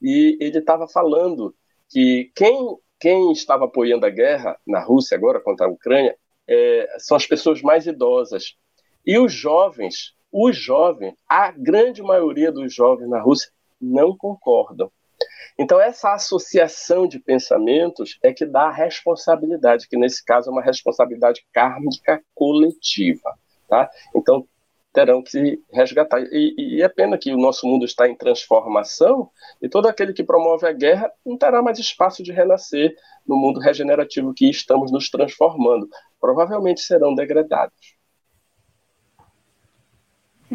e 0.00 0.38
ele 0.40 0.60
estava 0.60 0.88
falando 0.88 1.54
que 1.90 2.32
quem, 2.34 2.78
quem 2.98 3.30
estava 3.30 3.66
apoiando 3.66 4.06
a 4.06 4.10
guerra 4.10 4.58
na 4.66 4.82
Rússia 4.82 5.18
agora 5.18 5.38
contra 5.38 5.66
a 5.66 5.70
Ucrânia 5.70 6.16
é, 6.48 6.96
são 6.98 7.14
as 7.14 7.26
pessoas 7.26 7.60
mais 7.60 7.86
idosas. 7.86 8.56
E 9.04 9.18
os 9.18 9.34
jovens, 9.34 10.16
os 10.32 10.56
jovens, 10.56 11.14
a 11.28 11.50
grande 11.50 12.02
maioria 12.02 12.52
dos 12.52 12.74
jovens 12.74 13.08
na 13.08 13.20
Rússia 13.20 13.50
não 13.80 14.16
concordam. 14.16 14.90
Então, 15.58 15.80
essa 15.80 16.12
associação 16.12 17.08
de 17.08 17.18
pensamentos 17.18 18.18
é 18.22 18.32
que 18.32 18.46
dá 18.46 18.64
a 18.64 18.72
responsabilidade, 18.72 19.88
que 19.88 19.96
nesse 19.96 20.24
caso 20.24 20.48
é 20.48 20.52
uma 20.52 20.62
responsabilidade 20.62 21.44
kármica 21.52 22.22
coletiva. 22.34 23.34
Tá? 23.68 23.90
Então, 24.14 24.46
terão 24.92 25.22
que 25.22 25.60
resgatar. 25.72 26.20
E, 26.32 26.54
e, 26.56 26.82
é 26.82 26.88
pena 26.88 27.18
que 27.18 27.32
o 27.32 27.38
nosso 27.38 27.66
mundo 27.66 27.84
está 27.84 28.08
em 28.08 28.16
transformação 28.16 29.30
e 29.60 29.68
todo 29.68 29.86
aquele 29.86 30.12
que 30.12 30.24
promove 30.24 30.66
a 30.66 30.72
guerra 30.72 31.10
não 31.24 31.36
terá 31.36 31.62
mais 31.62 31.78
espaço 31.78 32.22
de 32.22 32.32
renascer 32.32 32.94
no 33.26 33.36
mundo 33.36 33.60
regenerativo 33.60 34.32
que 34.32 34.48
estamos 34.48 34.90
nos 34.90 35.10
transformando. 35.10 35.88
Provavelmente 36.20 36.80
serão 36.80 37.14
degradados. 37.14 37.97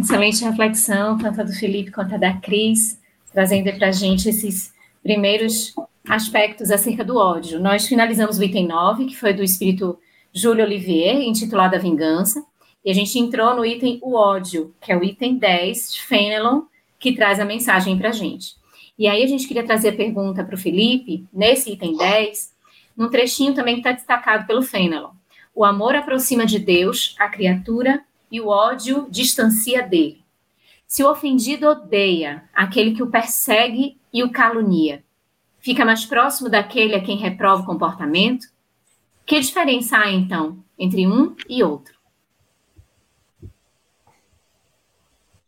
Excelente 0.04 0.44
reflexão, 0.44 1.18
tanto 1.18 1.46
do 1.46 1.54
Felipe 1.54 1.90
quanto 1.90 2.20
da 2.20 2.34
Cris, 2.34 3.00
trazendo 3.32 3.72
para 3.72 3.88
a 3.88 3.92
gente 3.92 4.28
esses 4.28 4.74
primeiros 5.02 5.74
aspectos 6.10 6.72
acerca 6.72 7.06
do 7.06 7.16
ódio. 7.16 7.58
Nós 7.58 7.88
finalizamos 7.88 8.38
o 8.38 8.44
item 8.44 8.68
9, 8.68 9.06
que 9.06 9.16
foi 9.16 9.32
do 9.32 9.42
espírito 9.42 9.98
Júlio 10.34 10.66
Olivier, 10.66 11.22
intitulado 11.22 11.78
A 11.78 11.80
Vingança. 11.80 12.46
E 12.84 12.92
a 12.92 12.94
gente 12.94 13.18
entrou 13.18 13.56
no 13.56 13.66
item 13.66 13.98
o 14.02 14.14
ódio, 14.16 14.76
que 14.82 14.92
é 14.92 14.98
o 14.98 15.02
item 15.02 15.38
10 15.38 15.94
de 15.94 16.02
Fenelon, 16.02 16.64
que 17.00 17.16
traz 17.16 17.40
a 17.40 17.46
mensagem 17.46 17.98
para 17.98 18.10
a 18.10 18.14
gente. 18.14 18.56
E 19.00 19.08
aí 19.08 19.24
a 19.24 19.28
gente 19.28 19.48
queria 19.48 19.66
trazer 19.66 19.90
a 19.90 19.96
pergunta 19.96 20.44
para 20.44 20.56
o 20.56 20.60
Felipe, 20.60 21.26
nesse 21.32 21.72
item 21.72 21.96
10, 21.96 22.54
num 22.98 23.10
trechinho 23.10 23.54
também 23.54 23.76
que 23.76 23.80
está 23.80 23.94
destacado 23.94 24.46
pelo 24.46 24.64
Fenelon. 24.64 25.12
O 25.56 25.64
amor 25.64 25.96
aproxima 25.96 26.46
de 26.46 26.60
Deus 26.60 27.16
a 27.18 27.30
criatura 27.30 28.04
e 28.34 28.42
o 28.42 28.48
ódio 28.48 29.08
distancia 29.12 29.88
dele. 29.88 30.26
Se 30.88 31.04
o 31.04 31.12
ofendido 31.12 31.68
odeia 31.68 32.50
aquele 32.52 32.96
que 32.96 33.04
o 33.04 33.12
persegue 33.12 33.96
e 34.12 34.24
o 34.24 34.32
calunia, 34.32 35.04
fica 35.60 35.86
mais 35.86 36.04
próximo 36.04 36.50
daquele 36.50 36.96
a 36.96 37.04
quem 37.04 37.16
reprova 37.16 37.62
o 37.62 37.66
comportamento? 37.66 38.48
Que 39.24 39.40
diferença 39.40 39.98
há, 39.98 40.12
então, 40.12 40.64
entre 40.80 41.06
um 41.06 41.36
e 41.48 41.64
outro? 41.64 41.94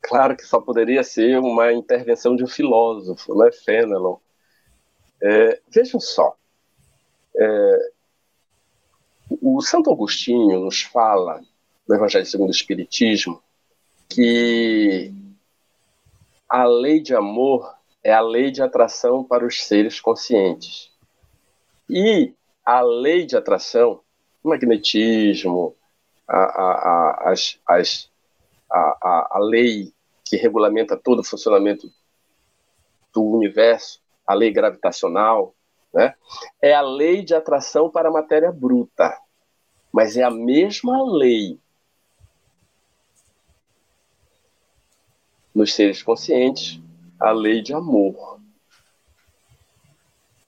Claro 0.04 0.38
que 0.38 0.44
só 0.44 0.62
poderia 0.62 1.04
ser 1.04 1.40
uma 1.40 1.74
intervenção 1.74 2.36
de 2.36 2.44
um 2.44 2.48
filósofo, 2.48 3.36
né, 3.36 3.52
Fenelon. 3.52 4.18
É, 5.20 5.60
vejam 5.72 6.00
só, 6.00 6.36
é, 7.36 7.92
o 9.42 9.60
Santo 9.62 9.92
Agostinho 9.92 10.60
nos 10.60 10.84
fala, 10.84 11.42
no 11.88 11.96
Evangelho 11.96 12.26
segundo 12.26 12.50
o 12.50 12.52
Espiritismo, 12.52 13.42
que 14.10 15.14
a 16.50 16.64
lei 16.66 17.02
de 17.02 17.16
amor 17.16 17.76
é 18.04 18.14
a 18.14 18.22
lei 18.22 18.52
de 18.52 18.62
atração 18.62 19.24
para 19.24 19.46
os 19.46 19.66
seres 19.66 20.00
conscientes. 20.00 20.92
E 21.90 22.34
a 22.64 22.82
lei 22.82 23.26
de 23.26 23.36
atração, 23.36 24.02
o 24.44 24.50
magnetismo, 24.50 25.76
a, 26.28 26.38
a, 26.38 26.72
a, 26.72 27.32
as, 27.32 27.60
as, 27.68 28.12
a, 28.72 29.38
a 29.38 29.40
lei 29.40 29.94
que 30.24 30.36
regulamenta 30.38 30.98
todo 30.98 31.20
o 31.20 31.24
funcionamento 31.24 31.92
do 33.14 33.24
universo, 33.24 34.02
a 34.26 34.34
lei 34.34 34.52
gravitacional, 34.52 35.56
né? 35.94 36.16
é 36.62 36.74
a 36.74 36.82
lei 36.82 37.24
de 37.24 37.34
atração 37.34 37.90
para 37.90 38.10
a 38.10 38.12
matéria 38.12 38.52
bruta, 38.52 39.16
mas 39.92 40.18
é 40.18 40.24
a 40.24 40.32
mesma 40.32 41.04
lei 41.04 41.60
nos 45.56 45.74
seres 45.74 46.04
conscientes, 46.04 46.82
a 47.18 47.32
lei 47.32 47.62
de 47.62 47.74
amor. 47.74 48.42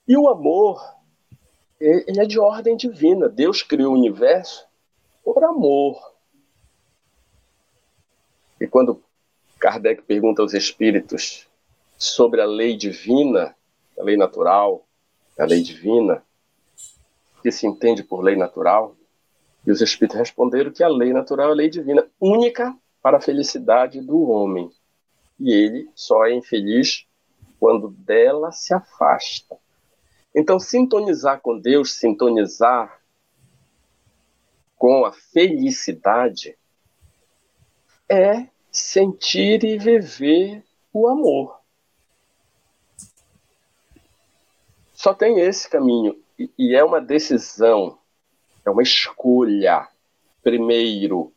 E 0.06 0.16
o 0.16 0.28
amor, 0.28 0.82
ele 1.80 2.20
é 2.20 2.26
de 2.26 2.38
ordem 2.38 2.76
divina. 2.76 3.28
Deus 3.28 3.62
criou 3.62 3.92
o 3.92 3.96
universo 3.96 4.66
por 5.24 5.42
amor. 5.42 5.98
E 8.60 8.66
quando 8.66 9.02
Kardec 9.58 10.02
pergunta 10.02 10.42
aos 10.42 10.52
espíritos 10.52 11.48
sobre 11.96 12.40
a 12.42 12.46
lei 12.46 12.76
divina, 12.76 13.56
a 13.98 14.02
lei 14.02 14.16
natural, 14.16 14.86
a 15.38 15.44
lei 15.44 15.62
divina, 15.62 16.22
que 17.42 17.50
se 17.50 17.66
entende 17.66 18.02
por 18.02 18.20
lei 18.20 18.36
natural, 18.36 18.94
e 19.66 19.70
os 19.70 19.80
espíritos 19.80 20.18
responderam 20.18 20.70
que 20.70 20.82
a 20.82 20.88
lei 20.88 21.12
natural 21.12 21.48
é 21.48 21.52
a 21.52 21.54
lei 21.54 21.70
divina, 21.70 22.06
única 22.20 22.76
para 23.02 23.18
a 23.18 23.20
felicidade 23.20 24.00
do 24.00 24.28
homem. 24.28 24.70
E 25.38 25.52
ele 25.52 25.90
só 25.94 26.26
é 26.26 26.34
infeliz 26.34 27.06
quando 27.58 27.88
dela 27.88 28.52
se 28.52 28.72
afasta. 28.74 29.58
Então, 30.34 30.58
sintonizar 30.58 31.40
com 31.40 31.58
Deus, 31.58 31.94
sintonizar 31.94 33.00
com 34.76 35.04
a 35.04 35.12
felicidade, 35.12 36.56
é 38.08 38.48
sentir 38.70 39.64
e 39.64 39.76
viver 39.76 40.64
o 40.92 41.08
amor. 41.08 41.58
Só 44.94 45.12
tem 45.12 45.40
esse 45.40 45.68
caminho. 45.68 46.20
E 46.56 46.74
é 46.74 46.84
uma 46.84 47.00
decisão, 47.00 47.98
é 48.64 48.70
uma 48.70 48.82
escolha, 48.82 49.88
primeiro. 50.42 51.32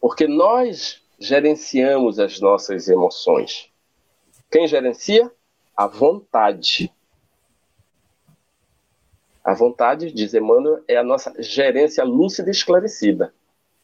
Porque 0.00 0.26
nós 0.26 1.01
gerenciamos 1.22 2.18
as 2.18 2.40
nossas 2.40 2.88
emoções. 2.88 3.70
Quem 4.50 4.66
gerencia? 4.66 5.30
A 5.76 5.86
vontade. 5.86 6.92
A 9.44 9.54
vontade, 9.54 10.12
diz 10.12 10.34
Emmanuel, 10.34 10.82
é 10.86 10.96
a 10.96 11.02
nossa 11.02 11.32
gerência 11.38 12.04
lúcida 12.04 12.48
e 12.48 12.52
esclarecida. 12.52 13.34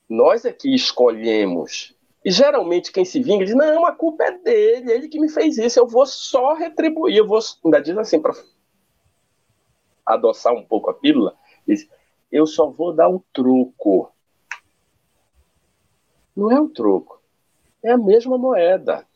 Nós 0.09 0.45
aqui 0.45 0.75
escolhemos. 0.75 1.95
E 2.25 2.31
geralmente 2.31 2.93
quem 2.93 3.05
se 3.05 3.21
vinga 3.23 3.45
diz: 3.45 3.55
não, 3.55 3.87
a 3.87 3.93
culpa 3.93 4.25
é 4.25 4.39
dele, 4.39 4.93
ele 4.93 5.09
que 5.09 5.21
me 5.21 5.29
fez 5.29 5.59
isso, 5.59 5.79
eu 5.79 5.87
vou 5.87 6.07
só 6.07 6.55
retribuir. 6.55 7.17
Eu 7.17 7.27
vou. 7.27 7.41
Ainda 7.65 7.81
diz 7.81 7.97
assim, 7.97 8.21
para 8.21 8.35
adoçar 10.05 10.53
um 10.53 10.65
pouco 10.65 10.91
a 10.91 10.95
pílula, 10.95 11.37
diz: 11.67 11.89
eu 12.31 12.47
só 12.47 12.69
vou 12.69 12.93
dar 12.93 13.09
um 13.09 13.21
troco. 13.33 14.13
Não 16.37 16.53
é 16.53 16.61
um 16.61 16.69
troco, 16.69 17.18
é 17.83 17.91
a 17.91 17.99
mesma 17.99 18.37
moeda. 18.39 19.07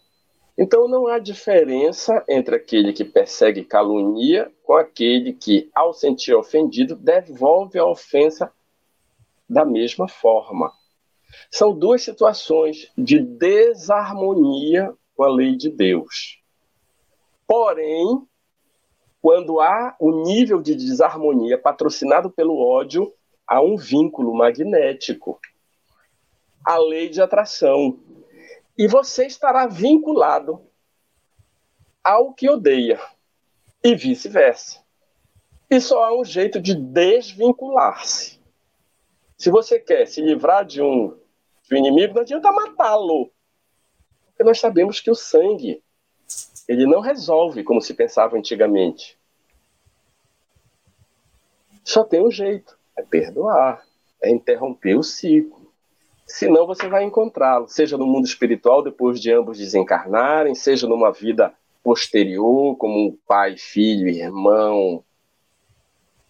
Então 0.57 0.87
não 0.87 1.07
há 1.07 1.19
diferença 1.19 2.23
entre 2.29 2.55
aquele 2.55 2.93
que 2.93 3.05
persegue 3.05 3.65
calunia 3.65 4.53
com 4.63 4.75
aquele 4.75 5.33
que, 5.33 5.71
ao 5.75 5.95
sentir 5.95 6.35
ofendido, 6.35 6.95
devolve 6.95 7.79
a 7.79 7.87
ofensa 7.87 8.53
da 9.49 9.65
mesma 9.65 10.09
forma. 10.09 10.73
São 11.51 11.73
duas 11.77 12.03
situações 12.03 12.91
de 12.97 13.19
desarmonia 13.19 14.93
com 15.17 15.25
a 15.25 15.29
lei 15.29 15.57
de 15.57 15.71
Deus. 15.71 16.39
Porém, 17.47 18.27
quando 19.21 19.61
há 19.61 19.97
o 20.01 20.23
nível 20.25 20.61
de 20.61 20.75
desarmonia 20.75 21.57
patrocinado 21.57 22.31
pelo 22.31 22.59
ódio, 22.59 23.13
há 23.47 23.63
um 23.63 23.77
vínculo 23.77 24.35
magnético. 24.35 25.39
A 26.65 26.79
lei 26.79 27.09
de 27.09 27.21
atração 27.21 27.99
e 28.77 28.87
você 28.87 29.27
estará 29.27 29.67
vinculado 29.67 30.67
ao 32.03 32.33
que 32.33 32.49
odeia 32.49 33.01
e 33.83 33.95
vice-versa. 33.95 34.83
E 35.71 35.81
só 35.81 36.05
há 36.05 36.19
um 36.19 36.25
jeito 36.25 36.61
de 36.61 36.75
desvincular-se. 36.75 38.41
Se 39.37 39.51
você 39.51 39.79
quer 39.79 40.07
se 40.07 40.21
livrar 40.21 40.65
de 40.65 40.83
um, 40.83 41.19
de 41.63 41.75
um 41.75 41.79
inimigo, 41.79 42.15
não 42.15 42.23
adianta 42.23 42.53
matá-lo. 42.53 43.31
Porque 44.27 44.45
nós 44.45 44.61
sabemos 44.61 45.01
que 45.01 45.11
o 45.11 45.15
sangue 45.15 45.83
ele 46.69 46.87
não 46.87 47.01
resolve 47.01 47.65
como 47.65 47.81
se 47.81 47.95
pensava 47.95 48.37
antigamente. 48.37 49.19
Só 51.85 52.05
tem 52.05 52.25
um 52.25 52.31
jeito, 52.31 52.79
é 52.97 53.03
perdoar, 53.03 53.85
é 54.23 54.31
interromper 54.31 54.97
o 54.97 55.03
ciclo 55.03 55.62
senão 56.27 56.67
você 56.67 56.89
vai 56.89 57.05
encontrá-lo, 57.05 57.69
seja 57.69 57.97
no 57.97 58.07
mundo 58.07 58.27
espiritual 58.27 58.83
depois 58.83 59.21
de 59.21 59.33
ambos 59.33 59.59
desencarnarem, 59.59 60.55
seja 60.55 60.87
numa 60.87 61.13
vida 61.13 61.55
posterior, 61.83 62.77
como 62.77 63.19
pai, 63.27 63.57
filho, 63.57 64.09
irmão, 64.09 65.05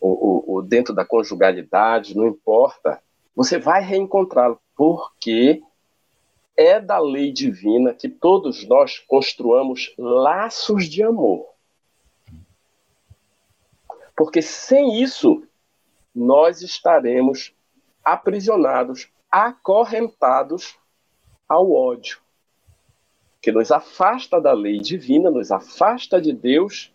ou, 0.00 0.24
ou, 0.24 0.44
ou 0.46 0.62
dentro 0.62 0.94
da 0.94 1.04
conjugalidade, 1.04 2.16
não 2.16 2.26
importa. 2.26 3.00
Você 3.36 3.58
vai 3.58 3.82
reencontrá-lo, 3.82 4.58
porque 4.74 5.62
é 6.56 6.80
da 6.80 6.98
lei 6.98 7.32
divina 7.32 7.94
que 7.94 8.08
todos 8.08 8.66
nós 8.66 8.98
construamos 8.98 9.94
laços 9.96 10.86
de 10.86 11.02
amor. 11.02 11.46
Porque 14.16 14.42
sem 14.42 15.02
isso, 15.02 15.42
nós 16.14 16.60
estaremos 16.62 17.54
aprisionados 18.04 19.10
acorrentados 19.32 20.76
ao 21.48 21.72
ódio, 21.72 22.18
que 23.40 23.50
nos 23.50 23.72
afasta 23.72 24.38
da 24.38 24.52
lei 24.52 24.78
divina, 24.78 25.30
nos 25.30 25.50
afasta 25.50 26.20
de 26.20 26.34
Deus 26.34 26.92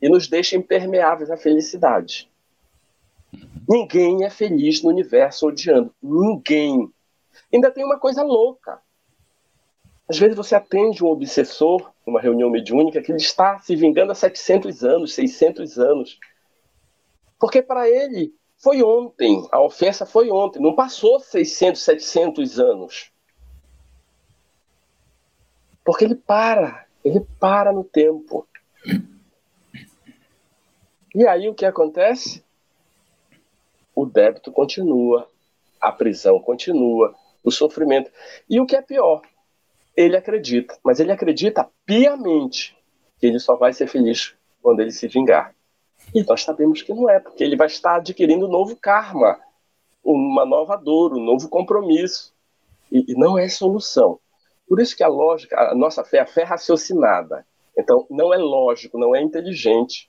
e 0.00 0.08
nos 0.08 0.28
deixa 0.28 0.56
impermeáveis 0.56 1.30
à 1.30 1.36
felicidade. 1.36 2.30
Ninguém 3.68 4.24
é 4.24 4.30
feliz 4.30 4.82
no 4.82 4.90
universo 4.90 5.48
odiando. 5.48 5.92
Ninguém. 6.00 6.92
Ainda 7.52 7.70
tem 7.70 7.84
uma 7.84 7.98
coisa 7.98 8.22
louca. 8.22 8.80
Às 10.08 10.18
vezes 10.18 10.36
você 10.36 10.54
atende 10.54 11.02
um 11.02 11.08
obsessor 11.08 11.90
numa 12.06 12.20
reunião 12.20 12.50
mediúnica 12.50 13.02
que 13.02 13.10
ele 13.10 13.18
está 13.18 13.58
se 13.58 13.74
vingando 13.74 14.12
há 14.12 14.14
700 14.14 14.84
anos, 14.84 15.14
600 15.14 15.78
anos. 15.78 16.20
Porque 17.38 17.62
para 17.62 17.88
ele 17.88 18.34
foi 18.64 18.82
ontem, 18.82 19.46
a 19.52 19.60
ofensa 19.60 20.06
foi 20.06 20.30
ontem, 20.30 20.58
não 20.58 20.74
passou 20.74 21.20
600, 21.20 21.82
700 21.82 22.58
anos. 22.58 23.12
Porque 25.84 26.06
ele 26.06 26.14
para, 26.14 26.86
ele 27.04 27.20
para 27.38 27.70
no 27.70 27.84
tempo. 27.84 28.48
E 31.14 31.26
aí 31.26 31.46
o 31.46 31.54
que 31.54 31.66
acontece? 31.66 32.42
O 33.94 34.06
débito 34.06 34.50
continua, 34.50 35.28
a 35.78 35.92
prisão 35.92 36.40
continua, 36.40 37.14
o 37.44 37.50
sofrimento. 37.50 38.10
E 38.48 38.58
o 38.58 38.66
que 38.66 38.76
é 38.76 38.80
pior, 38.80 39.20
ele 39.94 40.16
acredita, 40.16 40.78
mas 40.82 41.00
ele 41.00 41.12
acredita 41.12 41.70
piamente 41.84 42.74
que 43.20 43.26
ele 43.26 43.38
só 43.38 43.56
vai 43.56 43.74
ser 43.74 43.88
feliz 43.88 44.34
quando 44.62 44.80
ele 44.80 44.90
se 44.90 45.06
vingar. 45.06 45.53
E 46.14 46.22
nós 46.22 46.44
sabemos 46.44 46.80
que 46.80 46.94
não 46.94 47.10
é, 47.10 47.18
porque 47.18 47.42
ele 47.42 47.56
vai 47.56 47.66
estar 47.66 47.96
adquirindo 47.96 48.46
um 48.46 48.50
novo 48.50 48.76
karma, 48.76 49.40
uma 50.02 50.46
nova 50.46 50.76
dor, 50.76 51.12
um 51.12 51.24
novo 51.24 51.48
compromisso. 51.48 52.32
E, 52.92 53.12
e 53.12 53.14
não 53.14 53.36
é 53.36 53.48
solução. 53.48 54.20
Por 54.68 54.80
isso 54.80 54.96
que 54.96 55.02
a 55.02 55.08
lógica, 55.08 55.58
a 55.58 55.74
nossa 55.74 56.04
fé, 56.04 56.20
a 56.20 56.26
fé 56.26 56.44
raciocinada. 56.44 57.44
Então, 57.76 58.06
não 58.08 58.32
é 58.32 58.36
lógico, 58.36 58.96
não 58.96 59.14
é 59.14 59.20
inteligente 59.20 60.08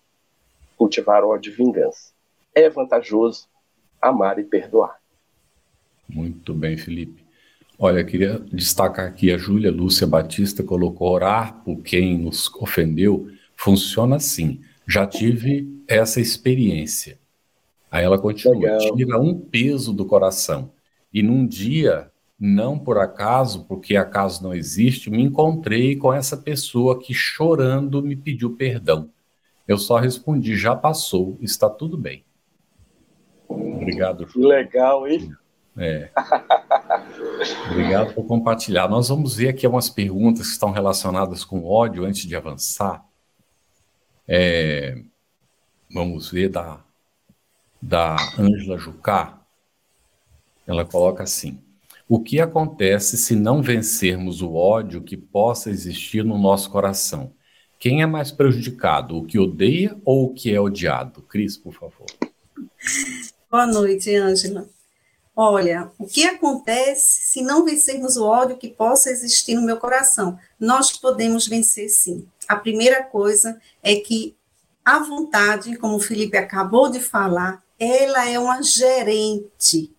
cultivar 0.78 1.24
ódio 1.24 1.52
e 1.52 1.56
vingança. 1.56 2.12
É 2.54 2.70
vantajoso 2.70 3.48
amar 4.00 4.38
e 4.38 4.44
perdoar. 4.44 5.00
Muito 6.08 6.54
bem, 6.54 6.78
Felipe. 6.78 7.26
Olha, 7.80 8.04
queria 8.06 8.40
destacar 8.40 9.08
aqui 9.08 9.32
a 9.32 9.38
Júlia 9.38 9.72
Lúcia 9.72 10.06
Batista 10.06 10.64
colocou 10.64 11.12
orar 11.12 11.64
por 11.64 11.82
quem 11.82 12.18
nos 12.18 12.54
ofendeu. 12.56 13.28
Funciona 13.56 14.18
assim 14.18 14.62
Já 14.88 15.06
tive 15.06 15.84
essa 15.88 16.20
experiência. 16.22 17.20
Aí 17.90 18.04
ela 18.04 18.20
continua: 18.20 18.56
Legal. 18.56 18.96
tira 18.96 19.20
um 19.20 19.40
peso 19.40 19.94
do 19.94 20.06
coração. 20.06 20.72
E 21.14 21.24
num 21.24 21.48
dia, 21.48 22.12
não 22.38 22.78
por 22.78 22.98
acaso, 22.98 23.66
porque 23.66 23.96
acaso 23.96 24.44
não 24.44 24.54
existe, 24.54 25.10
me 25.10 25.24
encontrei 25.24 25.96
com 25.96 26.14
essa 26.14 26.36
pessoa 26.36 27.00
que 27.00 27.14
chorando 27.14 28.04
me 28.04 28.16
pediu 28.16 28.56
perdão. 28.56 29.10
Eu 29.68 29.78
só 29.78 29.98
respondi: 29.98 30.58
já 30.58 30.76
passou, 30.76 31.38
está 31.42 31.70
tudo 31.70 31.98
bem. 31.98 32.26
Obrigado. 33.48 34.26
Que 34.26 34.40
legal, 34.40 35.08
hein? 35.08 35.32
É. 35.78 36.10
Obrigado 37.72 38.14
por 38.14 38.26
compartilhar. 38.26 38.88
Nós 38.90 39.10
vamos 39.10 39.36
ver 39.36 39.50
aqui 39.50 39.66
algumas 39.66 39.90
perguntas 39.90 40.48
que 40.48 40.54
estão 40.54 40.72
relacionadas 40.72 41.44
com 41.44 41.64
ódio 41.64 42.04
antes 42.04 42.26
de 42.26 42.36
avançar. 42.36 43.05
É, 44.28 44.98
vamos 45.90 46.32
ver 46.32 46.50
da 46.50 46.86
da 47.86 48.16
Ângela 48.40 48.78
Jucá. 48.78 49.40
Ela 50.66 50.84
coloca 50.84 51.24
assim: 51.24 51.60
O 52.10 52.20
que 52.20 52.40
acontece 52.40 53.18
se 53.18 53.36
não 53.36 53.62
vencermos 53.62 54.42
o 54.42 54.54
ódio 54.54 55.04
que 55.04 55.16
possa 55.16 55.70
existir 55.70 56.24
no 56.24 56.38
nosso 56.38 56.70
coração? 56.72 57.32
Quem 57.78 58.02
é 58.02 58.06
mais 58.06 58.32
prejudicado, 58.32 59.18
o 59.18 59.26
que 59.26 59.38
odeia 59.38 59.96
ou 60.04 60.26
o 60.26 60.34
que 60.34 60.52
é 60.52 60.60
odiado? 60.60 61.22
Cris, 61.22 61.58
por 61.58 61.74
favor. 61.74 62.08
Boa 63.52 63.68
noite, 63.68 64.16
Ângela. 64.16 64.68
Olha, 65.36 65.92
o 66.00 66.08
que 66.08 66.24
acontece 66.24 67.28
se 67.28 67.42
não 67.42 67.66
vencermos 67.66 68.16
o 68.16 68.26
ódio 68.26 68.58
que 68.58 68.70
possa 68.70 69.12
existir 69.12 69.54
no 69.54 69.62
meu 69.62 69.78
coração? 69.78 70.40
Nós 70.58 70.94
podemos 70.94 71.46
vencer 71.46 71.90
sim. 71.90 72.26
A 72.48 72.56
primeira 72.56 73.04
coisa 73.04 73.60
é 73.82 73.96
que 73.96 74.36
a 74.84 75.00
vontade, 75.00 75.78
como 75.78 75.96
o 75.96 76.00
Felipe 76.00 76.38
acabou 76.38 76.90
de 76.90 77.00
falar, 77.00 77.64
ela 77.80 78.30
é 78.30 78.38
uma 78.38 78.62
gerente. 78.62 79.92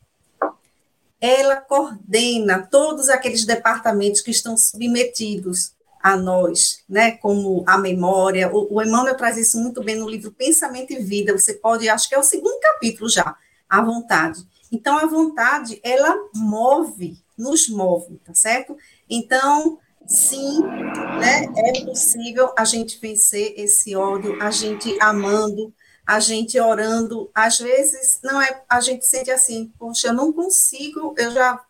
Ela 1.21 1.57
coordena 1.57 2.67
todos 2.71 3.09
aqueles 3.09 3.45
departamentos 3.45 4.21
que 4.21 4.31
estão 4.31 4.57
submetidos 4.57 5.75
a 6.01 6.17
nós, 6.17 6.85
né, 6.89 7.13
como 7.13 7.65
a 7.67 7.77
memória. 7.77 8.49
O, 8.55 8.77
o 8.77 8.83
Emmanuel 8.83 9.17
traz 9.17 9.37
isso 9.37 9.59
muito 9.59 9.83
bem 9.83 9.97
no 9.97 10.09
livro 10.09 10.31
Pensamento 10.31 10.93
e 10.93 11.01
Vida. 11.01 11.37
Você 11.37 11.55
pode, 11.55 11.89
acho 11.89 12.09
que 12.09 12.15
é 12.15 12.19
o 12.19 12.23
segundo 12.23 12.61
capítulo 12.61 13.09
já, 13.09 13.35
a 13.69 13.83
vontade. 13.83 14.47
Então, 14.71 14.99
a 14.99 15.07
vontade, 15.07 15.81
ela 15.83 16.17
move, 16.35 17.19
nos 17.37 17.69
move, 17.69 18.21
tá 18.25 18.35
certo? 18.35 18.77
Então, 19.11 19.79
sim, 20.07 20.63
né, 20.63 21.47
é 21.57 21.85
possível 21.85 22.53
a 22.57 22.65
gente 22.65 22.99
vencer 22.99 23.55
esse 23.57 23.95
ódio, 23.97 24.41
a 24.43 24.51
gente 24.51 24.97
amando, 25.01 25.75
a 26.07 26.21
gente 26.21 26.59
orando. 26.61 27.31
Às 27.35 27.59
vezes, 27.59 28.21
não 28.23 28.41
é, 28.41 28.63
a 28.69 28.81
gente 28.81 29.05
sente 29.05 29.31
assim, 29.31 29.73
poxa, 29.79 30.09
eu 30.09 30.15
não 30.15 30.33
consigo, 30.33 31.15
eu 31.19 31.31
já 31.33 31.65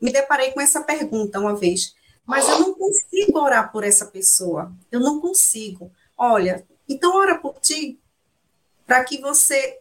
me 0.00 0.12
deparei 0.12 0.50
com 0.52 0.60
essa 0.60 0.82
pergunta 0.82 1.40
uma 1.40 1.56
vez, 1.56 1.94
mas 2.26 2.48
eu 2.48 2.58
não 2.60 2.74
consigo 2.74 3.38
orar 3.38 3.72
por 3.72 3.84
essa 3.84 4.06
pessoa, 4.06 4.72
eu 4.90 5.00
não 5.00 5.20
consigo. 5.20 5.90
Olha, 6.16 6.66
então 6.88 7.16
ora 7.16 7.38
por 7.38 7.58
ti, 7.60 7.98
para 8.86 9.04
que 9.04 9.20
você 9.20 9.78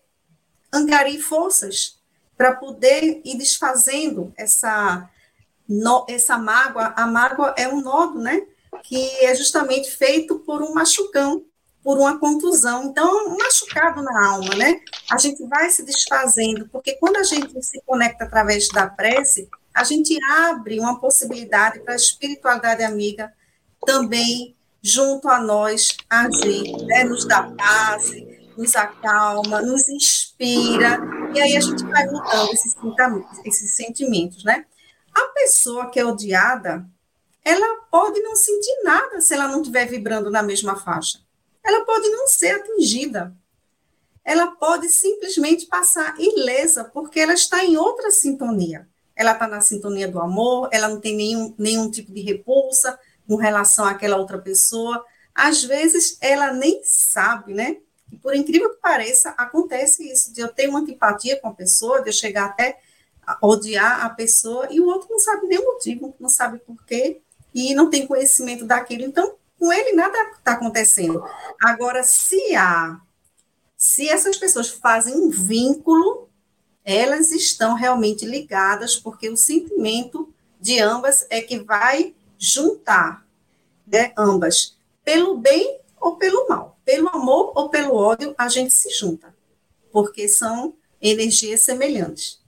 angarie 0.73 1.21
forças 1.21 1.99
para 2.37 2.55
poder 2.55 3.21
ir 3.23 3.37
desfazendo 3.37 4.33
essa, 4.37 5.09
no, 5.67 6.05
essa 6.09 6.37
mágoa. 6.37 6.93
A 6.95 7.07
mágoa 7.07 7.53
é 7.57 7.67
um 7.67 7.81
nodo, 7.81 8.19
né? 8.19 8.41
Que 8.83 9.25
é 9.25 9.35
justamente 9.35 9.91
feito 9.91 10.39
por 10.39 10.61
um 10.61 10.73
machucão, 10.73 11.43
por 11.83 11.97
uma 11.97 12.19
contusão. 12.19 12.85
Então, 12.85 13.27
um 13.27 13.37
machucado 13.37 14.01
na 14.01 14.27
alma, 14.27 14.55
né? 14.55 14.79
A 15.11 15.17
gente 15.17 15.45
vai 15.47 15.69
se 15.69 15.83
desfazendo, 15.83 16.67
porque 16.69 16.93
quando 16.93 17.17
a 17.17 17.23
gente 17.23 17.61
se 17.63 17.81
conecta 17.85 18.25
através 18.25 18.67
da 18.69 18.87
prece, 18.87 19.49
a 19.73 19.83
gente 19.83 20.17
abre 20.29 20.79
uma 20.79 20.99
possibilidade 20.99 21.79
para 21.79 21.93
a 21.93 21.97
espiritualidade 21.97 22.83
amiga 22.83 23.31
também 23.85 24.55
junto 24.81 25.29
a 25.29 25.39
nós 25.39 25.95
agir, 26.09 26.75
né? 26.85 27.03
nos 27.03 27.25
dá 27.25 27.43
paz, 27.43 28.11
nos 28.57 28.75
acalma, 28.75 29.61
nos 29.61 29.87
inspira, 29.87 30.99
e 31.33 31.39
aí 31.39 31.55
a 31.55 31.61
gente 31.61 31.83
vai 31.85 32.05
mudando 32.07 32.51
esses 32.51 32.75
esses 33.45 33.75
sentimentos, 33.75 34.43
né? 34.43 34.65
A 35.13 35.25
pessoa 35.33 35.89
que 35.89 35.99
é 35.99 36.05
odiada, 36.05 36.85
ela 37.43 37.81
pode 37.89 38.19
não 38.21 38.35
sentir 38.35 38.83
nada 38.83 39.19
se 39.19 39.33
ela 39.33 39.47
não 39.47 39.61
estiver 39.61 39.85
vibrando 39.85 40.29
na 40.29 40.43
mesma 40.43 40.75
faixa. 40.75 41.19
Ela 41.63 41.85
pode 41.85 42.09
não 42.09 42.27
ser 42.27 42.51
atingida. 42.51 43.35
Ela 44.23 44.47
pode 44.47 44.87
simplesmente 44.89 45.65
passar 45.65 46.15
ilesa, 46.19 46.83
porque 46.83 47.19
ela 47.19 47.33
está 47.33 47.63
em 47.63 47.77
outra 47.77 48.11
sintonia. 48.11 48.87
Ela 49.15 49.33
está 49.33 49.47
na 49.47 49.61
sintonia 49.61 50.07
do 50.07 50.19
amor, 50.19 50.69
ela 50.71 50.87
não 50.87 50.99
tem 50.99 51.15
nenhum, 51.15 51.53
nenhum 51.57 51.89
tipo 51.89 52.11
de 52.11 52.21
repulsa 52.21 52.99
com 53.27 53.35
relação 53.35 53.85
àquela 53.85 54.17
outra 54.17 54.37
pessoa. 54.37 55.03
Às 55.33 55.63
vezes, 55.63 56.17
ela 56.21 56.53
nem 56.53 56.81
sabe, 56.83 57.53
né? 57.53 57.77
E 58.11 58.17
por 58.17 58.35
incrível 58.35 58.71
que 58.71 58.81
pareça, 58.81 59.29
acontece 59.37 60.11
isso, 60.11 60.33
de 60.33 60.41
eu 60.41 60.49
ter 60.49 60.67
uma 60.67 60.79
antipatia 60.79 61.39
com 61.39 61.47
a 61.47 61.53
pessoa, 61.53 62.01
de 62.01 62.09
eu 62.09 62.13
chegar 62.13 62.45
até 62.45 62.79
odiar 63.41 64.05
a 64.05 64.09
pessoa, 64.09 64.67
e 64.71 64.79
o 64.79 64.87
outro 64.87 65.07
não 65.09 65.19
sabe 65.19 65.47
nem 65.47 65.59
o 65.59 65.65
motivo, 65.65 66.15
não 66.19 66.29
sabe 66.29 66.59
por 66.59 66.83
quê, 66.85 67.21
e 67.53 67.73
não 67.73 67.89
tem 67.89 68.07
conhecimento 68.07 68.65
daquilo. 68.65 69.03
Então, 69.03 69.35
com 69.59 69.71
ele 69.71 69.93
nada 69.93 70.17
está 70.37 70.53
acontecendo. 70.53 71.23
Agora, 71.63 72.03
se 72.03 72.55
há, 72.55 72.99
se 73.77 74.09
essas 74.09 74.37
pessoas 74.37 74.69
fazem 74.69 75.15
um 75.15 75.29
vínculo, 75.29 76.29
elas 76.83 77.31
estão 77.31 77.75
realmente 77.75 78.25
ligadas, 78.25 78.95
porque 78.95 79.29
o 79.29 79.37
sentimento 79.37 80.33
de 80.59 80.79
ambas 80.79 81.25
é 81.29 81.41
que 81.41 81.59
vai 81.59 82.15
juntar 82.37 83.25
né, 83.85 84.13
ambas, 84.17 84.77
pelo 85.03 85.37
bem 85.37 85.79
ou 85.99 86.15
pelo 86.15 86.47
mal 86.47 86.71
pelo 86.91 87.07
amor 87.07 87.53
ou 87.55 87.69
pelo 87.69 87.95
ódio, 87.95 88.35
a 88.37 88.49
gente 88.49 88.73
se 88.73 88.89
junta, 88.89 89.33
porque 89.93 90.27
são 90.27 90.73
energias 91.01 91.61
semelhantes. 91.61 92.40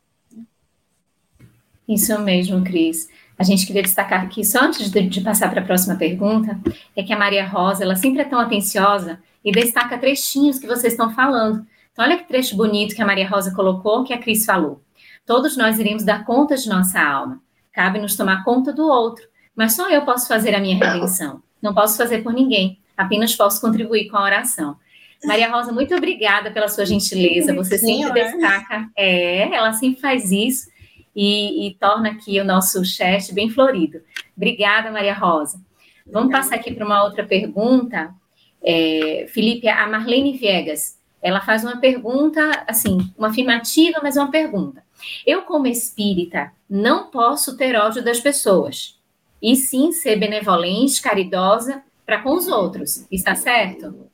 Isso 1.94 2.18
mesmo, 2.20 2.64
Cris. 2.64 3.10
A 3.38 3.44
gente 3.44 3.66
queria 3.66 3.82
destacar 3.82 4.24
aqui, 4.24 4.44
só 4.44 4.62
antes 4.62 4.90
de, 4.90 5.02
de 5.02 5.22
passar 5.22 5.50
para 5.50 5.62
a 5.62 5.66
próxima 5.66 5.96
pergunta, 5.96 6.60
é 6.96 7.04
que 7.04 7.12
a 7.12 7.18
Maria 7.18 7.46
Rosa, 7.48 7.84
ela 7.84 7.96
sempre 7.96 8.22
é 8.22 8.26
tão 8.26 8.40
atenciosa 8.40 9.20
e 9.44 9.52
destaca 9.52 9.98
trechinhos 9.98 10.60
que 10.60 10.68
vocês 10.68 10.94
estão 10.94 11.14
falando. 11.14 11.66
Então, 11.92 12.06
olha 12.06 12.18
que 12.18 12.28
trecho 12.28 12.56
bonito 12.56 12.96
que 12.96 13.02
a 13.02 13.06
Maria 13.06 13.28
Rosa 13.28 13.54
colocou, 13.54 14.04
que 14.04 14.14
a 14.14 14.18
Cris 14.18 14.46
falou. 14.46 14.82
Todos 15.26 15.58
nós 15.58 15.80
iremos 15.80 16.04
dar 16.04 16.26
conta 16.26 16.56
de 16.56 16.68
nossa 16.70 17.00
alma. 17.00 17.42
Cabe-nos 17.72 18.16
tomar 18.16 18.44
conta 18.44 18.72
do 18.72 18.88
outro, 18.88 19.26
mas 19.56 19.76
só 19.76 19.90
eu 19.90 20.04
posso 20.04 20.28
fazer 20.28 20.54
a 20.54 20.60
minha 20.60 20.78
redenção. 20.78 21.42
Não 21.62 21.74
posso 21.74 21.98
fazer 21.98 22.24
por 22.24 22.34
ninguém. 22.34 22.80
Apenas 22.96 23.36
posso 23.36 23.60
contribuir 23.60 24.10
com 24.10 24.18
a 24.18 24.24
oração. 24.24 24.76
Maria 25.24 25.50
Rosa, 25.50 25.72
muito 25.72 25.96
obrigada 25.96 26.52
pela 26.52 26.68
sua 26.68 26.86
gentileza. 26.86 27.54
Você 27.56 27.78
sempre 27.78 28.12
destaca, 28.12 28.90
é, 28.96 29.56
ela 29.56 29.74
sempre 29.74 30.02
faz 30.02 30.32
isso 30.32 30.73
e, 31.16 31.68
e, 31.68 31.76
torna 31.76 32.10
aqui 32.10 32.40
o 32.40 32.46
nosso 32.46 32.84
chat 32.84 33.34
bem 33.34 33.50
florido. 33.50 34.02
Obrigada, 34.36 34.92
Maria 34.92 35.14
Rosa. 35.14 35.60
Vamos 36.06 36.32
passar 36.32 36.56
aqui 36.56 36.74
para 36.74 36.86
uma 36.86 37.04
outra 37.04 37.26
pergunta. 37.26 38.14
É, 38.62 39.26
Felipe, 39.30 39.68
a 39.68 39.88
Marlene 39.88 40.38
Viegas, 40.38 40.98
ela 41.22 41.42
faz 41.42 41.64
uma 41.64 41.78
pergunta, 41.78 42.64
assim, 42.68 42.98
uma 43.18 43.30
afirmativa, 43.30 44.00
mas 44.02 44.18
uma 44.18 44.32
pergunta. 44.32 44.84
Eu, 45.26 45.44
como 45.44 45.68
espírita, 45.68 46.52
não 46.70 47.10
posso 47.10 47.56
ter 47.58 47.76
ódio 47.76 48.04
das 48.04 48.20
pessoas, 48.20 49.00
e 49.42 49.56
sim 49.56 49.92
ser 49.92 50.18
benevolente, 50.18 51.02
caridosa 51.02 51.84
para 52.06 52.22
com 52.22 52.34
os 52.34 52.48
outros. 52.48 53.06
Está 53.12 53.36
certo? 53.36 54.10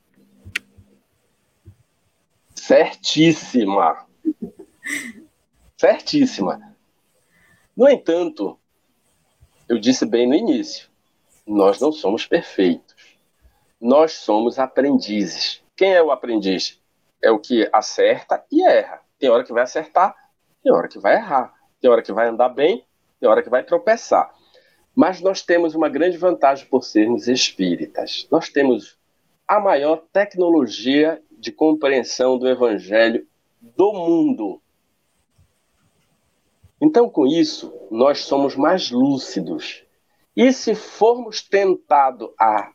Certíssima. 2.54 4.06
Certíssima. 5.76 6.69
No 7.80 7.88
entanto, 7.88 8.58
eu 9.66 9.78
disse 9.78 10.04
bem 10.04 10.28
no 10.28 10.34
início, 10.34 10.90
nós 11.46 11.80
não 11.80 11.90
somos 11.90 12.26
perfeitos. 12.26 12.94
Nós 13.80 14.12
somos 14.12 14.58
aprendizes. 14.58 15.62
Quem 15.74 15.94
é 15.94 16.02
o 16.02 16.10
aprendiz? 16.10 16.78
É 17.22 17.30
o 17.30 17.38
que 17.38 17.66
acerta 17.72 18.44
e 18.52 18.62
erra. 18.62 19.00
Tem 19.18 19.30
hora 19.30 19.44
que 19.44 19.52
vai 19.54 19.62
acertar, 19.62 20.14
tem 20.62 20.70
hora 20.70 20.88
que 20.88 20.98
vai 20.98 21.14
errar. 21.14 21.54
Tem 21.80 21.90
hora 21.90 22.02
que 22.02 22.12
vai 22.12 22.28
andar 22.28 22.50
bem, 22.50 22.84
tem 23.18 23.26
hora 23.26 23.42
que 23.42 23.48
vai 23.48 23.64
tropeçar. 23.64 24.30
Mas 24.94 25.22
nós 25.22 25.40
temos 25.40 25.74
uma 25.74 25.88
grande 25.88 26.18
vantagem 26.18 26.66
por 26.66 26.84
sermos 26.84 27.28
espíritas. 27.28 28.28
Nós 28.30 28.50
temos 28.50 28.98
a 29.48 29.58
maior 29.58 30.04
tecnologia 30.12 31.22
de 31.32 31.50
compreensão 31.50 32.38
do 32.38 32.46
evangelho 32.46 33.26
do 33.58 33.90
mundo. 33.94 34.60
Então, 36.80 37.10
com 37.10 37.26
isso, 37.26 37.72
nós 37.90 38.20
somos 38.20 38.56
mais 38.56 38.90
lúcidos. 38.90 39.84
E 40.34 40.52
se 40.52 40.74
formos 40.74 41.42
tentados 41.42 42.30
a 42.40 42.72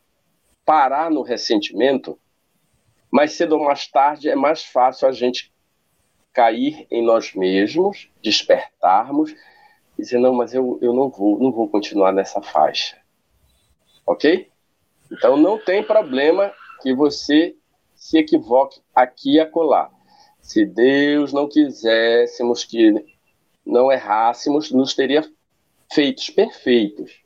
parar 0.63 1.09
no 1.09 1.21
ressentimento, 1.21 2.19
mais 3.11 3.33
cedo 3.33 3.55
ou 3.55 3.63
mais 3.63 3.87
tarde 3.87 4.29
é 4.29 4.35
mais 4.35 4.63
fácil 4.63 5.07
a 5.07 5.11
gente 5.11 5.53
cair 6.33 6.85
em 6.91 7.03
nós 7.03 7.33
mesmos, 7.33 8.09
despertarmos 8.21 9.31
e 9.97 10.01
dizer, 10.01 10.19
não, 10.19 10.33
mas 10.33 10.53
eu, 10.53 10.77
eu 10.81 10.93
não 10.93 11.09
vou, 11.09 11.39
não 11.39 11.51
vou 11.51 11.69
continuar 11.69 12.11
nessa 12.11 12.41
faixa. 12.41 12.97
Ok? 14.05 14.51
Então 15.11 15.37
não 15.37 15.57
tem 15.57 15.81
problema 15.81 16.51
que 16.81 16.93
você 16.93 17.55
se 17.95 18.17
equivoque 18.17 18.81
aqui 18.93 19.35
e 19.35 19.39
acolá. 19.39 19.89
Se 20.41 20.65
Deus 20.65 21.31
não 21.31 21.47
quiséssemos 21.47 22.63
que 22.63 23.14
não 23.65 23.91
errássemos, 23.91 24.71
nos 24.71 24.93
teria 24.93 25.29
feitos 25.93 26.29
perfeitos. 26.29 27.21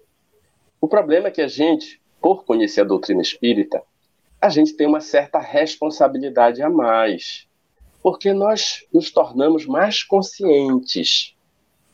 O 0.80 0.88
problema 0.88 1.28
é 1.28 1.32
que 1.32 1.42
a 1.42 1.48
gente, 1.48 2.02
por 2.22 2.46
conhecer 2.46 2.82
a 2.82 2.86
doutrina 2.86 3.22
espírita, 3.22 3.84
a 4.42 4.50
gente 4.50 4.74
tem 4.74 4.88
uma 4.88 5.02
certa 5.02 5.40
responsabilidade 5.40 6.62
a 6.62 6.70
mais 6.70 7.50
porque 8.02 8.34
nós 8.34 8.86
nos 8.94 9.12
tornamos 9.12 9.66
mais 9.66 10.04
conscientes, 10.04 11.36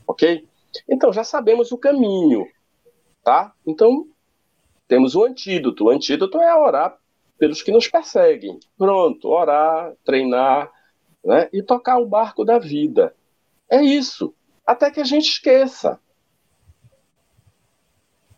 ok? 0.07 0.47
Então 0.87 1.11
já 1.11 1.23
sabemos 1.23 1.71
o 1.71 1.77
caminho, 1.77 2.47
tá? 3.23 3.53
Então 3.65 4.07
temos 4.87 5.15
o 5.15 5.23
antídoto. 5.23 5.85
O 5.85 5.89
antídoto 5.89 6.39
é 6.39 6.55
orar 6.55 6.97
pelos 7.37 7.61
que 7.61 7.71
nos 7.71 7.87
perseguem. 7.87 8.59
Pronto, 8.77 9.27
orar, 9.29 9.93
treinar, 10.03 10.71
né? 11.23 11.49
E 11.51 11.63
tocar 11.63 11.97
o 11.97 12.05
barco 12.05 12.45
da 12.45 12.59
vida. 12.59 13.15
É 13.69 13.81
isso. 13.81 14.33
Até 14.65 14.91
que 14.91 14.99
a 14.99 15.03
gente 15.03 15.27
esqueça. 15.27 15.99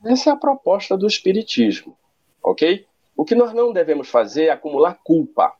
Essa 0.06 0.30
é 0.30 0.34
a 0.34 0.38
proposta 0.38 0.98
do 0.98 1.08
Espiritismo, 1.08 1.98
ok? 2.42 2.86
O 3.16 3.26
que 3.26 3.36
nós 3.36 3.54
não 3.54 3.74
devemos 3.74 4.10
fazer 4.10 4.46
é 4.46 4.50
acumular 4.52 5.00
culpa, 5.04 5.54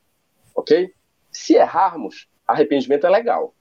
ok? 0.54 0.92
Se 1.30 1.54
errarmos, 1.54 2.28
arrependimento 2.46 3.06
é 3.06 3.10
legal. 3.10 3.54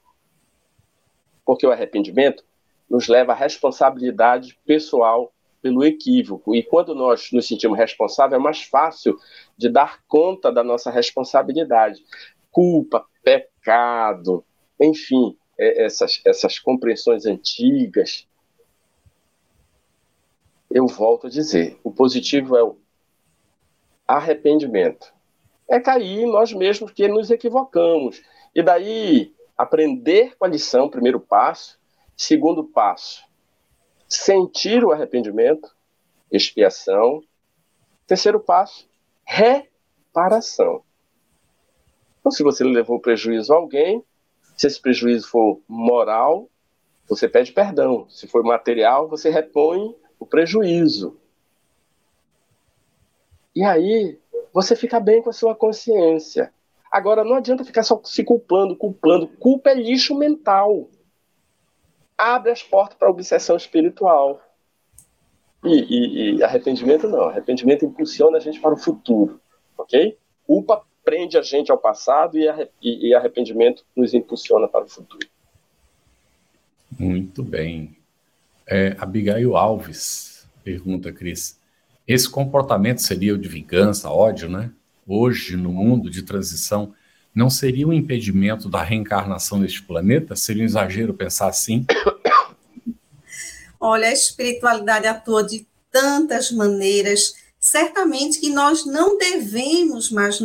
Porque 1.46 1.66
o 1.66 1.72
arrependimento 1.72 2.46
nos 2.90 3.08
leva 3.08 3.34
à 3.34 3.36
responsabilidade 3.36 4.58
pessoal 4.66 5.34
pelo 5.62 5.84
equívoco. 5.84 6.56
E 6.56 6.64
quando 6.64 6.94
nós 6.94 7.32
nos 7.32 7.48
sentimos 7.48 7.78
responsáveis, 7.78 8.40
é 8.40 8.44
mais 8.44 8.64
fácil 8.64 9.18
de 9.58 9.68
dar 9.68 10.02
conta 10.08 10.52
da 10.52 10.64
nossa 10.64 10.92
responsabilidade. 10.92 12.04
Culpa, 12.52 13.06
pecado, 13.24 14.46
enfim, 14.80 15.36
essas, 15.58 16.22
essas 16.26 16.60
compreensões 16.60 17.26
antigas. 17.26 18.28
Eu 20.70 20.88
volto 20.88 21.28
a 21.28 21.30
dizer: 21.30 21.80
o 21.84 21.92
positivo 21.92 22.56
é 22.56 22.64
o 22.64 22.78
arrependimento 24.08 25.18
é 25.68 25.80
cair 25.80 26.26
nós 26.26 26.54
mesmos 26.54 26.92
que 26.92 27.08
nos 27.08 27.30
equivocamos. 27.30 28.24
E 28.56 28.64
daí, 28.64 29.34
aprender 29.58 30.36
com 30.38 30.46
a 30.46 30.48
lição, 30.48 30.90
primeiro 30.90 31.20
passo. 31.20 31.78
Segundo 32.16 32.64
passo, 32.64 33.24
sentir 34.10 34.84
o 34.84 34.92
arrependimento, 34.92 35.76
expiação. 36.32 37.22
Terceiro 38.08 38.40
passo, 38.40 38.90
reparação. 39.24 40.82
Então, 42.20 42.32
se 42.32 42.42
você 42.42 42.64
levou 42.64 43.00
prejuízo 43.00 43.54
a 43.54 43.58
alguém, 43.58 44.04
se 44.58 44.66
esse 44.66 44.82
prejuízo 44.82 45.30
for 45.30 45.62
moral, 45.68 46.50
você 47.08 47.30
pede 47.30 47.52
perdão. 47.54 48.10
Se 48.10 48.28
for 48.28 48.44
material, 48.44 49.08
você 49.08 49.30
repõe 49.30 49.96
o 50.20 50.26
prejuízo. 50.26 51.16
E 53.56 53.64
aí, 53.64 54.20
você 54.52 54.76
fica 54.76 55.00
bem 55.00 55.22
com 55.22 55.30
a 55.30 55.34
sua 55.34 55.56
consciência. 55.56 56.52
Agora, 56.92 57.24
não 57.24 57.36
adianta 57.36 57.64
ficar 57.64 57.84
só 57.84 58.02
se 58.04 58.24
culpando, 58.24 58.76
culpando. 58.76 59.28
Culpa 59.28 59.70
é 59.70 59.76
lixo 59.76 60.16
mental. 60.16 60.90
Abre 62.18 62.52
as 62.52 62.64
portas 62.64 62.98
para 62.98 63.08
a 63.08 63.12
obsessão 63.12 63.56
espiritual. 63.56 64.42
E, 65.64 65.70
e, 65.70 66.36
e, 66.38 66.44
arrependimento 66.44 67.08
não. 67.08 67.26
Arrependimento 67.26 67.86
impulsiona 67.86 68.38
a 68.38 68.40
gente 68.40 68.60
para 68.60 68.74
o 68.74 68.78
futuro. 68.78 69.40
Ok? 69.78 70.18
Culpa 70.46 70.84
prende 71.08 71.38
a 71.38 71.42
gente 71.42 71.72
ao 71.72 71.78
passado 71.78 72.38
e, 72.82 73.14
arrependimento 73.14 73.86
nos 73.96 74.14
impulsiona 74.14 74.68
para 74.68 74.84
o 74.84 74.90
futuro. 74.90 75.26
Muito 77.00 77.42
bem. 77.42 77.96
É, 78.68 78.94
Abigail 79.00 79.56
Alves 79.56 80.46
pergunta, 80.66 81.14
Cris. 81.14 81.58
Esse 82.06 82.30
comportamento 82.30 82.98
seria 82.98 83.34
o 83.34 83.38
de 83.38 83.48
vingança, 83.48 84.10
ódio, 84.10 84.50
né? 84.50 84.70
Hoje, 85.08 85.56
no 85.56 85.72
mundo 85.72 86.10
de 86.10 86.24
transição, 86.24 86.94
não 87.34 87.50
seria 87.50 87.88
um 87.88 87.94
impedimento 87.94 88.68
da 88.68 88.84
reencarnação 88.84 89.60
neste 89.60 89.82
planeta? 89.82 90.36
Seria 90.36 90.64
um 90.64 90.66
exagero 90.66 91.14
pensar 91.14 91.48
assim? 91.48 91.86
Olha, 93.80 94.10
a 94.10 94.12
espiritualidade 94.12 95.08
atua 95.08 95.42
de 95.42 95.66
tantas 95.90 96.52
maneiras. 96.52 97.47
Certamente 97.70 98.40
que 98.40 98.50
nós 98.50 98.86
não 98.86 99.18
devemos 99.18 100.10
mais 100.10 100.40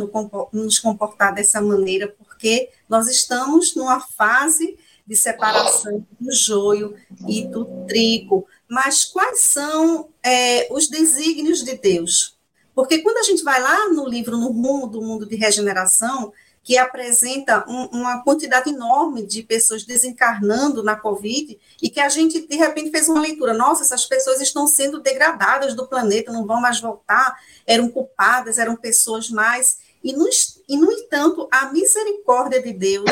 nos 0.51 0.79
comportar 0.79 1.33
dessa 1.33 1.61
maneira, 1.61 2.13
porque 2.17 2.69
nós 2.89 3.07
estamos 3.07 3.75
numa 3.75 3.99
fase 3.99 4.77
de 5.05 5.15
separação 5.15 6.05
do 6.19 6.31
joio 6.33 6.95
e 7.27 7.45
do 7.45 7.65
trigo 7.87 8.47
mas 8.73 9.05
quais 9.05 9.41
são 9.41 10.09
é, 10.23 10.67
os 10.73 10.87
desígnios 10.87 11.63
de 11.63 11.77
Deus? 11.77 12.35
Porque 12.73 13.03
quando 13.03 13.19
a 13.19 13.21
gente 13.23 13.43
vai 13.43 13.61
lá 13.61 13.87
no 13.89 14.09
livro 14.09 14.35
No 14.35 14.47
Rumo 14.47 14.87
do 14.87 14.99
Mundo 14.99 15.27
de 15.27 15.35
Regeneração, 15.35 16.33
que 16.63 16.77
apresenta 16.77 17.65
um, 17.67 17.85
uma 17.87 18.23
quantidade 18.23 18.69
enorme 18.69 19.21
de 19.25 19.43
pessoas 19.43 19.83
desencarnando 19.83 20.81
na 20.81 20.95
Covid, 20.95 21.59
e 21.81 21.89
que 21.89 21.99
a 21.99 22.07
gente, 22.07 22.47
de 22.47 22.55
repente, 22.55 22.89
fez 22.89 23.09
uma 23.09 23.19
leitura: 23.19 23.53
nossa, 23.53 23.83
essas 23.83 24.05
pessoas 24.05 24.39
estão 24.39 24.65
sendo 24.65 25.01
degradadas 25.01 25.75
do 25.75 25.85
planeta, 25.85 26.31
não 26.31 26.47
vão 26.47 26.61
mais 26.61 26.79
voltar, 26.79 27.37
eram 27.67 27.89
culpadas, 27.89 28.57
eram 28.57 28.77
pessoas 28.77 29.29
mais. 29.29 29.77
E 30.01 30.13
no, 30.13 30.27
e, 30.67 30.77
no 30.77 30.91
entanto, 30.91 31.47
a 31.51 31.71
misericórdia 31.71 32.61
de 32.61 32.71
Deus 32.73 33.11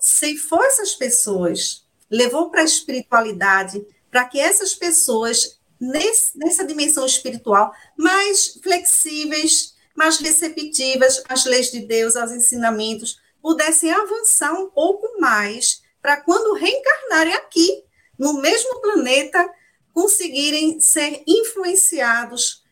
ceifou 0.00 0.62
essas 0.64 0.94
pessoas, 0.94 1.84
levou 2.10 2.50
para 2.50 2.62
a 2.62 2.64
espiritualidade, 2.64 3.84
para 4.10 4.24
que 4.24 4.40
essas 4.40 4.74
pessoas, 4.74 5.58
nesse, 5.78 6.36
nessa 6.38 6.64
dimensão 6.64 7.04
espiritual, 7.04 7.74
mais 7.96 8.58
flexíveis, 8.62 9.74
mais 9.98 10.18
receptivas 10.18 11.24
às 11.28 11.44
leis 11.44 11.72
de 11.72 11.80
Deus, 11.80 12.14
aos 12.14 12.30
ensinamentos, 12.30 13.20
pudessem 13.42 13.90
avançar 13.90 14.52
um 14.52 14.70
pouco 14.70 15.20
mais 15.20 15.82
para 16.00 16.18
quando 16.18 16.54
reencarnarem 16.54 17.34
aqui, 17.34 17.82
no 18.16 18.34
mesmo 18.34 18.80
planeta, 18.80 19.44
conseguirem 19.92 20.80
ser 20.80 21.24
influenciados 21.26 22.62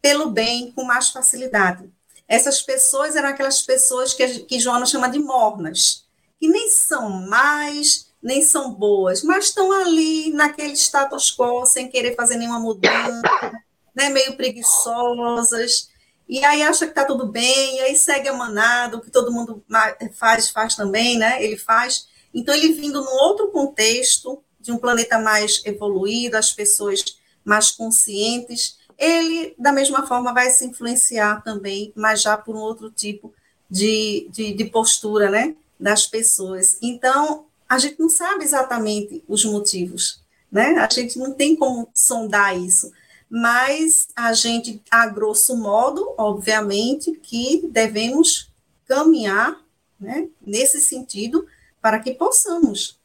pelo 0.00 0.30
bem 0.30 0.70
com 0.70 0.84
mais 0.84 1.08
facilidade. 1.08 1.90
Essas 2.28 2.62
pessoas 2.62 3.16
eram 3.16 3.30
aquelas 3.30 3.62
pessoas 3.62 4.14
que, 4.14 4.40
que 4.44 4.60
Joana 4.60 4.86
chama 4.86 5.08
de 5.08 5.18
mornas, 5.18 6.06
que 6.38 6.46
nem 6.46 6.68
são 6.68 7.10
mais, 7.10 8.12
nem 8.22 8.42
são 8.42 8.72
boas, 8.72 9.24
mas 9.24 9.46
estão 9.46 9.72
ali 9.72 10.32
naquele 10.32 10.74
status 10.74 11.34
quo, 11.36 11.66
sem 11.66 11.88
querer 11.88 12.14
fazer 12.14 12.36
nenhuma 12.36 12.60
mudança, 12.60 13.60
né, 13.92 14.08
meio 14.08 14.36
preguiçosas, 14.36 15.88
e 16.28 16.44
aí 16.44 16.62
acha 16.62 16.84
que 16.84 16.92
está 16.92 17.04
tudo 17.04 17.26
bem, 17.26 17.76
e 17.76 17.80
aí 17.80 17.96
segue 17.96 18.28
a 18.28 18.34
manada, 18.34 18.96
o 18.96 19.00
que 19.00 19.10
todo 19.10 19.32
mundo 19.32 19.64
faz, 20.12 20.50
faz 20.50 20.74
também, 20.74 21.16
né, 21.16 21.42
ele 21.42 21.56
faz. 21.56 22.06
Então, 22.34 22.54
ele 22.54 22.74
vindo 22.74 23.02
num 23.02 23.14
outro 23.14 23.48
contexto, 23.48 24.42
de 24.60 24.72
um 24.72 24.78
planeta 24.78 25.18
mais 25.18 25.62
evoluído, 25.64 26.36
as 26.36 26.52
pessoas 26.52 27.02
mais 27.44 27.70
conscientes, 27.70 28.76
ele, 28.98 29.54
da 29.58 29.72
mesma 29.72 30.06
forma, 30.06 30.34
vai 30.34 30.50
se 30.50 30.66
influenciar 30.66 31.42
também, 31.42 31.92
mas 31.96 32.20
já 32.20 32.36
por 32.36 32.54
um 32.54 32.58
outro 32.58 32.90
tipo 32.90 33.32
de, 33.70 34.28
de, 34.30 34.52
de 34.52 34.64
postura, 34.66 35.30
né, 35.30 35.54
das 35.78 36.06
pessoas. 36.06 36.76
Então, 36.82 37.46
a 37.68 37.78
gente 37.78 37.98
não 37.98 38.08
sabe 38.10 38.44
exatamente 38.44 39.22
os 39.28 39.44
motivos, 39.44 40.20
né? 40.50 40.76
A 40.78 40.88
gente 40.92 41.18
não 41.18 41.32
tem 41.34 41.54
como 41.54 41.88
sondar 41.94 42.58
isso, 42.58 42.90
mas 43.30 44.08
a 44.16 44.32
gente, 44.32 44.82
a 44.90 45.06
grosso 45.06 45.56
modo, 45.56 46.14
obviamente, 46.16 47.12
que 47.12 47.68
devemos 47.70 48.50
caminhar, 48.86 49.60
né, 50.00 50.28
nesse 50.40 50.80
sentido, 50.80 51.46
para 51.80 52.00
que 52.00 52.14
possamos 52.14 52.98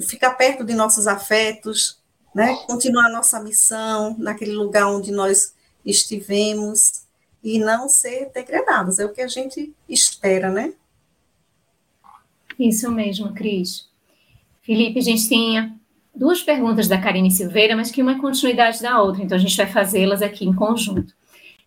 ficar 0.00 0.34
perto 0.34 0.64
de 0.64 0.74
nossos 0.74 1.06
afetos, 1.06 1.98
né, 2.34 2.54
continuar 2.66 3.08
nossa 3.10 3.40
missão 3.42 4.14
naquele 4.18 4.52
lugar 4.52 4.86
onde 4.86 5.10
nós 5.10 5.54
estivemos 5.84 7.02
e 7.42 7.58
não 7.58 7.88
ser 7.88 8.30
degradados, 8.32 8.98
é 8.98 9.04
o 9.04 9.12
que 9.12 9.22
a 9.22 9.28
gente 9.28 9.72
espera, 9.88 10.50
né? 10.50 10.74
Isso 12.58 12.90
mesmo, 12.90 13.32
Cris. 13.32 13.88
Felipe, 14.62 14.98
a 14.98 15.02
gente 15.02 15.28
tinha 15.28 15.77
duas 16.18 16.42
perguntas 16.42 16.88
da 16.88 16.98
Karine 16.98 17.30
Silveira, 17.30 17.76
mas 17.76 17.90
que 17.90 18.02
uma 18.02 18.12
é 18.12 18.18
continuidade 18.18 18.82
da 18.82 19.00
outra, 19.00 19.22
então 19.22 19.36
a 19.36 19.40
gente 19.40 19.56
vai 19.56 19.66
fazê-las 19.66 20.20
aqui 20.20 20.44
em 20.44 20.52
conjunto. 20.52 21.14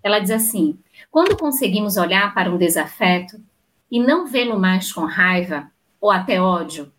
Ela 0.04 0.20
diz 0.20 0.30
assim: 0.30 0.78
quando 1.10 1.38
conseguimos 1.38 1.96
olhar 1.96 2.34
para 2.34 2.52
um 2.52 2.58
desafeto 2.58 3.40
e 3.90 4.00
não 4.00 4.28
vê-lo 4.28 4.60
mais 4.60 4.92
com 4.92 5.06
raiva 5.06 5.72
ou 6.00 6.12
até 6.12 6.42
ódio, 6.42 6.92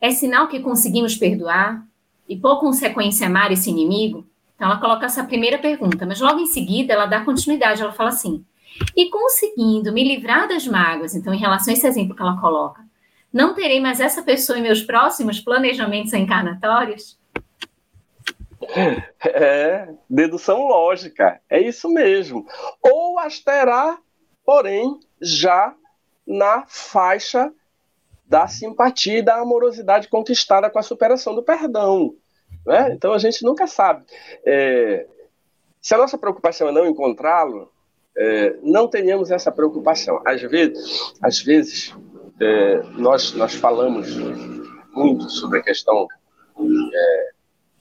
é 0.00 0.10
sinal 0.10 0.48
que 0.48 0.60
conseguimos 0.60 1.14
perdoar 1.14 1.84
e, 2.28 2.36
por 2.36 2.60
consequência, 2.60 3.26
amar 3.26 3.52
esse 3.52 3.70
inimigo? 3.70 4.26
Então, 4.54 4.68
ela 4.68 4.80
coloca 4.80 5.04
essa 5.04 5.24
primeira 5.24 5.58
pergunta, 5.58 6.06
mas 6.06 6.20
logo 6.20 6.40
em 6.40 6.46
seguida 6.46 6.94
ela 6.94 7.06
dá 7.06 7.20
continuidade. 7.20 7.82
Ela 7.82 7.92
fala 7.92 8.08
assim: 8.08 8.42
e 8.96 9.10
conseguindo 9.10 9.92
me 9.92 10.02
livrar 10.02 10.48
das 10.48 10.66
mágoas, 10.66 11.14
então, 11.14 11.34
em 11.34 11.38
relação 11.38 11.72
a 11.72 11.76
esse 11.76 11.86
exemplo 11.86 12.16
que 12.16 12.22
ela 12.22 12.40
coloca, 12.40 12.85
não 13.36 13.52
terei 13.52 13.78
mais 13.80 14.00
essa 14.00 14.22
pessoa 14.22 14.58
em 14.58 14.62
meus 14.62 14.80
próximos 14.80 15.38
planejamentos 15.40 16.12
encarnatórios? 16.14 17.18
É, 19.24 19.88
dedução 20.08 20.66
lógica, 20.66 21.40
é 21.48 21.60
isso 21.60 21.88
mesmo. 21.88 22.46
Ou 22.82 23.18
as 23.18 23.38
terá, 23.38 23.98
porém, 24.44 24.98
já 25.20 25.74
na 26.26 26.64
faixa 26.66 27.52
da 28.26 28.48
simpatia 28.48 29.18
e 29.18 29.22
da 29.22 29.36
amorosidade 29.36 30.08
conquistada 30.08 30.68
com 30.68 30.78
a 30.78 30.82
superação 30.82 31.34
do 31.34 31.42
perdão. 31.42 32.16
Né? 32.66 32.92
Então 32.92 33.12
a 33.12 33.18
gente 33.18 33.44
nunca 33.44 33.66
sabe. 33.66 34.04
É, 34.44 35.06
se 35.80 35.94
a 35.94 35.98
nossa 35.98 36.18
preocupação 36.18 36.68
é 36.68 36.72
não 36.72 36.86
encontrá-lo, 36.86 37.70
é, 38.16 38.56
não 38.62 38.88
tenhamos 38.88 39.30
essa 39.30 39.52
preocupação. 39.52 40.20
Às 40.24 40.42
vezes, 40.42 41.14
às 41.22 41.40
vezes 41.40 41.94
é, 42.40 42.82
nós, 42.98 43.32
nós 43.34 43.54
falamos 43.54 44.08
muito 44.92 45.28
sobre 45.30 45.60
a 45.60 45.62
questão, 45.62 46.06
é, 46.58 47.30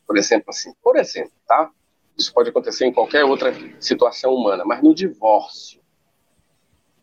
por 0.06 0.18
exemplo, 0.18 0.46
assim, 0.50 0.74
por 0.82 0.98
exemplo, 0.98 1.34
tá? 1.48 1.70
Isso 2.18 2.34
pode 2.34 2.50
acontecer 2.50 2.86
em 2.86 2.94
qualquer 2.94 3.26
outra 3.26 3.54
situação 3.80 4.34
humana, 4.34 4.64
mas 4.66 4.82
no 4.82 4.96
divórcio. 4.96 5.82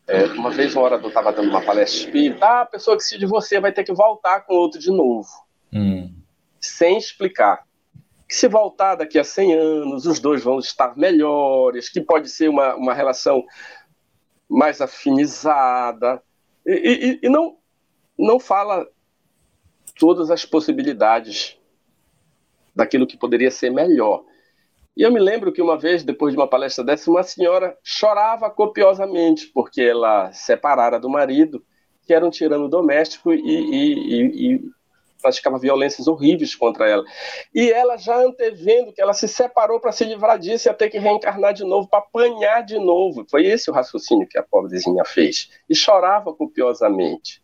É, 0.07 0.25
uma 0.25 0.51
vez 0.51 0.75
uma 0.75 0.85
orador 0.85 1.09
estava 1.09 1.33
dando 1.33 1.51
uma 1.51 1.63
palestra 1.63 2.01
espírita, 2.01 2.45
ah, 2.45 2.61
a 2.63 2.67
pessoa 2.67 2.97
que 2.97 3.05
se 3.05 3.19
divorcia 3.19 3.61
vai 3.61 3.73
ter 3.73 3.85
que 3.85 3.93
voltar 3.93 4.41
com 4.41 4.55
outro 4.55 4.81
de 4.81 4.91
novo. 4.91 5.29
Hum. 5.73 6.13
Sem 6.61 6.99
explicar. 6.99 7.65
Que 8.29 8.35
se 8.35 8.49
voltar 8.49 8.97
daqui 8.97 9.19
a 9.19 9.25
100 9.25 9.55
anos, 9.55 10.07
os 10.07 10.19
dois 10.19 10.43
vão 10.43 10.59
estar 10.59 10.97
melhores, 10.97 11.89
que 11.89 12.01
pode 12.01 12.29
ser 12.31 12.49
uma, 12.49 12.75
uma 12.75 12.95
relação 12.95 13.45
mais 14.49 14.81
afinizada. 14.81 16.23
E, 16.67 17.19
e, 17.23 17.27
e 17.27 17.29
não, 17.29 17.57
não 18.19 18.39
fala 18.39 18.87
todas 19.99 20.31
as 20.31 20.45
possibilidades 20.45 21.59
daquilo 22.75 23.07
que 23.07 23.17
poderia 23.17 23.51
ser 23.51 23.71
melhor. 23.71 24.25
E 24.97 25.03
eu 25.03 25.11
me 25.11 25.21
lembro 25.21 25.53
que 25.53 25.63
uma 25.63 25.79
vez, 25.79 26.05
depois 26.05 26.35
de 26.35 26.39
uma 26.39 26.49
palestra 26.49 26.85
dessa, 26.85 27.11
uma 27.11 27.23
senhora 27.23 27.77
chorava 27.83 28.51
copiosamente 28.51 29.47
porque 29.47 29.81
ela 29.81 30.31
separara 30.33 31.01
do 31.01 31.09
marido, 31.09 31.65
que 32.07 32.13
era 32.13 32.27
um 32.27 32.31
tirano 32.31 32.69
doméstico 32.69 33.33
e, 33.33 33.41
e, 33.41 34.55
e, 34.55 34.71
praticava 35.23 35.59
violências 35.59 36.07
horríveis 36.07 36.55
contra 36.55 36.89
ela. 36.89 37.05
E 37.55 37.71
ela 37.71 37.97
já 37.97 38.17
antevendo 38.17 38.93
que 38.93 39.01
ela 39.01 39.15
se 39.15 39.29
separou 39.29 39.81
para 39.81 39.93
se 39.93 40.05
livrar 40.05 40.39
disso 40.39 40.69
e 40.69 40.71
ia 40.71 40.75
ter 40.75 40.91
que 40.91 40.99
reencarnar 40.99 41.55
de 41.55 41.65
novo, 41.65 41.89
para 41.89 42.01
apanhar 42.01 42.63
de 42.63 42.79
novo. 42.79 43.25
Foi 43.31 43.47
esse 43.47 43.71
o 43.71 43.73
raciocínio 43.73 44.29
que 44.29 44.37
a 44.37 44.43
pobrezinha 44.43 45.05
fez. 45.05 45.51
E 45.71 45.75
chorava 45.75 46.35
copiosamente. 46.35 47.41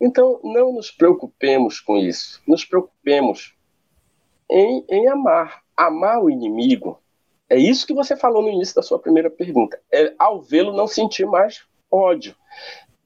Então, 0.00 0.40
não 0.42 0.72
nos 0.72 0.90
preocupemos 0.90 1.78
com 1.78 1.96
isso. 1.96 2.42
Nos 2.48 2.64
preocupemos 2.64 3.54
em, 4.50 4.84
em 4.88 5.08
amar 5.08 5.62
amar 5.76 6.22
o 6.22 6.30
inimigo, 6.30 7.00
é 7.48 7.56
isso 7.56 7.86
que 7.86 7.94
você 7.94 8.16
falou 8.16 8.42
no 8.42 8.48
início 8.48 8.74
da 8.74 8.82
sua 8.82 8.98
primeira 8.98 9.30
pergunta. 9.30 9.80
É 9.92 10.14
ao 10.18 10.40
vê-lo 10.40 10.72
não 10.72 10.86
sentir 10.86 11.26
mais 11.26 11.62
ódio. 11.90 12.34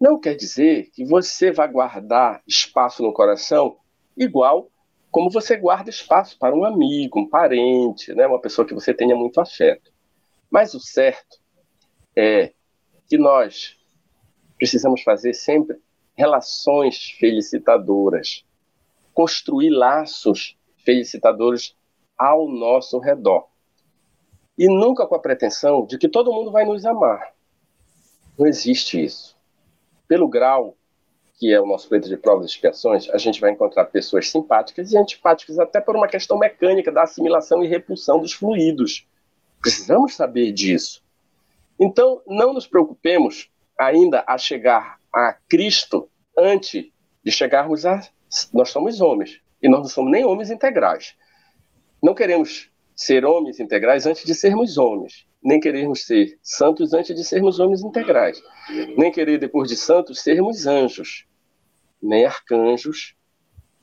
Não 0.01 0.21
quer 0.21 0.35
dizer 0.35 0.91
que 0.93 1.05
você 1.05 1.51
vai 1.51 1.71
guardar 1.71 2.43
espaço 2.47 3.03
no 3.03 3.13
coração 3.13 3.79
igual 4.17 4.71
como 5.11 5.31
você 5.31 5.57
guarda 5.57 5.89
espaço 5.89 6.39
para 6.39 6.55
um 6.55 6.63
amigo, 6.63 7.19
um 7.19 7.27
parente, 7.27 8.13
né, 8.15 8.27
uma 8.27 8.41
pessoa 8.41 8.67
que 8.67 8.75
você 8.75 8.93
tenha 8.93 9.17
muito 9.17 9.41
afeto. 9.41 9.91
Mas 10.51 10.75
o 10.75 10.81
certo 10.81 11.39
é 12.15 12.53
que 13.09 13.17
nós 13.17 13.77
precisamos 14.59 15.03
fazer 15.03 15.33
sempre 15.33 15.79
relações 16.15 17.13
felicitadoras, 17.19 18.45
construir 19.15 19.71
laços 19.71 20.59
felicitadores 20.85 21.75
ao 22.19 22.49
nosso 22.49 22.99
redor. 22.99 23.49
E 24.59 24.67
nunca 24.67 25.07
com 25.07 25.15
a 25.15 25.21
pretensão 25.21 25.87
de 25.87 25.99
que 25.99 26.09
todo 26.09 26.33
mundo 26.33 26.51
vai 26.51 26.65
nos 26.65 26.85
amar. 26.87 27.35
Não 28.39 28.47
existe 28.47 29.03
isso. 29.03 29.36
Pelo 30.09 30.29
grau 30.29 30.77
que 31.39 31.53
é 31.53 31.61
o 31.61 31.67
nosso 31.67 31.89
pleito 31.89 32.09
de 32.09 32.17
provas 32.17 32.47
e 32.47 32.49
expiações, 32.49 33.09
a 33.11 33.19
gente 33.19 33.41
vai 33.41 33.51
encontrar 33.51 33.85
pessoas 33.87 34.31
simpáticas 34.31 34.91
e 34.91 34.97
antipáticas, 34.97 35.59
até 35.59 35.81
por 35.81 35.95
uma 35.95 36.09
questão 36.09 36.39
mecânica 36.39 36.91
da 36.91 37.03
assimilação 37.03 37.63
e 37.63 37.69
repulsão 37.69 38.19
dos 38.19 38.33
fluidos. 38.33 39.07
Precisamos 39.61 40.15
saber 40.15 40.53
disso. 40.53 41.05
Então, 41.79 42.23
não 42.27 42.55
nos 42.55 42.67
preocupemos 42.67 43.51
ainda 43.79 44.25
a 44.27 44.39
chegar 44.39 44.99
a 45.13 45.35
Cristo 45.49 46.09
antes 46.37 46.91
de 47.23 47.31
chegarmos 47.31 47.85
a. 47.85 48.01
Nós 48.53 48.71
somos 48.71 49.01
homens, 49.01 49.41
e 49.63 49.69
nós 49.69 49.81
não 49.81 49.89
somos 49.89 50.11
nem 50.11 50.25
homens 50.25 50.51
integrais. 50.51 51.15
Não 52.03 52.15
queremos 52.15 52.71
ser 52.95 53.27
homens 53.27 53.61
integrais 53.61 54.07
antes 54.07 54.25
de 54.25 54.35
sermos 54.35 54.79
homens, 54.79 55.27
nem 55.47 55.61
queremos 55.61 56.05
ser 56.05 56.37
santos 56.43 56.93
antes 56.93 57.15
de 57.15 57.23
sermos 57.23 57.61
homens 57.61 57.81
integrais, 57.85 58.43
nem 58.99 59.13
querer 59.13 59.39
depois 59.39 59.69
de 59.69 59.77
santos 59.77 60.21
sermos 60.21 60.67
anjos, 60.67 61.25
nem 62.03 62.27
arcanjos, 62.27 63.15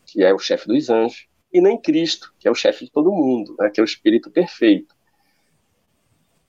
que 0.05 0.21
é 0.21 0.33
o 0.33 0.39
chefe 0.39 0.67
dos 0.67 0.89
anjos, 0.89 1.25
e 1.53 1.61
nem 1.61 1.79
Cristo, 1.79 2.33
que 2.37 2.49
é 2.49 2.51
o 2.51 2.55
chefe 2.55 2.83
de 2.83 2.91
todo 2.91 3.13
mundo, 3.13 3.55
né, 3.57 3.69
que 3.69 3.79
é 3.79 3.83
o 3.83 3.85
Espírito 3.85 4.29
perfeito. 4.29 4.93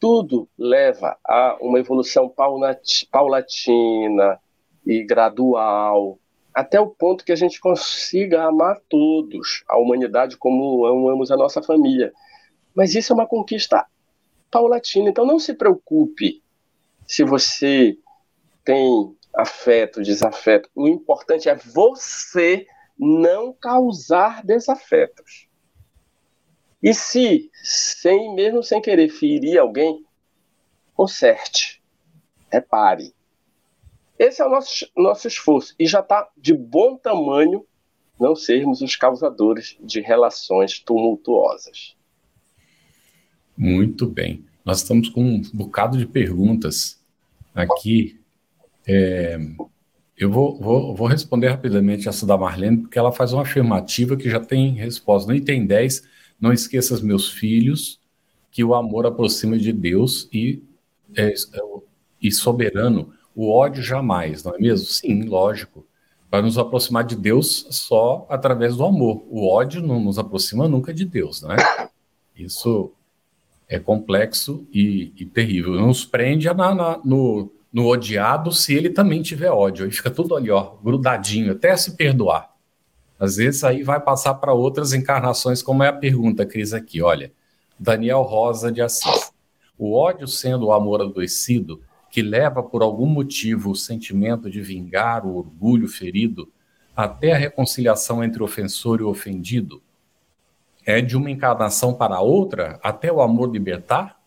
Tudo 0.00 0.48
leva 0.58 1.16
a 1.24 1.58
uma 1.60 1.78
evolução 1.78 2.28
paulatina 3.08 4.40
e 4.84 5.04
gradual, 5.04 6.18
até 6.52 6.80
o 6.80 6.88
ponto 6.88 7.24
que 7.24 7.30
a 7.30 7.36
gente 7.36 7.60
consiga 7.60 8.42
amar 8.42 8.80
todos, 8.88 9.62
a 9.68 9.78
humanidade 9.78 10.36
como 10.36 10.84
amamos 10.84 11.30
a 11.30 11.36
nossa 11.36 11.62
família. 11.62 12.12
Mas 12.74 12.96
isso 12.96 13.12
é 13.12 13.14
uma 13.14 13.28
conquista 13.28 13.86
paulatina, 14.54 15.10
então 15.10 15.26
não 15.26 15.40
se 15.40 15.52
preocupe 15.52 16.40
se 17.04 17.24
você 17.24 17.98
tem 18.64 19.12
afeto, 19.34 20.00
desafeto. 20.00 20.70
O 20.76 20.86
importante 20.86 21.48
é 21.48 21.56
você 21.56 22.64
não 22.96 23.52
causar 23.52 24.46
desafetos. 24.46 25.48
E 26.80 26.94
se, 26.94 27.50
sem 27.64 28.32
mesmo 28.36 28.62
sem 28.62 28.80
querer 28.80 29.08
ferir 29.08 29.58
alguém, 29.58 30.06
conserte, 30.94 31.82
repare. 32.48 33.12
Esse 34.16 34.40
é 34.40 34.46
o 34.46 34.50
nosso, 34.50 34.88
nosso 34.96 35.26
esforço. 35.26 35.74
E 35.80 35.84
já 35.84 35.98
está 35.98 36.30
de 36.36 36.54
bom 36.54 36.96
tamanho 36.96 37.66
não 38.20 38.36
sermos 38.36 38.82
os 38.82 38.94
causadores 38.94 39.76
de 39.80 40.00
relações 40.00 40.78
tumultuosas. 40.78 41.93
Muito 43.56 44.06
bem. 44.06 44.44
Nós 44.64 44.78
estamos 44.78 45.08
com 45.08 45.22
um 45.22 45.42
bocado 45.52 45.98
de 45.98 46.06
perguntas 46.06 47.00
aqui. 47.54 48.18
É, 48.86 49.38
eu 50.16 50.30
vou, 50.30 50.58
vou, 50.60 50.94
vou, 50.94 51.06
responder 51.06 51.48
rapidamente 51.48 52.08
essa 52.08 52.26
da 52.26 52.36
Marlene, 52.36 52.78
porque 52.78 52.98
ela 52.98 53.12
faz 53.12 53.32
uma 53.32 53.42
afirmativa 53.42 54.16
que 54.16 54.30
já 54.30 54.40
tem 54.40 54.74
resposta. 54.74 55.30
No 55.30 55.36
item 55.36 55.66
10, 55.66 56.02
não 56.40 56.52
esqueças, 56.52 57.00
meus 57.00 57.30
filhos, 57.30 58.00
que 58.50 58.62
o 58.62 58.74
amor 58.74 59.06
aproxima 59.06 59.58
de 59.58 59.72
Deus 59.72 60.28
e, 60.32 60.62
é, 61.16 61.32
e 62.22 62.30
soberano 62.30 63.12
o 63.34 63.50
ódio 63.50 63.82
jamais, 63.82 64.44
não 64.44 64.54
é 64.54 64.58
mesmo? 64.58 64.86
Sim, 64.86 65.22
lógico. 65.24 65.84
Vai 66.30 66.40
nos 66.40 66.56
aproximar 66.56 67.04
de 67.04 67.16
Deus 67.16 67.66
só 67.70 68.26
através 68.28 68.76
do 68.76 68.84
amor. 68.84 69.24
O 69.28 69.48
ódio 69.48 69.82
não 69.82 70.00
nos 70.00 70.18
aproxima 70.18 70.68
nunca 70.68 70.94
de 70.94 71.04
Deus, 71.04 71.42
não 71.42 71.52
é? 71.52 71.88
Isso 72.36 72.92
é 73.68 73.78
complexo 73.78 74.66
e, 74.72 75.12
e 75.16 75.24
terrível. 75.24 75.72
Nos 75.72 76.04
prende 76.04 76.46
na, 76.48 76.74
na, 76.74 77.00
no, 77.04 77.50
no 77.72 77.86
odiado 77.86 78.52
se 78.52 78.74
ele 78.74 78.90
também 78.90 79.22
tiver 79.22 79.50
ódio. 79.50 79.84
Aí 79.84 79.90
fica 79.90 80.10
tudo 80.10 80.36
ali, 80.36 80.50
ó, 80.50 80.74
grudadinho, 80.82 81.52
até 81.52 81.76
se 81.76 81.96
perdoar. 81.96 82.52
Às 83.18 83.36
vezes 83.36 83.64
aí 83.64 83.82
vai 83.82 84.00
passar 84.00 84.34
para 84.34 84.52
outras 84.52 84.92
encarnações, 84.92 85.62
como 85.62 85.82
é 85.82 85.88
a 85.88 85.92
pergunta, 85.92 86.44
Cris, 86.44 86.72
aqui. 86.74 87.00
Olha, 87.00 87.32
Daniel 87.78 88.22
Rosa 88.22 88.70
de 88.70 88.82
Assis. 88.82 89.32
O 89.78 89.94
ódio 89.94 90.28
sendo 90.28 90.66
o 90.66 90.72
amor 90.72 91.00
adoecido 91.00 91.80
que 92.10 92.22
leva 92.22 92.62
por 92.62 92.80
algum 92.82 93.06
motivo 93.06 93.72
o 93.72 93.76
sentimento 93.76 94.48
de 94.48 94.60
vingar 94.60 95.26
o 95.26 95.36
orgulho 95.36 95.88
ferido 95.88 96.48
até 96.94 97.32
a 97.32 97.36
reconciliação 97.36 98.22
entre 98.22 98.40
ofensor 98.40 99.00
e 99.00 99.02
ofendido? 99.02 99.82
É 100.86 101.00
de 101.00 101.16
uma 101.16 101.30
encarnação 101.30 101.94
para 101.94 102.20
outra 102.20 102.78
até 102.82 103.10
o 103.10 103.22
amor 103.22 103.50
libertar? 103.50 104.20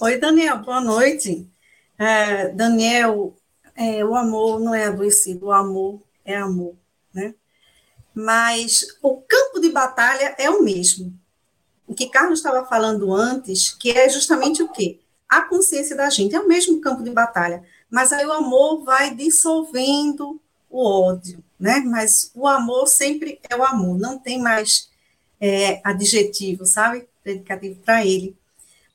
Oi, 0.00 0.16
Daniel, 0.16 0.58
boa 0.58 0.80
noite. 0.80 1.46
É, 1.98 2.48
Daniel, 2.48 3.36
é, 3.74 4.04
o 4.04 4.14
amor 4.14 4.58
não 4.60 4.74
é 4.74 4.86
adoecido, 4.86 5.46
o 5.46 5.52
amor 5.52 6.00
é 6.24 6.36
amor, 6.36 6.74
né? 7.12 7.34
Mas 8.14 8.86
o 9.02 9.20
campo 9.20 9.60
de 9.60 9.70
batalha 9.70 10.34
é 10.38 10.48
o 10.48 10.62
mesmo. 10.62 11.12
O 11.86 11.94
que 11.94 12.08
Carlos 12.08 12.38
estava 12.38 12.66
falando 12.66 13.12
antes, 13.14 13.70
que 13.70 13.90
é 13.90 14.08
justamente 14.08 14.62
o 14.62 14.68
quê? 14.68 15.00
A 15.28 15.42
consciência 15.42 15.96
da 15.96 16.08
gente 16.08 16.34
é 16.34 16.40
o 16.40 16.48
mesmo 16.48 16.80
campo 16.80 17.02
de 17.02 17.10
batalha, 17.10 17.62
mas 17.90 18.12
aí 18.12 18.24
o 18.24 18.32
amor 18.32 18.82
vai 18.82 19.14
dissolvendo 19.14 20.40
o 20.70 20.84
ódio, 20.84 21.42
né? 21.58 21.80
Mas 21.80 22.30
o 22.34 22.46
amor 22.46 22.86
sempre 22.86 23.40
é 23.48 23.56
o 23.56 23.64
amor, 23.64 23.98
não 23.98 24.18
tem 24.18 24.40
mais 24.40 24.90
é, 25.40 25.80
adjetivo, 25.84 26.66
sabe? 26.66 27.08
Predicativo 27.22 27.80
para 27.84 28.04
ele. 28.04 28.36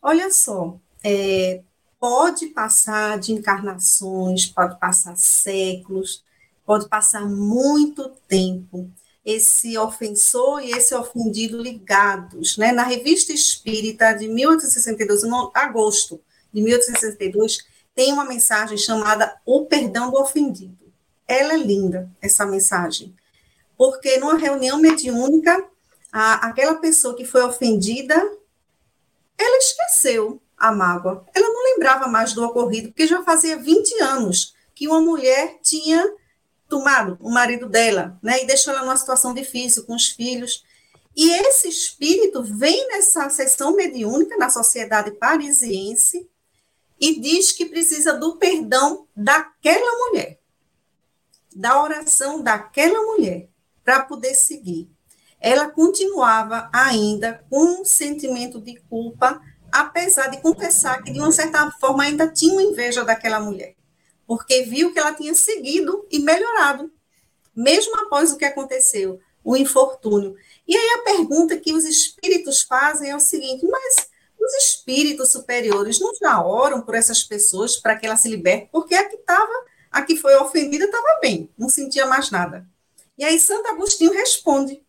Olha 0.01 0.31
só, 0.31 0.77
é, 1.03 1.61
pode 1.99 2.47
passar 2.47 3.17
de 3.17 3.31
encarnações, 3.31 4.45
pode 4.45 4.77
passar 4.79 5.15
séculos, 5.15 6.23
pode 6.65 6.87
passar 6.89 7.25
muito 7.25 8.09
tempo. 8.27 8.89
Esse 9.25 9.77
ofensor 9.77 10.61
e 10.61 10.71
esse 10.71 10.93
ofendido 10.93 11.61
ligados, 11.61 12.57
né? 12.57 12.73
Na 12.73 12.83
revista 12.83 13.31
Espírita 13.31 14.11
de 14.11 14.27
1862, 14.27 15.23
em 15.23 15.31
agosto 15.53 16.19
de 16.53 16.61
1862, 16.61 17.59
tem 17.95 18.11
uma 18.11 18.25
mensagem 18.25 18.77
chamada 18.77 19.37
O 19.45 19.65
Perdão 19.65 20.11
do 20.11 20.19
Ofendido. 20.19 20.77
Ela 21.25 21.53
é 21.53 21.57
linda, 21.57 22.11
essa 22.21 22.45
mensagem, 22.45 23.15
porque 23.77 24.17
numa 24.17 24.37
reunião 24.37 24.77
mediúnica, 24.77 25.65
a, 26.13 26.47
aquela 26.47 26.75
pessoa 26.75 27.15
que 27.15 27.25
foi 27.25 27.41
ofendida, 27.41 28.15
ela 29.35 29.57
esqueceu 29.57 30.41
a 30.55 30.71
mágoa. 30.71 31.25
Ela 31.33 31.49
não 31.49 31.73
lembrava 31.73 32.07
mais 32.07 32.33
do 32.33 32.45
ocorrido, 32.45 32.89
porque 32.89 33.07
já 33.07 33.23
fazia 33.23 33.57
20 33.57 33.99
anos 34.01 34.55
que 34.75 34.87
uma 34.87 35.01
mulher 35.01 35.59
tinha 35.61 36.07
tomado 36.69 37.17
o 37.19 37.29
marido 37.29 37.67
dela, 37.67 38.17
né, 38.21 38.43
e 38.43 38.47
deixou 38.47 38.73
ela 38.73 38.83
numa 38.83 38.95
situação 38.95 39.33
difícil 39.33 39.85
com 39.85 39.95
os 39.95 40.07
filhos. 40.07 40.63
E 41.15 41.31
esse 41.31 41.67
espírito 41.67 42.43
vem 42.43 42.87
nessa 42.87 43.29
sessão 43.29 43.75
mediúnica 43.75 44.37
na 44.37 44.49
sociedade 44.49 45.11
parisiense 45.11 46.29
e 46.99 47.19
diz 47.19 47.51
que 47.51 47.65
precisa 47.65 48.13
do 48.13 48.37
perdão 48.37 49.07
daquela 49.15 50.07
mulher 50.07 50.39
da 51.55 51.81
oração 51.81 52.41
daquela 52.41 53.01
mulher 53.03 53.49
para 53.83 54.03
poder 54.03 54.33
seguir. 54.33 54.89
Ela 55.45 55.69
continuava 55.69 56.69
ainda 56.71 57.43
com 57.49 57.81
um 57.81 57.83
sentimento 57.83 58.61
de 58.61 58.79
culpa, 58.89 59.41
apesar 59.69 60.27
de 60.27 60.41
confessar 60.41 61.03
que, 61.03 61.11
de 61.11 61.19
uma 61.19 61.33
certa 61.33 61.69
forma, 61.81 62.03
ainda 62.03 62.29
tinha 62.29 62.63
inveja 62.63 63.03
daquela 63.03 63.41
mulher, 63.41 63.75
porque 64.25 64.63
viu 64.63 64.93
que 64.93 64.99
ela 64.99 65.13
tinha 65.13 65.35
seguido 65.35 66.07
e 66.09 66.19
melhorado, 66.19 66.89
mesmo 67.53 67.93
após 67.99 68.31
o 68.31 68.37
que 68.37 68.45
aconteceu, 68.45 69.19
o 69.43 69.57
infortúnio. 69.57 70.33
E 70.65 70.77
aí 70.77 70.99
a 71.01 71.03
pergunta 71.03 71.57
que 71.57 71.73
os 71.73 71.83
espíritos 71.83 72.61
fazem 72.61 73.09
é 73.09 73.15
o 73.15 73.19
seguinte: 73.19 73.67
mas 73.67 74.07
os 74.39 74.53
espíritos 74.53 75.33
superiores 75.33 75.99
não 75.99 76.15
já 76.15 76.41
oram 76.41 76.81
por 76.81 76.95
essas 76.95 77.21
pessoas 77.21 77.75
para 77.75 77.97
que 77.97 78.05
ela 78.05 78.15
se 78.15 78.29
liberte? 78.29 78.69
Porque 78.71 78.95
a 78.95 79.03
que 79.09 79.19
a 79.91 80.01
que 80.03 80.15
foi 80.15 80.35
ofendida 80.37 80.85
estava 80.85 81.19
bem, 81.21 81.49
não 81.57 81.67
sentia 81.67 82.05
mais 82.05 82.31
nada. 82.31 82.65
E 83.17 83.25
aí 83.25 83.37
Santo 83.37 83.67
Agostinho 83.67 84.13
responde. 84.13 84.81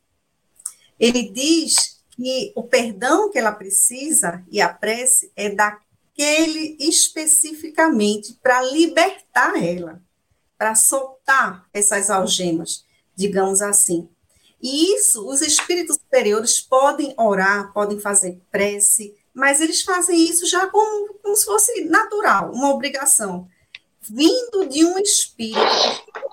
Ele 0.99 1.28
diz 1.28 2.03
que 2.11 2.53
o 2.55 2.62
perdão 2.62 3.30
que 3.30 3.38
ela 3.38 3.53
precisa 3.53 4.45
e 4.51 4.61
a 4.61 4.68
prece 4.68 5.32
é 5.34 5.51
daquele 5.51 6.76
especificamente 6.78 8.38
para 8.42 8.62
libertar 8.62 9.62
ela, 9.62 10.01
para 10.57 10.74
soltar 10.74 11.66
essas 11.72 12.11
algemas, 12.11 12.84
digamos 13.16 13.61
assim. 13.61 14.09
E 14.62 14.95
isso, 14.95 15.28
os 15.28 15.42
espíritos 15.42 15.97
superiores 15.97 16.61
podem 16.61 17.12
orar, 17.18 17.72
podem 17.72 17.99
fazer 17.99 18.40
prece, 18.51 19.14
mas 19.34 19.61
eles 19.61 19.82
fazem 19.82 20.16
isso 20.24 20.47
já 20.47 20.66
como, 20.68 21.14
como 21.14 21.36
se 21.36 21.45
fosse 21.45 21.84
natural, 21.84 22.53
uma 22.53 22.70
obrigação 22.70 23.49
vindo 24.09 24.66
de 24.68 24.84
um 24.84 24.99
espírito 24.99 25.59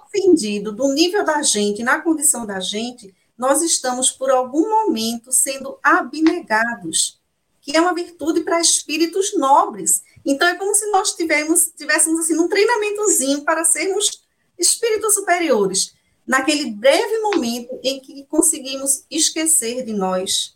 ofendido 0.06 0.72
do 0.72 0.92
nível 0.94 1.24
da 1.24 1.42
gente, 1.42 1.84
na 1.84 2.02
condição 2.02 2.46
da 2.46 2.60
gente, 2.60 3.14
nós 3.42 3.64
estamos 3.64 4.12
por 4.12 4.30
algum 4.30 4.70
momento 4.70 5.32
sendo 5.32 5.80
abnegados, 5.82 7.20
que 7.60 7.76
é 7.76 7.82
uma 7.82 7.92
virtude 7.92 8.42
para 8.42 8.62
espíritos 8.62 9.36
nobres. 9.36 10.04
Então 10.24 10.48
é 10.48 10.54
como 10.54 10.76
se 10.76 10.86
nós 10.92 11.16
tivéssemos, 11.16 11.72
tivéssemos 11.76 12.20
assim 12.20 12.38
um 12.38 12.48
treinamentozinho 12.48 13.44
para 13.44 13.66
sermos 13.66 14.24
espíritos 14.60 15.16
superiores, 15.16 15.96
naquele 16.28 16.70
breve 16.70 17.18
momento 17.22 17.80
em 17.84 18.00
que 18.00 18.24
conseguimos 18.26 19.06
esquecer 19.10 19.84
de 19.84 19.94
nós 19.94 20.56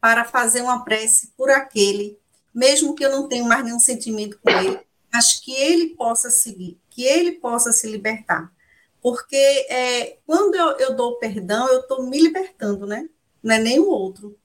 para 0.00 0.24
fazer 0.24 0.62
uma 0.62 0.82
prece 0.82 1.34
por 1.36 1.50
aquele, 1.50 2.18
mesmo 2.54 2.94
que 2.94 3.04
eu 3.04 3.10
não 3.10 3.28
tenha 3.28 3.44
mais 3.44 3.62
nenhum 3.62 3.78
sentimento 3.78 4.38
com 4.42 4.48
ele, 4.48 4.80
mas 5.12 5.34
que 5.38 5.52
ele 5.52 5.90
possa 5.90 6.30
seguir, 6.30 6.78
que 6.88 7.04
ele 7.04 7.32
possa 7.32 7.72
se 7.72 7.86
libertar. 7.86 8.50
Porque 9.06 9.36
é, 9.70 10.18
quando 10.26 10.56
eu, 10.56 10.70
eu 10.78 10.96
dou 10.96 11.16
perdão, 11.16 11.68
eu 11.68 11.78
estou 11.78 12.02
me 12.02 12.20
libertando, 12.20 12.88
né? 12.88 13.08
Não 13.40 13.54
é 13.54 13.58
nem 13.60 13.78
o 13.78 13.88
outro. 13.88 14.36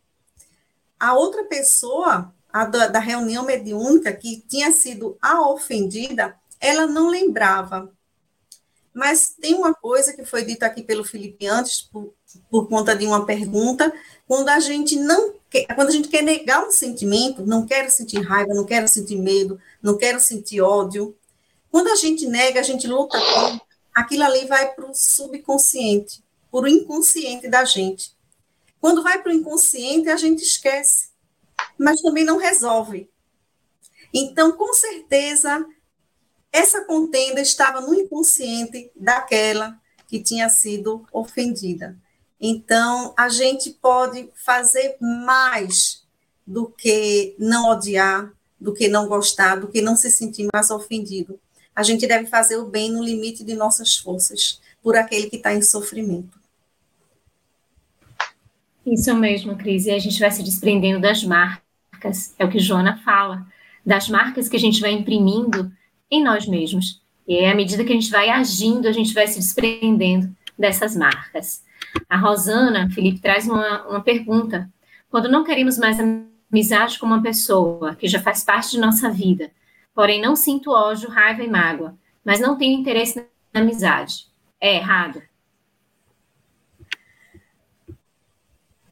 A 1.00 1.16
outra 1.16 1.46
pessoa, 1.46 2.32
a 2.48 2.66
da, 2.66 2.86
da 2.86 3.00
reunião 3.00 3.44
mediúnica, 3.44 4.14
que 4.14 4.40
tinha 4.48 4.72
sido 4.72 5.18
a 5.20 5.50
ofendida, 5.50 6.36
ela 6.60 6.86
não 6.86 7.10
lembrava. 7.10 7.92
Mas 8.94 9.30
tem 9.30 9.56
uma 9.56 9.74
coisa 9.74 10.14
que 10.14 10.24
foi 10.24 10.46
dita 10.46 10.68
aqui 10.68 10.84
pelo 10.84 11.04
Felipe 11.04 11.48
antes, 11.48 11.82
por, 11.82 12.14
por 12.48 12.70
conta 12.70 12.96
de 12.96 13.08
uma 13.08 13.26
pergunta, 13.26 13.92
quando 14.28 14.50
a 14.50 14.60
gente 14.60 14.96
não 14.96 15.34
quando 15.76 15.90
a 15.90 15.92
gente 15.92 16.08
quer 16.08 16.22
negar 16.22 16.64
um 16.64 16.72
sentimento, 16.72 17.44
não 17.48 17.66
quero 17.66 17.90
sentir 17.90 18.22
raiva, 18.22 18.54
não 18.54 18.64
quero 18.64 18.88
sentir 18.88 19.16
medo, 19.16 19.60
não 19.82 19.98
quero 19.98 20.20
sentir 20.20 20.62
ódio. 20.62 21.18
Quando 21.72 21.88
a 21.88 21.96
gente 21.96 22.28
nega, 22.28 22.60
a 22.60 22.64
gente 22.64 22.88
luta 22.88 23.20
com, 23.20 23.71
aquilo 23.94 24.24
ali 24.24 24.46
vai 24.46 24.74
para 24.74 24.90
o 24.90 24.94
subconsciente, 24.94 26.24
para 26.52 26.62
o 26.62 26.68
inconsciente 26.68 27.48
da 27.48 27.64
gente. 27.66 28.16
Quando 28.80 29.04
vai 29.04 29.22
para 29.22 29.32
o 29.32 29.36
inconsciente, 29.36 30.10
a 30.10 30.18
gente 30.18 30.42
esquece, 30.42 31.10
mas 31.78 32.02
também 32.02 32.24
não 32.24 32.38
resolve. 32.38 33.10
Então, 34.14 34.52
com 34.54 34.74
certeza, 34.74 35.66
essa 36.52 36.84
contenda 36.84 37.40
estava 37.40 37.80
no 37.80 37.94
inconsciente 37.94 38.92
daquela 38.96 39.80
que 40.08 40.22
tinha 40.22 40.50
sido 40.50 41.06
ofendida. 41.14 41.98
Então, 42.40 43.14
a 43.16 43.30
gente 43.30 43.70
pode 43.70 44.30
fazer 44.34 44.98
mais 45.00 46.04
do 46.46 46.68
que 46.68 47.36
não 47.38 47.70
odiar, 47.70 48.34
do 48.60 48.74
que 48.74 48.88
não 48.88 49.08
gostar, 49.08 49.56
do 49.56 49.68
que 49.68 49.82
não 49.82 49.96
se 49.96 50.10
sentir 50.10 50.48
mais 50.52 50.70
ofendido. 50.70 51.40
A 51.76 51.84
gente 51.84 52.08
deve 52.08 52.28
fazer 52.28 52.58
o 52.58 52.66
bem 52.66 52.92
no 52.92 53.04
limite 53.04 53.44
de 53.44 53.56
nossas 53.56 53.96
forças, 53.96 54.62
por 54.82 54.96
aquele 54.96 55.30
que 55.30 55.38
está 55.38 55.54
em 55.54 55.62
sofrimento. 55.62 56.40
Isso 58.86 59.14
mesmo, 59.16 59.56
Cris. 59.56 59.86
E 59.86 59.92
a 59.92 60.00
gente 60.00 60.20
vai 60.20 60.32
se 60.32 60.44
desprendendo 60.44 61.00
das 61.00 61.24
marcas, 61.24 62.34
é 62.38 62.46
o 62.46 62.50
que 62.50 62.60
Joana 62.60 62.98
fala, 63.04 63.46
das 63.86 64.10
marcas 64.10 64.50
que 64.50 64.56
a 64.56 64.60
gente 64.60 64.82
vai 64.82 64.92
imprimindo 64.92 65.72
em 66.10 66.24
nós 66.24 66.48
mesmos. 66.48 67.02
E 67.28 67.46
à 67.46 67.56
medida 67.56 67.84
que 67.84 67.92
a 67.92 67.96
gente 67.96 68.10
vai 68.10 68.30
agindo, 68.30 68.88
a 68.88 68.92
gente 68.92 69.14
vai 69.14 69.28
se 69.28 69.40
desprendendo 69.40 70.36
dessas 70.58 70.96
marcas. 70.96 71.64
A 72.10 72.18
Rosana, 72.18 72.90
Felipe, 72.90 73.20
traz 73.20 73.48
uma, 73.48 73.88
uma 73.88 74.02
pergunta. 74.02 74.70
Quando 75.10 75.30
não 75.30 75.44
queremos 75.44 75.78
mais 75.78 75.98
amizade 76.00 77.00
com 77.00 77.06
uma 77.06 77.22
pessoa 77.22 77.96
que 77.96 78.08
já 78.08 78.20
faz 78.20 78.44
parte 78.44 78.72
de 78.72 78.80
nossa 78.80 79.10
vida, 79.10 79.52
porém 79.94 80.22
não 80.22 80.36
sinto 80.36 80.72
ódio, 80.72 81.10
raiva 81.10 81.44
e 81.44 81.50
mágoa, 81.50 81.98
mas 82.24 82.40
não 82.40 82.58
tenho 82.58 82.80
interesse 82.80 83.28
na 83.54 83.62
amizade, 83.62 84.28
é 84.60 84.76
errado? 84.76 85.22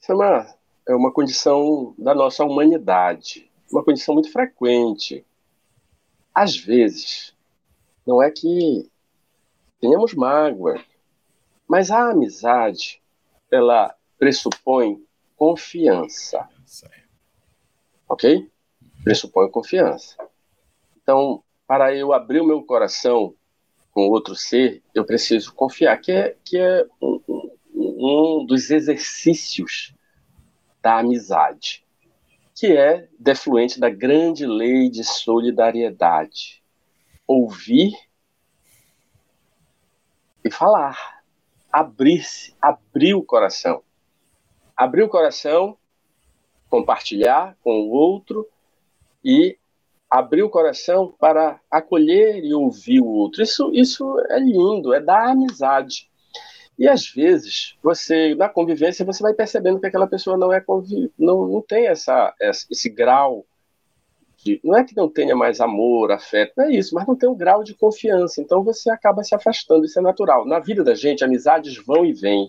Isso 0.02 0.12
é 0.12 0.16
uma, 0.16 0.56
é 0.88 0.96
uma 0.96 1.12
condição 1.12 1.94
da 1.98 2.14
nossa 2.14 2.44
humanidade, 2.44 3.50
uma 3.72 3.84
condição 3.84 4.14
muito 4.14 4.32
frequente. 4.32 5.26
Às 6.34 6.58
vezes, 6.58 7.36
não 8.06 8.22
é 8.22 8.32
que 8.32 8.90
tenhamos 9.80 10.14
mágoa, 10.14 10.84
mas 11.68 11.92
a 11.92 12.10
amizade, 12.10 13.02
ela 13.52 13.96
pressupõe 14.18 15.04
confiança. 15.36 16.50
Ok? 18.08 18.52
Pressupõe 19.04 19.50
confiança. 19.50 20.29
Então, 21.10 21.44
para 21.66 21.92
eu 21.96 22.14
abrir 22.14 22.40
o 22.40 22.46
meu 22.46 22.62
coração 22.62 23.34
com 23.90 24.10
outro 24.10 24.36
ser, 24.36 24.84
eu 24.94 25.04
preciso 25.04 25.52
confiar, 25.56 25.98
que 25.98 26.12
é, 26.12 26.38
que 26.46 26.56
é 26.56 26.86
um, 27.02 27.20
um, 27.28 28.40
um 28.44 28.46
dos 28.46 28.70
exercícios 28.70 29.96
da 30.84 31.00
amizade. 31.00 31.84
que 32.54 32.78
é 32.78 33.10
defluente 33.18 33.80
da 33.80 33.90
grande 33.90 34.46
lei 34.46 34.88
de 34.88 35.04
solidariedade. 35.04 36.62
Ouvir 37.26 37.98
e 40.46 40.52
falar. 40.52 41.24
Abrir-se, 41.72 42.56
abrir 42.62 43.16
o 43.16 43.24
coração. 43.24 43.82
Abrir 44.78 45.02
o 45.02 45.10
coração, 45.10 45.76
compartilhar 46.70 47.58
com 47.64 47.82
o 47.82 47.90
outro 47.90 48.48
e 49.26 49.58
abrir 50.10 50.44
o 50.44 50.50
coração 50.50 51.14
para 51.20 51.60
acolher 51.70 52.44
e 52.44 52.54
ouvir 52.54 53.00
o 53.00 53.08
outro. 53.08 53.44
Isso, 53.44 53.72
isso 53.74 54.20
é 54.30 54.40
lindo, 54.40 54.94
é 54.94 55.00
da 55.00 55.32
amizade. 55.32 56.10
E 56.78 56.88
às 56.88 57.08
vezes, 57.08 57.78
você 57.84 58.34
na 58.36 58.48
convivência, 58.48 59.06
você 59.06 59.22
vai 59.22 59.34
percebendo 59.34 59.80
que 59.80 59.88
aquela 59.88 60.08
pessoa 60.08 60.38
não 60.38 60.52
é 60.52 60.64
não, 61.18 61.46
não 61.46 61.62
tem 61.62 61.88
essa, 61.88 62.34
esse 62.40 62.90
grau 62.90 63.46
de. 64.38 64.60
Não 64.64 64.78
é 64.78 64.84
que 64.84 64.96
não 64.96 65.10
tenha 65.10 65.36
mais 65.36 65.60
amor, 65.60 66.12
afeto, 66.12 66.54
não 66.58 66.66
é 66.66 66.72
isso, 66.72 66.96
mas 66.96 67.06
não 67.06 67.16
tem 67.16 67.30
um 67.30 67.36
grau 67.36 67.64
de 67.64 67.76
confiança. 67.76 68.42
Então 68.42 68.64
você 68.64 68.90
acaba 68.90 69.24
se 69.24 69.36
afastando, 69.36 69.86
isso 69.86 70.00
é 70.00 70.02
natural. 70.02 70.46
Na 70.46 70.60
vida 70.60 70.84
da 70.84 70.96
gente, 70.96 71.24
amizades 71.24 71.76
vão 71.86 72.06
e 72.06 72.14
vêm. 72.14 72.48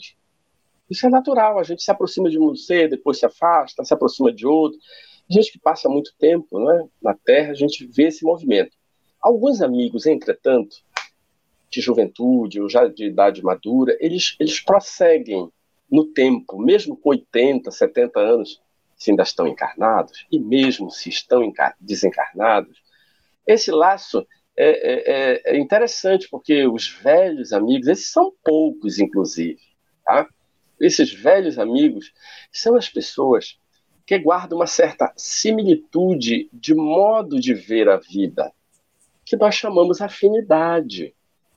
Isso 0.89 1.07
é 1.07 1.11
natural, 1.11 1.59
a 1.59 1.63
gente 1.63 1.83
se 1.83 1.91
aproxima 1.91 2.31
de 2.31 2.39
um 2.39 2.55
ser, 2.55 2.89
depois 2.89 3.19
se 3.19 3.27
afasta, 3.27 3.85
se 3.85 3.95
aproxima 3.95 4.33
de 4.33 4.47
outro. 4.47 4.79
Gente 5.31 5.53
que 5.53 5.61
passa 5.61 5.89
muito 5.89 6.13
tempo 6.19 6.59
né, 6.59 6.89
na 7.01 7.15
Terra, 7.15 7.53
a 7.53 7.55
gente 7.55 7.87
vê 7.87 8.09
esse 8.09 8.25
movimento. 8.25 8.77
Alguns 9.21 9.63
amigos, 9.63 10.05
entretanto, 10.05 10.77
de 11.71 11.81
juventude 11.81 12.61
ou 12.61 12.69
já 12.69 12.89
de 12.89 13.07
idade 13.07 13.41
madura, 13.41 13.97
eles, 14.01 14.35
eles 14.41 14.59
prosseguem 14.59 15.49
no 15.89 16.05
tempo, 16.07 16.59
mesmo 16.59 16.97
com 16.97 17.11
80, 17.11 17.71
70 17.71 18.19
anos, 18.19 18.61
se 18.97 19.11
ainda 19.11 19.23
estão 19.23 19.47
encarnados, 19.47 20.27
e 20.33 20.39
mesmo 20.39 20.91
se 20.91 21.09
estão 21.09 21.41
desencarnados, 21.81 22.83
esse 23.47 23.71
laço 23.71 24.27
é, 24.57 24.69
é, 24.69 25.43
é, 25.55 25.59
interessante, 25.59 26.29
porque 26.29 26.67
os 26.67 26.89
velhos 26.89 27.53
amigos, 27.53 27.87
esses 27.87 28.11
são 28.11 28.33
poucos, 28.45 28.99
inclusive, 28.99 29.61
tá? 30.05 30.29
Esses 30.81 31.13
velhos 31.13 31.59
amigos 31.59 32.13
são 32.53 32.75
as 32.75 32.89
pessoas 32.89 33.60
que 34.11 34.19
guarda 34.19 34.57
uma 34.57 34.67
certa 34.67 35.13
similitude 35.15 36.51
de 36.53 36.75
modo 36.75 37.39
de 37.39 37.55
ver 37.55 37.89
a 37.89 37.97
vida, 37.97 38.53
que 39.25 39.37
nós 39.37 39.55
chamamos 39.55 40.01
afinidade. 40.01 41.15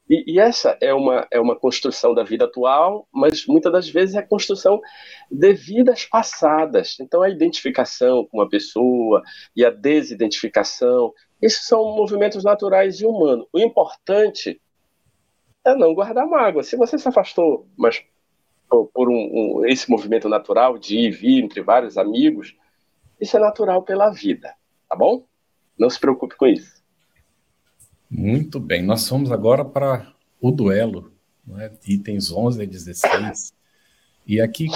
E, 0.08 0.34
e, 0.34 0.40
essa 0.40 0.78
é 0.80 0.94
uma, 0.94 1.28
é 1.32 1.40
uma 1.40 1.56
construção 1.56 2.14
da 2.14 2.24
vida 2.24 2.46
atual, 2.46 3.08
mas 3.12 3.48
muitas 3.48 3.72
das 3.72 3.90
vezes 3.90 4.14
é 4.14 4.20
a 4.20 4.28
construção 4.28 4.80
de 5.32 5.52
vidas 5.52 6.06
passadas. 6.06 6.96
Então, 7.02 7.24
a 7.24 7.30
identificação 7.32 8.24
com 8.28 8.38
uma 8.38 8.48
pessoa 8.48 9.24
e 9.56 9.66
a 9.66 9.72
desidentificação, 9.72 11.12
esses 11.42 11.66
são 11.66 11.96
movimentos 11.96 12.44
naturais 12.44 13.02
e 13.02 13.06
humanos. 13.08 13.48
O 13.52 13.60
importante 13.60 14.62
é 15.66 15.74
não 15.74 15.96
guardar 15.96 16.28
mágoa. 16.28 16.62
Se 16.62 16.76
você 16.76 17.00
se 17.00 17.08
afastou, 17.08 17.68
mas 17.76 18.04
por, 18.94 19.10
um, 19.10 19.14
um, 19.14 19.66
esse 19.66 19.90
movimento 19.90 20.28
natural 20.28 20.78
de 20.78 20.98
ir 20.98 21.08
e 21.08 21.12
vir 21.12 21.44
entre 21.44 21.62
vários 21.62 21.98
amigos, 21.98 22.56
isso 23.20 23.38
é 23.38 23.40
natural 23.40 23.84
pela 23.84 24.10
vida, 24.12 24.54
tá 24.90 24.96
bom? 24.96 25.24
Não 25.78 25.90
se 25.90 26.00
preocupe 26.00 26.36
com 26.36 26.46
isso. 26.46 26.84
Muito 28.10 28.60
bem, 28.60 28.84
nós 28.84 29.08
vamos 29.10 29.32
agora 29.32 29.64
para 29.66 30.14
o 30.40 30.52
duelo, 30.52 31.12
né? 31.46 31.72
itens 31.88 32.32
11 32.32 32.62
e 32.62 32.68
16. 32.68 33.54
E 34.26 34.40
aqui, 34.40 34.68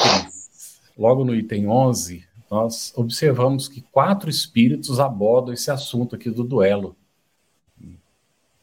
logo 0.98 1.24
no 1.24 1.36
item 1.36 1.68
11, 1.68 2.26
nós 2.50 2.94
observamos 2.96 3.68
que 3.68 3.82
quatro 3.82 4.30
espíritos 4.30 5.00
abordam 5.00 5.54
esse 5.54 5.70
assunto 5.70 6.16
aqui 6.16 6.30
do 6.30 6.44
duelo. 6.44 6.96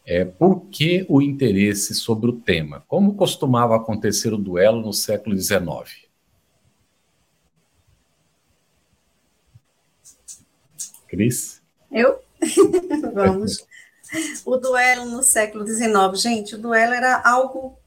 É, 0.07 0.23
por 0.25 0.67
que 0.67 1.07
o 1.09 1.23
interesse 1.23 1.95
sobre 1.95 2.29
o 2.29 2.39
tema? 2.39 2.85
Como 2.87 3.15
costumava 3.15 3.75
acontecer 3.75 4.35
o 4.35 4.39
duelo 4.39 4.83
no 4.83 4.93
século 4.93 5.37
XIX? 5.37 6.05
Cris? 11.09 11.63
Eu? 11.91 12.21
Vamos. 13.15 13.65
O 14.45 14.57
duelo 14.59 15.07
no 15.07 15.23
século 15.23 15.67
XIX, 15.67 16.21
gente, 16.21 16.55
o 16.55 16.59
duelo 16.59 16.93
era 16.93 17.23
algo 17.25 17.79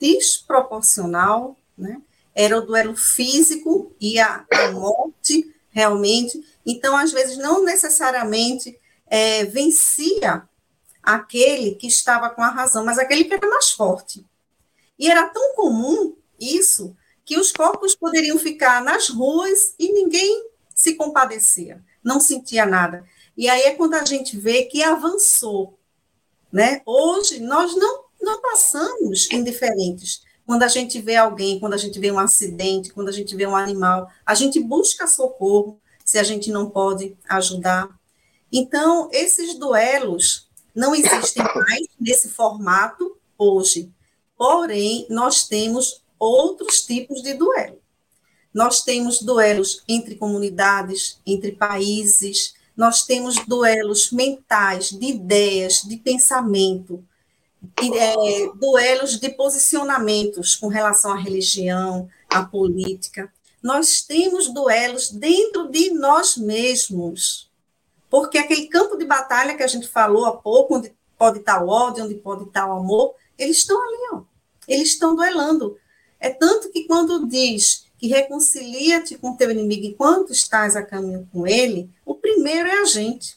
desproporcional, 0.00 1.56
né? 1.78 2.02
Era 2.34 2.58
o 2.58 2.66
duelo 2.66 2.96
físico 2.96 3.94
e 4.00 4.18
a, 4.18 4.44
a 4.52 4.72
morte, 4.72 5.54
realmente. 5.70 6.44
Então, 6.66 6.96
às 6.96 7.12
vezes, 7.12 7.38
não 7.38 7.64
necessariamente 7.64 8.76
é, 9.06 9.44
vencia 9.44 10.42
aquele 11.04 11.74
que 11.74 11.86
estava 11.86 12.30
com 12.30 12.42
a 12.42 12.50
razão, 12.50 12.84
mas 12.84 12.98
aquele 12.98 13.24
que 13.24 13.34
era 13.34 13.48
mais 13.48 13.70
forte. 13.70 14.24
E 14.98 15.10
era 15.10 15.28
tão 15.28 15.54
comum 15.54 16.16
isso 16.38 16.96
que 17.24 17.38
os 17.38 17.52
corpos 17.52 17.94
poderiam 17.94 18.38
ficar 18.38 18.82
nas 18.82 19.08
ruas 19.08 19.74
e 19.78 19.92
ninguém 19.92 20.48
se 20.74 20.94
compadecia, 20.94 21.82
não 22.02 22.20
sentia 22.20 22.66
nada. 22.66 23.04
E 23.36 23.48
aí 23.48 23.62
é 23.62 23.74
quando 23.74 23.94
a 23.94 24.04
gente 24.04 24.36
vê 24.36 24.64
que 24.64 24.82
avançou. 24.82 25.78
Né? 26.52 26.82
Hoje, 26.86 27.40
nós 27.40 27.74
não, 27.76 28.04
não 28.20 28.40
passamos 28.40 29.28
indiferentes. 29.32 30.22
Quando 30.46 30.62
a 30.62 30.68
gente 30.68 31.00
vê 31.00 31.16
alguém, 31.16 31.58
quando 31.58 31.74
a 31.74 31.78
gente 31.78 31.98
vê 31.98 32.12
um 32.12 32.18
acidente, 32.18 32.92
quando 32.92 33.08
a 33.08 33.12
gente 33.12 33.34
vê 33.34 33.46
um 33.46 33.56
animal, 33.56 34.10
a 34.24 34.34
gente 34.34 34.60
busca 34.60 35.06
socorro 35.06 35.80
se 36.04 36.18
a 36.18 36.22
gente 36.22 36.50
não 36.50 36.68
pode 36.68 37.16
ajudar. 37.28 37.88
Então, 38.52 39.08
esses 39.10 39.58
duelos 39.58 40.43
não 40.74 40.94
existem 40.94 41.42
mais 41.42 41.86
nesse 42.00 42.28
formato 42.28 43.16
hoje. 43.38 43.90
Porém, 44.36 45.06
nós 45.08 45.46
temos 45.46 46.02
outros 46.18 46.82
tipos 46.82 47.22
de 47.22 47.34
duelo. 47.34 47.78
Nós 48.52 48.82
temos 48.82 49.20
duelos 49.20 49.82
entre 49.88 50.14
comunidades, 50.14 51.18
entre 51.26 51.52
países, 51.52 52.54
nós 52.76 53.04
temos 53.04 53.36
duelos 53.46 54.10
mentais, 54.10 54.90
de 54.90 55.06
ideias, 55.06 55.82
de 55.82 55.96
pensamento, 55.96 57.04
é, 57.78 58.48
duelos 58.56 59.18
de 59.18 59.28
posicionamentos 59.30 60.56
com 60.56 60.68
relação 60.68 61.12
à 61.12 61.16
religião, 61.16 62.08
à 62.28 62.44
política. 62.44 63.32
Nós 63.62 64.02
temos 64.02 64.52
duelos 64.52 65.10
dentro 65.10 65.70
de 65.70 65.90
nós 65.90 66.36
mesmos. 66.36 67.50
Porque 68.14 68.38
aquele 68.38 68.68
campo 68.68 68.96
de 68.96 69.04
batalha 69.04 69.56
que 69.56 69.62
a 69.64 69.66
gente 69.66 69.88
falou 69.88 70.24
há 70.24 70.36
pouco, 70.36 70.76
onde 70.76 70.94
pode 71.18 71.40
estar 71.40 71.60
o 71.64 71.68
ódio, 71.68 72.04
onde 72.04 72.14
pode 72.14 72.44
estar 72.44 72.64
o 72.64 72.78
amor, 72.78 73.16
eles 73.36 73.56
estão 73.56 73.76
ali, 73.82 73.98
ó. 74.12 74.22
Eles 74.68 74.90
estão 74.90 75.16
duelando. 75.16 75.76
É 76.20 76.30
tanto 76.30 76.70
que 76.70 76.84
quando 76.84 77.26
diz 77.26 77.86
que 77.98 78.06
reconcilia-te 78.06 79.18
com 79.18 79.34
teu 79.34 79.50
inimigo 79.50 79.86
enquanto 79.86 80.32
estás 80.32 80.76
a 80.76 80.82
caminho 80.84 81.28
com 81.32 81.44
ele, 81.44 81.90
o 82.06 82.14
primeiro 82.14 82.68
é 82.68 82.82
a 82.82 82.84
gente. 82.84 83.36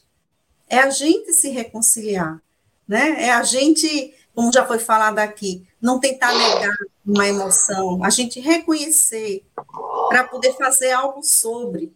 É 0.70 0.78
a 0.78 0.92
gente 0.92 1.34
se 1.34 1.50
reconciliar, 1.50 2.40
né? 2.88 3.24
É 3.24 3.32
a 3.32 3.42
gente, 3.42 4.14
como 4.36 4.54
já 4.54 4.64
foi 4.64 4.78
falado 4.78 5.18
aqui, 5.18 5.68
não 5.82 6.00
tentar 6.00 6.32
negar 6.36 6.78
uma 7.04 7.28
emoção, 7.28 8.04
a 8.04 8.12
gente 8.12 8.40
reconhecer 8.40 9.44
para 10.08 10.24
poder 10.26 10.56
fazer 10.56 10.92
algo 10.92 11.24
sobre, 11.24 11.92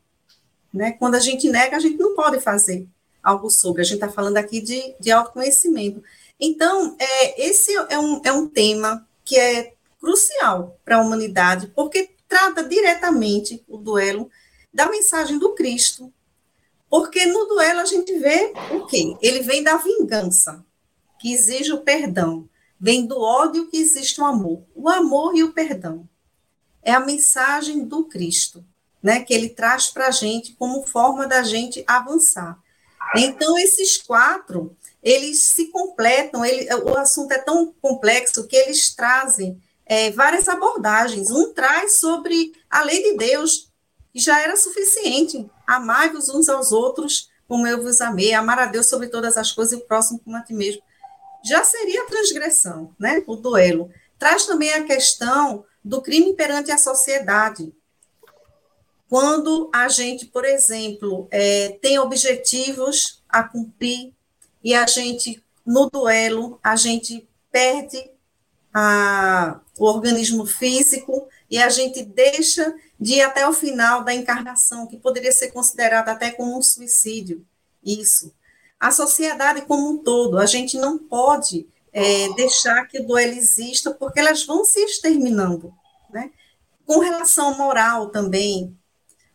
né? 0.74 0.94
Quando 0.94 1.16
a 1.16 1.20
gente 1.20 1.50
nega, 1.50 1.78
a 1.78 1.80
gente 1.80 1.98
não 1.98 2.16
pode 2.16 2.40
fazer 2.40 2.88
algo 3.22 3.50
sobre. 3.50 3.82
A 3.82 3.86
gente 3.86 3.96
está 3.96 4.10
falando 4.10 4.38
aqui 4.38 4.62
de, 4.62 4.96
de 5.00 5.12
autoconhecimento. 5.12 6.04
Então, 6.40 6.96
é, 7.00 7.46
esse 7.48 7.72
é 7.90 8.00
um, 8.00 8.22
é 8.24 8.32
um 8.32 8.48
tema 8.48 9.08
que 9.24 9.38
é 9.38 9.74
crucial 10.00 10.80
para 10.84 10.98
a 10.98 11.02
humanidade, 11.02 11.68
porque 11.76 12.10
trata 12.28 12.64
diretamente 12.64 13.64
o 13.68 13.78
duelo 13.78 14.30
da 14.74 14.90
mensagem 14.90 15.38
do 15.38 15.54
Cristo. 15.54 16.12
Porque 16.90 17.26
no 17.26 17.46
duelo 17.46 17.80
a 17.80 17.86
gente 17.86 18.18
vê 18.18 18.52
o 18.72 18.86
quê? 18.86 19.16
Ele 19.22 19.42
vem 19.42 19.64
da 19.64 19.78
vingança, 19.78 20.66
que 21.20 21.32
exige 21.32 21.72
o 21.72 21.82
perdão. 21.82 22.50
Vem 22.80 23.06
do 23.06 23.20
ódio 23.20 23.68
que 23.70 23.78
existe 23.78 24.20
o 24.20 24.26
amor. 24.26 24.64
O 24.74 24.90
amor 24.90 25.36
e 25.36 25.44
o 25.44 25.54
perdão. 25.54 26.10
É 26.82 26.92
a 26.92 27.00
mensagem 27.00 27.86
do 27.86 28.06
Cristo, 28.06 28.66
né? 29.02 29.22
Que 29.22 29.34
ele 29.34 29.50
traz 29.50 29.88
para 29.88 30.08
a 30.08 30.12
gente 30.12 30.54
como 30.54 30.86
forma 30.88 31.28
da 31.28 31.44
gente 31.44 31.84
avançar. 31.88 32.58
Então, 33.16 33.58
esses 33.58 33.98
quatro, 33.98 34.76
eles 35.02 35.40
se 35.40 35.68
completam, 35.68 36.46
ele, 36.46 36.74
o 36.76 36.98
assunto 36.98 37.32
é 37.32 37.40
tão 37.40 37.74
complexo 37.82 38.48
que 38.48 38.56
eles 38.56 38.94
trazem 38.96 39.62
é, 39.86 40.12
várias 40.12 40.48
abordagens. 40.48 41.32
Um 41.32 41.54
traz 41.54 41.94
sobre 42.00 42.54
a 42.70 42.84
lei 42.84 43.02
de 43.04 43.18
Deus, 43.18 43.70
que 44.14 44.20
já 44.20 44.40
era 44.40 44.56
suficiente. 44.56 45.50
Amai-vos 45.68 46.30
uns 46.30 46.48
aos 46.48 46.72
outros 46.72 47.32
como 47.52 47.68
eu 47.68 47.84
vos 47.84 48.00
amei, 48.00 48.34
amar 48.34 48.60
a 48.60 48.66
Deus 48.66 48.88
sobre 48.88 49.10
todas 49.10 49.36
as 49.36 49.52
coisas 49.52 49.74
e 49.74 49.76
o 49.76 49.86
próximo 49.86 50.22
como 50.24 50.38
a 50.38 50.42
ti 50.42 50.54
mesmo. 50.54 50.82
Já 51.44 51.66
seria 51.66 52.08
transgressão, 52.08 52.96
né? 52.98 53.22
O 53.28 53.36
duelo. 53.36 53.92
Traz 54.18 54.46
também 54.46 54.72
a 54.72 54.86
questão 54.86 55.66
do 55.84 56.02
crime 56.02 56.34
perante 56.34 56.72
a 56.72 56.78
sociedade. 56.78 57.74
Quando 59.12 59.70
a 59.74 59.90
gente, 59.90 60.26
por 60.26 60.46
exemplo, 60.46 61.28
é, 61.32 61.78
tem 61.82 62.00
objetivos 62.00 63.22
a 63.28 63.44
cumprir 63.44 64.14
e 64.64 64.74
a 64.74 64.88
gente, 64.88 65.44
no 65.66 65.90
duelo, 65.90 66.58
a 66.64 66.78
gente 66.78 67.28
perde 67.52 68.10
a, 68.74 69.60
o 69.78 69.84
organismo 69.84 70.46
físico 70.46 71.28
e 71.50 71.58
a 71.58 71.68
gente 71.68 72.02
deixa 72.04 72.74
de 72.98 73.16
ir 73.16 73.22
até 73.22 73.46
o 73.46 73.52
final 73.52 74.06
da 74.06 74.14
encarnação, 74.14 74.88
que 74.88 74.96
poderia 74.96 75.34
ser 75.34 75.52
considerado 75.52 76.08
até 76.08 76.32
como 76.32 76.58
um 76.58 76.62
suicídio. 76.62 77.46
Isso. 77.84 78.34
A 78.80 78.92
sociedade 78.92 79.64
como 79.64 79.90
um 79.90 79.98
todo, 79.98 80.38
a 80.38 80.46
gente 80.46 80.78
não 80.78 80.98
pode 80.98 81.68
é, 81.92 82.34
deixar 82.36 82.88
que 82.88 83.02
o 83.02 83.06
duelo 83.06 83.34
exista, 83.34 83.92
porque 83.92 84.22
elas 84.22 84.46
vão 84.46 84.64
se 84.64 84.80
exterminando. 84.80 85.74
Né? 86.10 86.32
Com 86.86 87.00
relação 87.00 87.58
moral 87.58 88.08
também, 88.08 88.80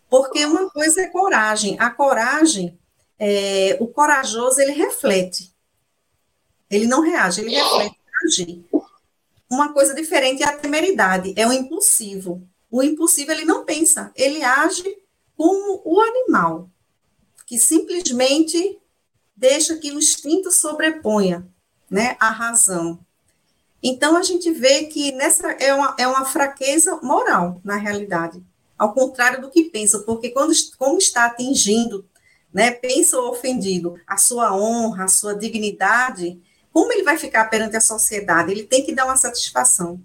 porque 0.08 0.44
uma 0.44 0.70
coisa 0.70 1.02
é 1.02 1.08
coragem. 1.08 1.76
A 1.78 1.90
coragem, 1.90 2.78
é, 3.18 3.76
o 3.80 3.86
corajoso, 3.88 4.60
ele 4.60 4.72
reflete. 4.72 5.54
Ele 6.70 6.86
não 6.86 7.00
reage, 7.00 7.40
ele 7.40 7.54
reflete 7.54 7.96
agir. 8.24 8.64
Uma 9.48 9.72
coisa 9.72 9.94
diferente 9.94 10.42
é 10.42 10.46
a 10.46 10.56
temeridade, 10.56 11.32
é 11.36 11.46
o 11.46 11.52
impulsivo. 11.52 12.46
O 12.70 12.82
impulsivo, 12.82 13.30
ele 13.30 13.44
não 13.44 13.64
pensa, 13.64 14.12
ele 14.16 14.42
age 14.42 14.98
como 15.36 15.82
o 15.84 16.00
animal, 16.00 16.68
que 17.46 17.58
simplesmente 17.58 18.80
deixa 19.36 19.76
que 19.76 19.92
o 19.92 19.98
instinto 19.98 20.50
sobreponha 20.50 21.46
né, 21.88 22.16
a 22.18 22.30
razão. 22.30 22.98
Então, 23.82 24.16
a 24.16 24.22
gente 24.22 24.50
vê 24.50 24.84
que 24.84 25.12
nessa 25.12 25.52
é 25.52 25.72
uma, 25.72 25.94
é 25.98 26.08
uma 26.08 26.24
fraqueza 26.24 26.98
moral, 27.02 27.60
na 27.62 27.76
realidade, 27.76 28.42
ao 28.78 28.92
contrário 28.92 29.40
do 29.40 29.50
que 29.50 29.64
pensa, 29.64 30.00
porque 30.00 30.30
quando 30.30 30.52
como 30.78 30.98
está 30.98 31.26
atingindo, 31.26 32.06
né, 32.52 32.70
pensa 32.70 33.18
o 33.18 33.30
ofendido, 33.30 33.98
a 34.06 34.16
sua 34.16 34.56
honra, 34.56 35.04
a 35.04 35.08
sua 35.08 35.34
dignidade, 35.34 36.40
como 36.72 36.92
ele 36.92 37.02
vai 37.02 37.16
ficar 37.16 37.46
perante 37.46 37.76
a 37.76 37.80
sociedade? 37.80 38.52
Ele 38.52 38.64
tem 38.64 38.84
que 38.84 38.94
dar 38.94 39.06
uma 39.06 39.16
satisfação. 39.16 40.00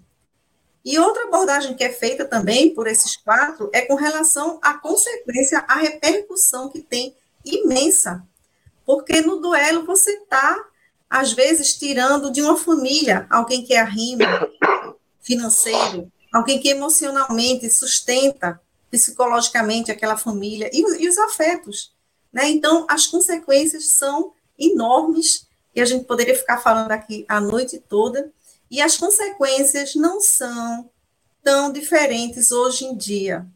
E 0.84 0.98
outra 0.98 1.24
abordagem 1.24 1.74
que 1.74 1.84
é 1.84 1.92
feita 1.92 2.24
também 2.24 2.74
por 2.74 2.86
esses 2.86 3.16
quatro 3.16 3.70
é 3.72 3.82
com 3.82 3.94
relação 3.94 4.58
à 4.62 4.74
consequência, 4.74 5.58
à 5.68 5.76
repercussão 5.76 6.68
que 6.68 6.80
tem 6.80 7.14
imensa. 7.44 8.26
Porque 8.84 9.20
no 9.20 9.36
duelo 9.36 9.84
você 9.84 10.10
está, 10.12 10.58
às 11.08 11.32
vezes, 11.32 11.74
tirando 11.74 12.32
de 12.32 12.42
uma 12.42 12.56
família 12.56 13.26
alguém 13.30 13.64
que 13.64 13.74
é 13.74 13.80
arrima 13.80 14.48
financeiro, 15.20 16.10
alguém 16.32 16.58
que 16.58 16.68
emocionalmente 16.68 17.68
sustenta 17.70 18.60
psicologicamente 18.90 19.90
aquela 19.90 20.16
família 20.16 20.70
e, 20.72 20.80
e 21.02 21.08
os 21.08 21.18
afetos. 21.18 21.94
Né? 22.32 22.48
Então, 22.48 22.86
as 22.88 23.06
consequências 23.06 23.90
são 23.90 24.32
enormes 24.58 25.46
e 25.74 25.80
a 25.80 25.84
gente 25.84 26.04
poderia 26.04 26.36
ficar 26.36 26.58
falando 26.58 26.90
aqui 26.92 27.24
a 27.28 27.40
noite 27.40 27.78
toda 27.78 28.32
e 28.70 28.80
as 28.80 28.96
consequências 28.96 29.94
não 29.94 30.20
são 30.20 30.90
tão 31.42 31.72
diferentes 31.72 32.50
hoje 32.52 32.84
em 32.84 32.96
dia. 32.96 33.46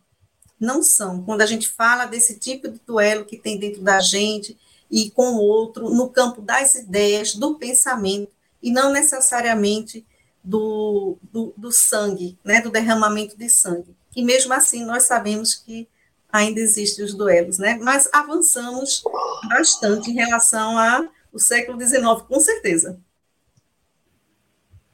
Não 0.59 0.83
são. 0.83 1.23
Quando 1.23 1.43
a 1.43 1.47
gente 1.47 1.69
fala 1.69 2.07
desse 2.07 2.39
tipo 2.39 2.69
de 2.69 2.81
duelo 2.87 3.25
que 3.25 3.37
tem 3.37 3.59
dentro 3.59 3.83
da 3.83 4.01
gente 4.01 4.59
e 4.91 5.11
com 5.11 5.35
o 5.35 5.41
outro, 5.41 5.91
no 5.91 6.09
campo 6.09 6.41
das 6.41 6.75
ideias, 6.75 7.35
do 7.35 7.57
pensamento, 7.57 8.33
e 8.63 8.71
não 8.71 8.91
necessariamente 8.91 10.07
do, 10.47 11.19
do, 11.33 11.53
do 11.57 11.73
sangue, 11.73 12.39
né, 12.45 12.61
do 12.61 12.71
derramamento 12.71 13.37
de 13.37 13.49
sangue. 13.49 13.97
E 14.15 14.23
mesmo 14.23 14.53
assim, 14.55 14.85
nós 14.85 15.03
sabemos 15.03 15.57
que 15.57 15.89
ainda 16.33 16.61
existem 16.61 17.05
os 17.05 17.13
duelos, 17.15 17.59
né? 17.59 17.77
Mas 17.83 18.09
avançamos 18.13 19.03
bastante 19.49 20.11
em 20.11 20.15
relação 20.15 20.79
ao 20.79 21.39
século 21.39 21.81
XIX, 21.81 22.23
com 22.29 22.39
certeza. 22.39 22.99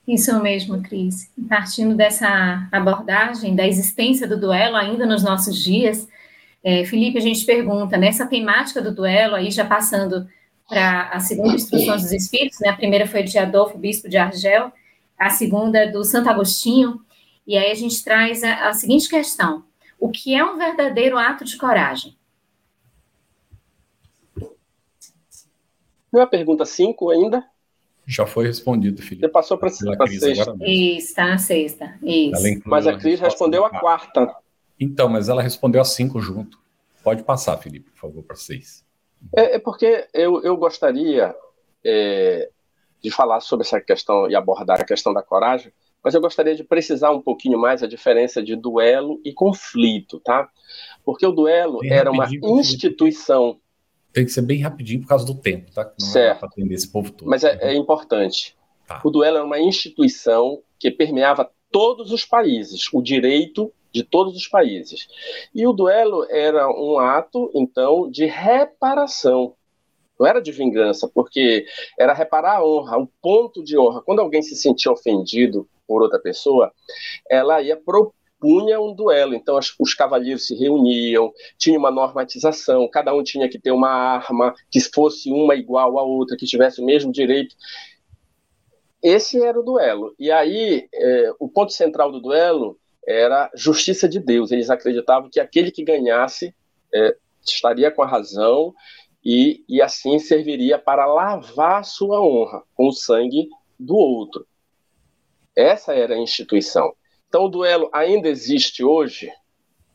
Isso 0.09 0.43
mesmo, 0.43 0.83
Cris. 0.83 1.31
Partindo 1.49 1.95
dessa 1.95 2.67
abordagem 2.73 3.55
da 3.55 3.67
existência 3.67 4.27
do 4.27 4.41
duelo 4.41 4.77
ainda 4.77 5.05
nos 5.05 5.23
nossos 5.23 5.57
dias, 5.63 6.09
é, 6.65 6.85
Felipe, 6.87 7.19
a 7.19 7.23
gente 7.23 7.45
pergunta, 7.45 7.99
nessa 7.99 8.27
temática 8.27 8.81
do 8.81 8.95
duelo, 8.95 9.35
aí 9.35 9.51
já 9.51 9.65
passando 9.65 10.27
para 10.67 11.11
a 11.11 11.21
segunda 11.21 11.55
instrução 11.55 11.97
dos 11.97 12.11
Espíritos, 12.11 12.59
né? 12.61 12.71
A 12.71 12.77
primeira 12.77 13.07
foi 13.07 13.23
de 13.23 13.37
Adolfo, 13.37 13.77
bispo 13.77 14.09
de 14.09 14.17
Argel, 14.17 14.73
a 15.23 15.31
segunda 15.31 15.79
é 15.79 15.91
do 15.91 16.05
Santo 16.05 16.29
Agostinho, 16.29 17.01
e 17.47 17.57
aí 17.57 17.71
a 17.71 17.75
gente 17.75 18.03
traz 18.03 18.43
a, 18.43 18.69
a 18.69 18.75
seguinte 18.75 19.09
questão: 19.09 19.65
o 19.99 20.11
que 20.11 20.35
é 20.35 20.45
um 20.45 20.59
verdadeiro 20.59 21.17
ato 21.17 21.45
de 21.45 21.57
coragem? 21.57 22.17
Não 26.13 26.21
é 26.21 26.25
a 26.25 26.27
pergunta 26.27 26.65
5 26.65 27.11
ainda? 27.11 27.45
Já 28.05 28.27
foi 28.27 28.47
respondido, 28.47 29.01
Felipe. 29.01 29.21
Você 29.21 29.29
passou 29.29 29.57
para 29.57 29.69
a 29.69 29.73
sexta. 29.73 30.57
Isso, 30.61 31.09
está 31.09 31.27
na 31.27 31.39
sexta. 31.39 31.99
Isso. 32.03 32.61
Mas 32.67 32.87
a 32.87 32.99
Cris 32.99 33.21
respondeu 33.21 33.65
a 33.65 33.71
quarta. 33.71 34.35
Então, 34.79 35.09
mas 35.09 35.29
ela 35.29 35.41
respondeu 35.41 35.81
a 35.81 35.85
cinco 35.85 36.21
junto. 36.21 36.59
Pode 37.05 37.23
passar, 37.23 37.57
Felipe, 37.59 37.91
por 37.91 37.99
favor, 37.99 38.23
para 38.25 38.35
seis. 38.35 38.85
É, 39.37 39.55
é, 39.55 39.59
porque 39.61 40.09
eu, 40.13 40.43
eu 40.43 40.57
gostaria 40.57 41.35
é, 41.85 42.51
de 43.03 43.11
falar 43.11 43.41
sobre 43.41 43.67
essa 43.67 43.81
questão 43.81 44.31
e 44.31 44.35
abordar 44.35 44.81
a 44.81 44.85
questão 44.85 45.13
da 45.13 45.23
coragem, 45.23 45.73
mas 46.03 46.15
eu 46.15 46.21
gostaria 46.21 46.55
de 46.55 46.65
precisar 46.65 47.11
um 47.11 47.21
pouquinho 47.21 47.59
mais 47.59 47.83
a 47.83 47.87
diferença 47.87 48.43
de 48.43 48.57
duelo 48.57 49.21
e 49.25 49.33
conflito, 49.33 50.21
tá? 50.21 50.49
Porque 51.05 51.27
o 51.27 51.33
duelo 51.33 51.79
bem 51.81 51.93
era 51.93 52.11
uma 52.11 52.29
instituição 52.43 53.59
tem 54.13 54.27
que 54.27 54.31
ser 54.33 54.43
bem 54.43 54.61
rapidinho 54.61 55.01
por 55.01 55.09
causa 55.09 55.25
do 55.25 55.35
tempo, 55.35 55.73
tá? 55.73 55.85
Não 55.99 56.07
certo. 56.07 56.41
para 56.41 56.49
atender 56.49 56.75
esse 56.75 56.91
povo 56.91 57.11
todo. 57.11 57.29
Mas 57.29 57.45
é, 57.45 57.57
é 57.63 57.75
importante. 57.75 58.55
Tá. 58.87 59.01
O 59.03 59.11
duelo 59.11 59.39
é 59.39 59.43
uma 59.43 59.59
instituição 59.59 60.63
que 60.79 60.91
permeava 60.91 61.51
todos 61.71 62.13
os 62.13 62.25
países, 62.25 62.93
o 62.93 63.01
direito 63.01 63.73
de 63.91 64.03
todos 64.03 64.37
os 64.37 64.47
países. 64.47 65.09
E 65.55 65.67
o 65.67 65.73
duelo 65.73 66.27
era 66.29 66.69
um 66.69 66.99
ato, 66.99 67.51
então, 67.55 68.11
de 68.11 68.27
reparação. 68.27 69.55
Não 70.19 70.27
era 70.27 70.41
de 70.41 70.53
vingança, 70.53 71.11
porque 71.13 71.67
era 71.99 72.13
reparar 72.13 72.59
a 72.59 72.65
honra, 72.65 72.99
o 72.99 73.09
ponto 73.21 73.63
de 73.63 73.79
honra. 73.79 74.03
Quando 74.03 74.21
alguém 74.21 74.43
se 74.43 74.55
sentia 74.55 74.93
ofendido 74.93 75.69
por 75.87 76.03
outra 76.03 76.19
pessoa, 76.19 76.73
ela 77.29 77.61
ia 77.61 77.77
propor 77.77 78.15
punha 78.43 78.81
um 78.81 78.93
duelo. 78.93 79.35
Então, 79.35 79.57
as, 79.57 79.73
os 79.79 79.95
cavalheiros 79.95 80.49
se 80.49 80.57
reuniam, 80.57 81.33
tinha 81.57 81.79
uma 81.79 81.93
normatização, 81.93 82.89
cada 82.89 83.15
um 83.15 83.23
tinha 83.23 83.49
que 83.49 83.57
ter 83.57 83.71
uma 83.71 83.89
arma 83.89 84.53
que 84.69 84.81
fosse 84.81 85.31
uma 85.31 85.55
igual 85.55 85.97
à 85.97 86.03
outra, 86.03 86.37
que 86.37 86.45
tivesse 86.45 86.83
o 86.83 86.85
mesmo 86.85 87.13
direito. 87.13 87.55
Esse 89.01 89.41
era 89.41 89.59
o 89.59 89.63
duelo. 89.63 90.13
E 90.19 90.33
aí, 90.33 90.89
é, 90.93 91.33
o 91.39 91.49
ponto 91.49 91.73
central 91.73 92.11
do 92.11 92.21
duelo 92.21 92.77
era 93.07 93.49
justiça 93.55 94.09
de 94.09 94.19
Deus. 94.19 94.51
Eles 94.51 94.71
acreditavam 94.71 95.31
que 95.31 95.39
aquele 95.39 95.71
que 95.71 95.85
ganhasse 95.85 96.53
é, 96.93 97.17
estaria 97.47 97.93
com 97.93 98.03
a 98.03 98.09
razão 98.09 98.75
e, 99.25 99.65
e 99.69 99.81
assim 99.81 100.19
serviria 100.19 100.79
para 100.79 101.07
lavar 101.07 101.85
sua 101.85 102.21
honra 102.21 102.63
com 102.75 102.89
o 102.89 102.93
sangue 102.93 103.49
do 103.79 103.97
outro. 103.97 104.47
Essa 105.55 105.95
era 105.95 106.15
a 106.15 106.19
instituição. 106.19 106.95
Então, 107.29 107.45
o 107.45 107.49
duelo 107.49 107.89
ainda 107.93 108.29
existe 108.29 108.85
hoje? 108.85 109.31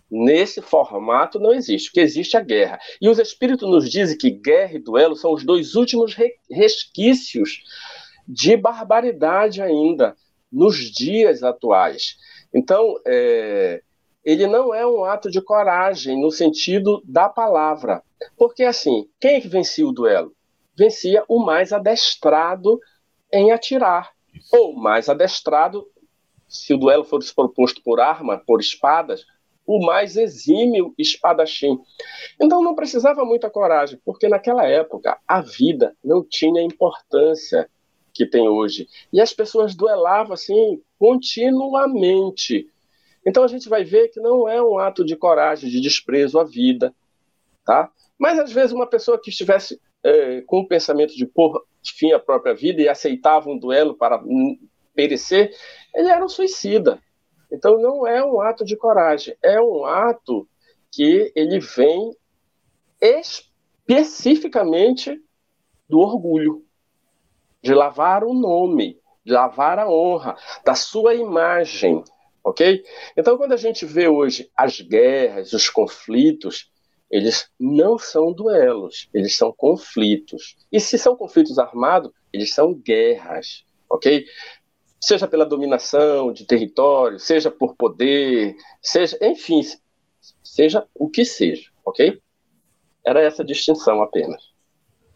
Nesse 0.09 0.61
formato 0.61 1.39
não 1.39 1.53
existe, 1.53 1.89
porque 1.89 1.99
existe 1.99 2.37
a 2.37 2.41
guerra. 2.41 2.79
E 3.01 3.09
os 3.09 3.19
espíritos 3.19 3.69
nos 3.69 3.89
dizem 3.89 4.17
que 4.17 4.29
guerra 4.29 4.75
e 4.75 4.79
duelo 4.79 5.15
são 5.15 5.33
os 5.33 5.43
dois 5.43 5.75
últimos 5.75 6.15
resquícios 6.49 7.63
de 8.27 8.55
barbaridade 8.55 9.61
ainda 9.61 10.15
nos 10.51 10.77
dias 10.77 11.43
atuais. 11.43 12.17
Então, 12.53 12.95
é, 13.05 13.81
ele 14.23 14.47
não 14.47 14.73
é 14.73 14.85
um 14.87 15.03
ato 15.03 15.29
de 15.29 15.41
coragem 15.41 16.19
no 16.19 16.31
sentido 16.31 17.01
da 17.05 17.27
palavra. 17.27 18.01
Porque, 18.37 18.63
assim, 18.63 19.07
quem 19.19 19.35
é 19.35 19.41
que 19.41 19.47
vencia 19.47 19.87
o 19.87 19.91
duelo? 19.91 20.33
Vencia 20.75 21.23
o 21.27 21.43
mais 21.43 21.73
adestrado 21.73 22.79
em 23.31 23.51
atirar, 23.51 24.11
ou 24.51 24.75
mais 24.75 25.09
adestrado 25.09 25.87
se 26.47 26.73
o 26.73 26.77
duelo 26.77 27.03
fosse 27.03 27.33
proposto 27.33 27.81
por 27.83 27.99
arma, 27.99 28.37
por 28.37 28.59
espadas, 28.59 29.25
o 29.65 29.85
mais 29.85 30.15
exímio 30.15 30.93
espadachim. 30.97 31.77
Então 32.41 32.63
não 32.63 32.73
precisava 32.73 33.25
muita 33.25 33.49
coragem, 33.49 33.99
porque 34.05 34.29
naquela 34.29 34.65
época 34.65 35.19
a 35.27 35.41
vida 35.41 35.95
não 36.01 36.23
tinha 36.23 36.61
a 36.61 36.65
importância 36.65 37.69
que 38.13 38.25
tem 38.25 38.47
hoje. 38.47 38.87
E 39.11 39.19
as 39.19 39.33
pessoas 39.33 39.75
duelavam 39.75 40.33
assim 40.33 40.81
continuamente. 40.97 42.71
Então 43.25 43.43
a 43.43 43.47
gente 43.47 43.67
vai 43.67 43.83
ver 43.83 44.07
que 44.07 44.21
não 44.21 44.47
é 44.47 44.63
um 44.63 44.79
ato 44.79 45.03
de 45.03 45.17
coragem, 45.17 45.69
de 45.69 45.81
desprezo 45.81 46.39
à 46.39 46.45
vida, 46.45 46.95
tá? 47.67 47.91
Mas 48.17 48.39
às 48.39 48.51
vezes 48.51 48.71
uma 48.71 48.87
pessoa 48.87 49.21
que 49.21 49.29
estivesse 49.29 49.79
é, 50.01 50.41
com 50.41 50.61
o 50.61 50.67
pensamento 50.67 51.13
de 51.13 51.25
pôr 51.25 51.61
fim 51.83 52.13
à 52.13 52.19
própria 52.19 52.55
vida 52.55 52.81
e 52.81 52.87
aceitava 52.87 53.49
um 53.49 53.59
duelo 53.59 53.95
para 53.95 54.23
perecer, 54.95 55.51
ele 55.93 56.07
era 56.07 56.23
um 56.23 56.29
suicida. 56.29 57.03
Então 57.51 57.77
não 57.77 58.07
é 58.07 58.23
um 58.23 58.39
ato 58.39 58.63
de 58.63 58.77
coragem, 58.77 59.35
é 59.43 59.61
um 59.61 59.85
ato 59.85 60.47
que 60.91 61.31
ele 61.35 61.59
vem 61.59 62.15
especificamente 63.01 65.21
do 65.89 65.99
orgulho, 65.99 66.63
de 67.61 67.73
lavar 67.73 68.23
o 68.23 68.33
nome, 68.33 68.97
de 69.25 69.33
lavar 69.33 69.77
a 69.77 69.89
honra, 69.89 70.37
da 70.65 70.73
sua 70.73 71.15
imagem, 71.15 72.01
ok? 72.43 72.83
Então, 73.15 73.37
quando 73.37 73.53
a 73.53 73.57
gente 73.57 73.85
vê 73.85 74.07
hoje 74.07 74.49
as 74.55 74.81
guerras, 74.81 75.53
os 75.53 75.69
conflitos, 75.69 76.71
eles 77.09 77.49
não 77.59 77.97
são 77.97 78.33
duelos, 78.33 79.09
eles 79.13 79.35
são 79.35 79.51
conflitos. 79.51 80.57
E 80.71 80.79
se 80.79 80.97
são 80.97 81.15
conflitos 81.15 81.57
armados, 81.57 82.11
eles 82.31 82.53
são 82.53 82.73
guerras, 82.73 83.63
ok? 83.89 84.25
Seja 84.99 85.27
pela 85.27 85.45
dominação 85.45 86.33
de 86.33 86.45
território, 86.45 87.19
seja 87.19 87.49
por 87.49 87.75
poder, 87.75 88.55
seja, 88.81 89.17
enfim, 89.21 89.61
seja 90.43 90.85
o 90.93 91.09
que 91.09 91.23
seja, 91.23 91.69
ok? 91.85 92.19
Era 93.05 93.21
essa 93.21 93.43
distinção 93.43 94.01
apenas. 94.01 94.51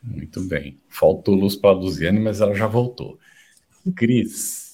Muito 0.01 0.41
bem. 0.41 0.79
Faltou 0.87 1.35
luz 1.35 1.55
para 1.55 1.71
a 1.71 1.73
Luziane, 1.73 2.19
mas 2.19 2.41
ela 2.41 2.55
já 2.55 2.67
voltou. 2.67 3.19
Cris, 3.95 4.70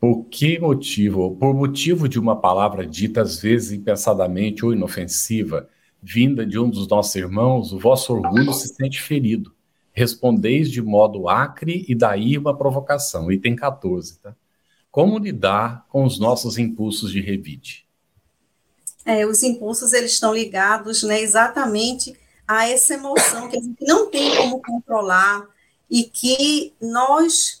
por 0.00 0.24
que 0.24 0.58
motivo, 0.58 1.36
por 1.36 1.54
motivo 1.54 2.08
de 2.08 2.18
uma 2.18 2.34
palavra 2.34 2.86
dita 2.86 3.20
às 3.20 3.38
vezes 3.38 3.70
impensadamente 3.70 4.64
ou 4.64 4.72
inofensiva, 4.72 5.68
vinda 6.02 6.46
de 6.46 6.58
um 6.58 6.70
dos 6.70 6.88
nossos 6.88 7.14
irmãos, 7.16 7.70
o 7.70 7.78
vosso 7.78 8.14
orgulho 8.14 8.50
se 8.54 8.68
sente 8.68 9.00
ferido. 9.02 9.54
Respondeis 9.92 10.70
de 10.70 10.80
modo 10.80 11.28
acre 11.28 11.84
e 11.86 11.94
daí 11.94 12.38
uma 12.38 12.56
provocação. 12.56 13.30
Item 13.30 13.54
14, 13.54 14.18
tá? 14.20 14.34
Como 14.90 15.18
lidar 15.18 15.84
com 15.90 16.04
os 16.04 16.18
nossos 16.18 16.56
impulsos 16.56 17.12
de 17.12 17.20
revide? 17.20 17.86
É, 19.04 19.26
os 19.26 19.42
impulsos 19.42 19.92
eles 19.92 20.12
estão 20.12 20.32
ligados, 20.32 21.02
né, 21.02 21.20
exatamente 21.20 22.16
a 22.48 22.68
essa 22.68 22.94
emoção 22.94 23.48
que 23.48 23.58
a 23.58 23.60
gente 23.60 23.84
não 23.84 24.10
tem 24.10 24.34
como 24.36 24.62
controlar 24.62 25.46
e 25.90 26.04
que 26.04 26.72
nós 26.80 27.59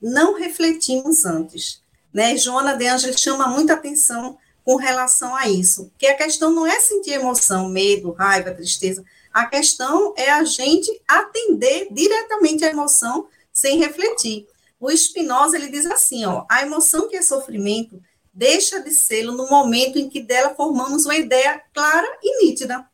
não 0.00 0.34
refletimos 0.34 1.24
antes. 1.24 1.82
Né? 2.12 2.36
Joana 2.36 2.76
de 2.76 2.86
Angel 2.86 3.16
chama 3.16 3.48
muita 3.48 3.74
atenção 3.74 4.38
com 4.64 4.76
relação 4.76 5.34
a 5.36 5.48
isso, 5.48 5.92
que 5.96 6.06
a 6.06 6.16
questão 6.16 6.50
não 6.50 6.66
é 6.66 6.80
sentir 6.80 7.12
emoção, 7.12 7.68
medo, 7.68 8.10
raiva, 8.10 8.50
tristeza, 8.50 9.04
a 9.32 9.46
questão 9.46 10.12
é 10.16 10.30
a 10.30 10.42
gente 10.42 10.90
atender 11.06 11.88
diretamente 11.92 12.64
a 12.64 12.70
emoção 12.70 13.28
sem 13.52 13.78
refletir. 13.78 14.46
O 14.80 14.90
Spinoza 14.90 15.56
ele 15.56 15.68
diz 15.68 15.86
assim, 15.86 16.24
ó, 16.24 16.44
a 16.50 16.62
emoção 16.62 17.08
que 17.08 17.16
é 17.16 17.22
sofrimento 17.22 18.02
deixa 18.32 18.80
de 18.80 18.90
ser 18.90 19.22
no 19.24 19.48
momento 19.48 19.98
em 19.98 20.08
que 20.10 20.20
dela 20.20 20.54
formamos 20.54 21.04
uma 21.04 21.16
ideia 21.16 21.62
clara 21.72 22.18
e 22.22 22.44
nítida. 22.44 22.86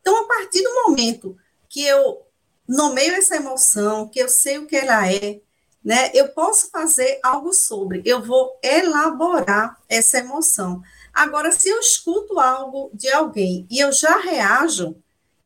Então, 0.00 0.24
a 0.24 0.26
partir 0.26 0.62
do 0.62 0.74
momento 0.82 1.36
que 1.68 1.86
eu 1.86 2.22
nomeio 2.68 3.14
essa 3.14 3.36
emoção, 3.36 4.08
que 4.08 4.18
eu 4.18 4.28
sei 4.28 4.58
o 4.58 4.66
que 4.66 4.76
ela 4.76 5.10
é, 5.10 5.40
né, 5.84 6.10
eu 6.14 6.28
posso 6.28 6.70
fazer 6.70 7.18
algo 7.22 7.52
sobre, 7.52 8.02
eu 8.04 8.22
vou 8.22 8.58
elaborar 8.62 9.80
essa 9.88 10.18
emoção. 10.18 10.82
Agora, 11.12 11.50
se 11.50 11.68
eu 11.68 11.80
escuto 11.80 12.38
algo 12.38 12.90
de 12.94 13.10
alguém 13.10 13.66
e 13.70 13.80
eu 13.80 13.92
já 13.92 14.18
reajo, 14.18 14.96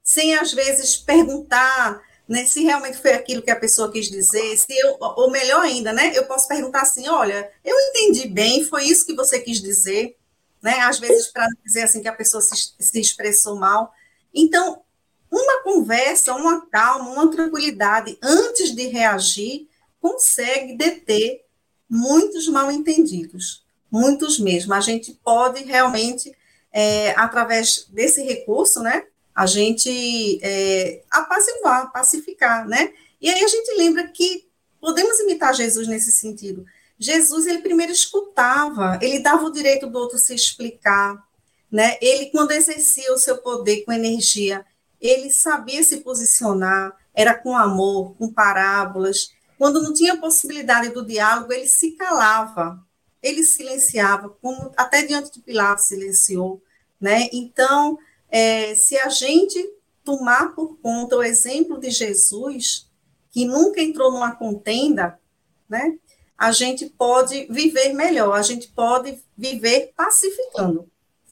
sem 0.03 0.37
às 0.37 0.53
vezes 0.53 0.97
perguntar 0.97 2.01
né, 2.29 2.45
se 2.45 2.63
realmente 2.63 2.99
foi 2.99 3.13
aquilo 3.13 3.43
que 3.43 3.51
a 3.51 3.59
pessoa 3.59 3.91
quis 3.91 4.11
dizer, 4.11 4.57
se 4.57 4.77
eu, 4.77 4.97
ou 5.01 5.31
melhor 5.31 5.63
ainda, 5.63 5.93
né, 5.93 6.13
eu 6.15 6.25
posso 6.27 6.49
perguntar 6.49 6.83
assim, 6.83 7.09
olha, 7.09 7.51
eu 7.65 7.77
entendi 7.79 8.27
bem, 8.27 8.65
foi 8.65 8.85
isso 8.85 9.07
que 9.07 9.15
você 9.15 9.39
quis 9.39 9.61
dizer, 9.61 10.17
né, 10.61 10.81
às 10.81 10.99
vezes 10.99 11.29
para 11.29 11.47
dizer 11.65 11.83
assim 11.83 12.03
que 12.03 12.09
a 12.09 12.13
pessoa 12.13 12.41
se, 12.41 12.75
se 12.79 13.01
expressou 13.01 13.57
mal, 13.57 13.93
então, 14.35 14.83
uma 15.31 15.63
conversa, 15.63 16.35
uma 16.35 16.67
calma, 16.67 17.11
uma 17.11 17.31
tranquilidade 17.31 18.19
antes 18.23 18.75
de 18.75 18.87
reagir 18.89 19.69
consegue 20.07 20.77
deter 20.77 21.45
muitos 21.91 22.47
mal 22.49 22.71
entendidos, 22.71 23.67
muitos 23.91 24.39
mesmo. 24.39 24.73
A 24.73 24.81
gente 24.81 25.13
pode 25.25 25.65
realmente, 25.65 26.33
é, 26.73 27.11
através 27.17 27.87
desse 27.89 28.23
recurso, 28.23 28.81
né, 28.81 29.05
a 29.35 29.47
gente 29.47 30.39
é, 30.43 31.03
apaziguar, 31.11 31.93
pacificar, 31.93 32.67
né? 32.67 32.93
E 33.21 33.29
aí 33.29 33.43
a 33.43 33.49
gente 33.49 33.77
lembra 33.77 34.07
que 34.09 34.49
podemos 34.81 35.19
imitar 35.21 35.55
Jesus 35.55 35.89
nesse 35.89 36.13
sentido. 36.13 36.65
Jesus, 36.99 37.47
ele 37.47 37.59
primeiro 37.59 37.93
escutava, 37.93 38.99
ele 39.03 39.19
dava 39.19 39.45
o 39.45 39.53
direito 39.53 39.87
do 39.89 39.99
outro 39.99 40.19
se 40.19 40.35
explicar, 40.35 41.23
né? 41.71 41.99
Ele, 42.01 42.27
quando 42.27 42.53
exercia 42.53 43.13
o 43.13 43.19
seu 43.19 43.39
poder 43.39 43.85
com 43.85 43.93
energia, 43.93 44.65
ele 45.01 45.31
sabia 45.31 45.83
se 45.83 45.99
posicionar, 45.99 46.97
era 47.13 47.35
com 47.35 47.57
amor, 47.57 48.15
com 48.17 48.33
parábolas. 48.33 49.36
Quando 49.59 49.83
não 49.83 49.93
tinha 49.93 50.17
possibilidade 50.17 50.91
do 50.91 51.05
diálogo, 51.05 51.53
ele 51.53 51.67
se 51.67 51.93
calava, 51.93 52.85
ele 53.23 53.43
silenciava, 53.43 54.29
como 54.29 54.73
até 54.77 55.03
diante 55.03 55.33
de 55.33 55.41
Pilatos 55.41 55.87
silenciou. 55.87 56.63
Né? 57.01 57.29
Então, 57.33 57.99
é, 58.29 58.75
se 58.75 58.97
a 58.99 59.09
gente 59.09 59.75
tomar 60.05 60.55
por 60.55 60.79
conta 60.79 61.17
o 61.17 61.23
exemplo 61.23 61.79
de 61.79 61.91
Jesus, 61.91 62.89
que 63.31 63.45
nunca 63.45 63.81
entrou 63.81 64.13
numa 64.13 64.35
contenda, 64.35 65.19
né? 65.69 65.99
a 66.39 66.53
gente 66.53 66.87
pode 66.87 67.47
viver 67.51 67.93
melhor, 67.93 68.33
a 68.33 68.43
gente 68.43 68.69
pode 68.69 69.19
viver 69.37 69.93
pacificando 69.97 70.89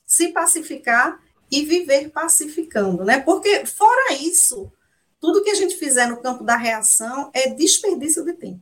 se 0.07 0.29
pacificar 0.29 1.21
e 1.51 1.65
viver 1.65 2.11
pacificando, 2.11 3.05
né? 3.05 3.21
Porque 3.21 3.67
fora 3.67 4.15
isso, 4.15 4.71
tudo 5.25 5.43
que 5.43 5.49
a 5.49 5.55
gente 5.55 5.77
fizer 5.77 6.07
no 6.07 6.19
campo 6.19 6.45
da 6.45 6.55
reação 6.55 7.31
é 7.33 7.49
desperdício 7.49 8.23
de 8.27 8.35
tempo. 8.35 8.61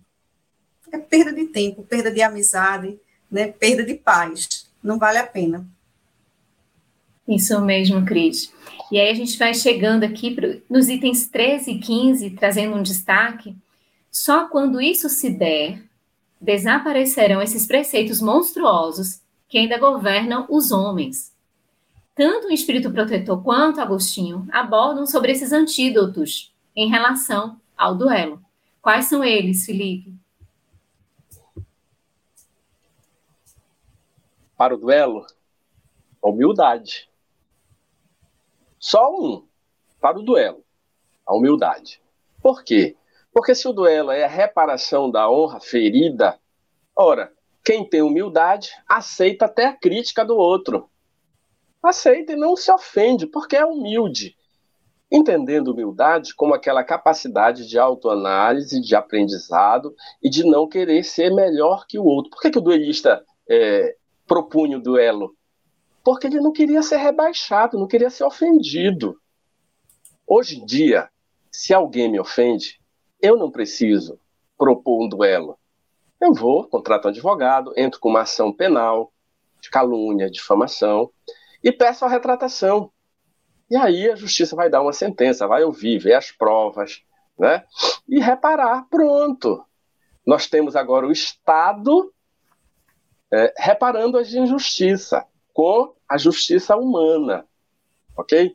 É 0.93 0.97
perda 0.97 1.33
de 1.33 1.47
tempo, 1.47 1.83
perda 1.83 2.09
de 2.09 2.23
amizade, 2.23 3.01
né? 3.29 3.49
Perda 3.49 3.83
de 3.83 3.95
paz. 3.95 4.71
Não 4.81 4.97
vale 4.97 5.19
a 5.19 5.27
pena. 5.27 5.67
Isso 7.27 7.61
mesmo, 7.61 8.05
Cris. 8.05 8.53
E 8.93 9.01
aí 9.01 9.11
a 9.11 9.15
gente 9.15 9.37
vai 9.37 9.53
chegando 9.55 10.05
aqui 10.05 10.37
pro, 10.37 10.63
nos 10.71 10.89
itens 10.89 11.27
13 11.27 11.73
e 11.73 11.79
15, 11.81 12.31
trazendo 12.31 12.77
um 12.77 12.83
destaque. 12.83 13.57
Só 14.09 14.47
quando 14.47 14.81
isso 14.81 15.09
se 15.09 15.31
der, 15.31 15.83
desaparecerão 16.41 17.43
esses 17.43 17.67
preceitos 17.67 18.21
monstruosos 18.21 19.21
que 19.49 19.59
ainda 19.59 19.79
governam 19.79 20.47
os 20.49 20.71
homens 20.71 21.33
tanto 22.15 22.49
o 22.49 22.53
espírito 22.53 22.91
protetor 22.91 23.43
quanto 23.43 23.81
Agostinho 23.81 24.47
abordam 24.53 25.07
sobre 25.07 25.33
esses 25.33 25.53
antídotos 25.53 26.52
em 26.75 26.89
relação 26.89 27.61
ao 27.77 27.95
duelo. 27.95 28.43
Quais 28.81 29.07
são 29.07 29.23
eles, 29.23 29.65
Felipe? 29.65 30.15
Para 34.57 34.75
o 34.75 34.79
duelo, 34.79 35.27
humildade. 36.23 37.09
Só 38.79 39.13
um 39.13 39.47
para 40.01 40.19
o 40.19 40.23
duelo, 40.23 40.65
a 41.27 41.35
humildade. 41.35 42.01
Por 42.41 42.65
quê? 42.65 42.97
Porque 43.33 43.55
se 43.55 43.69
o 43.69 43.73
duelo 43.73 44.11
é 44.11 44.25
a 44.25 44.29
reparação 44.29 45.11
da 45.11 45.31
honra 45.31 45.61
ferida, 45.61 46.39
ora, 46.95 47.33
quem 47.65 47.89
tem 47.89 48.03
humildade 48.03 48.71
aceita 48.89 49.45
até 49.45 49.67
a 49.67 49.77
crítica 49.77 50.25
do 50.25 50.37
outro 50.37 50.91
aceita 51.83 52.33
e 52.33 52.37
não 52.37 52.57
se 52.57 52.71
ofende, 52.71 53.27
porque 53.27 53.57
é 53.57 53.65
humilde. 53.65 54.37
Entendendo 55.13 55.69
humildade 55.69 56.35
como 56.35 56.55
aquela 56.55 56.83
capacidade 56.83 57.69
de 57.69 57.79
autoanálise, 57.79 58.81
de 58.81 58.97
aprendizado 58.97 59.95
e 60.23 60.31
de 60.31 60.43
não 60.43 60.67
querer 60.67 61.05
ser 61.05 61.31
melhor 61.35 61.87
que 61.87 61.99
o 61.99 62.05
outro. 62.05 62.31
Por 62.31 62.41
que, 62.41 62.51
que 62.51 62.59
o 62.59 62.63
duelista 62.63 63.23
é, 63.47 63.95
propunha 64.27 64.79
o 64.79 64.83
duelo? 64.83 65.37
Porque 66.03 66.27
ele 66.27 66.41
não 66.41 66.51
queria 66.51 66.83
ser 66.83 66.97
rebaixado, 66.97 67.79
não 67.79 67.87
queria 67.87 68.09
ser 68.09 68.25
ofendido. 68.25 69.21
Hoje 70.27 70.59
em 70.59 70.65
dia, 70.65 71.11
se 71.51 71.75
alguém 71.75 72.11
me 72.11 72.19
ofende, 72.19 72.81
eu 73.21 73.37
não 73.37 73.51
preciso 73.51 74.19
propor 74.57 75.05
um 75.05 75.09
duelo. 75.09 75.59
Eu 76.19 76.33
vou, 76.33 76.67
contrato 76.67 77.07
um 77.07 77.09
advogado, 77.11 77.75
entro 77.77 78.01
com 78.01 78.09
uma 78.09 78.23
ação 78.23 78.51
penal 78.51 79.13
de 79.61 79.69
calúnia, 79.69 80.31
difamação, 80.31 81.11
e 81.63 81.71
peço 81.71 82.05
a 82.05 82.09
retratação. 82.09 82.91
E 83.73 83.77
aí 83.77 84.11
a 84.11 84.15
justiça 84.15 84.55
vai 84.55 84.69
dar 84.69 84.83
uma 84.83 84.93
sentença, 84.93 85.49
vai 85.49 85.65
ouvir, 85.65 85.99
ver 85.99 86.13
as 86.13 86.31
provas, 86.31 87.03
né? 87.39 87.65
E 88.07 88.21
reparar, 88.21 88.87
pronto. 88.91 89.65
Nós 90.27 90.47
temos 90.47 90.77
agora 90.77 91.07
o 91.07 91.11
Estado 91.11 92.13
é, 93.33 93.55
reparando 93.57 94.19
as 94.19 94.35
injustiças 94.35 95.25
com 95.55 95.95
a 96.07 96.19
justiça 96.19 96.77
humana, 96.77 97.47
ok? 98.15 98.55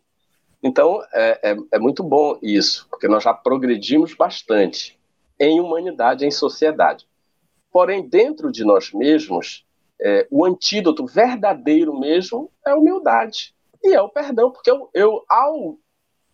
Então 0.61 1.01
é, 1.11 1.51
é, 1.51 1.57
é 1.71 1.79
muito 1.79 2.03
bom 2.03 2.37
isso, 2.39 2.87
porque 2.87 3.07
nós 3.07 3.23
já 3.23 3.33
progredimos 3.33 4.13
bastante 4.13 4.99
em 5.39 5.59
humanidade, 5.59 6.27
em 6.27 6.31
sociedade. 6.31 7.07
Porém, 7.71 8.07
dentro 8.07 8.51
de 8.51 8.63
nós 8.63 8.93
mesmos, 8.93 9.65
é, 9.99 10.27
o 10.29 10.45
antídoto 10.45 11.07
verdadeiro 11.07 11.99
mesmo 11.99 12.51
é 12.63 12.69
a 12.69 12.77
humildade. 12.77 13.56
E 13.83 13.93
é 13.93 14.01
o 14.01 14.09
perdão, 14.09 14.51
porque 14.51 14.69
eu, 14.69 14.89
eu 14.93 15.23
ao 15.29 15.77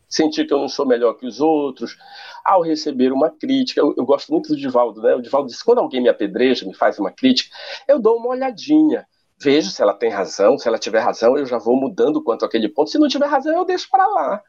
sentir 0.07 0.45
que 0.45 0.53
eu 0.53 0.59
não 0.59 0.69
sou 0.69 0.85
melhor 0.85 1.15
que 1.15 1.25
os 1.25 1.41
outros, 1.41 1.97
ao 2.45 2.61
receber 2.61 3.11
uma 3.11 3.29
crítica, 3.29 3.81
eu, 3.81 3.93
eu 3.97 4.05
gosto 4.05 4.31
muito 4.31 4.49
do 4.49 4.55
Divaldo, 4.55 5.01
né? 5.01 5.15
O 5.15 5.21
Divaldo 5.21 5.47
diz: 5.47 5.61
quando 5.61 5.79
alguém 5.79 6.01
me 6.01 6.09
apedreja, 6.09 6.65
me 6.65 6.73
faz 6.73 6.99
uma 6.99 7.11
crítica, 7.11 7.55
eu 7.87 7.99
dou 7.99 8.17
uma 8.17 8.29
olhadinha 8.29 9.07
vejo 9.43 9.69
se 9.69 9.81
ela 9.81 9.93
tem 9.93 10.09
razão, 10.09 10.57
se 10.57 10.67
ela 10.67 10.79
tiver 10.79 10.99
razão, 10.99 11.37
eu 11.37 11.45
já 11.45 11.57
vou 11.57 11.75
mudando 11.75 12.23
quanto 12.23 12.45
àquele 12.45 12.69
ponto. 12.69 12.89
Se 12.89 12.97
não 12.97 13.07
tiver 13.07 13.25
razão, 13.25 13.55
eu 13.55 13.65
deixo 13.65 13.89
para 13.91 14.07
lá. 14.07 14.41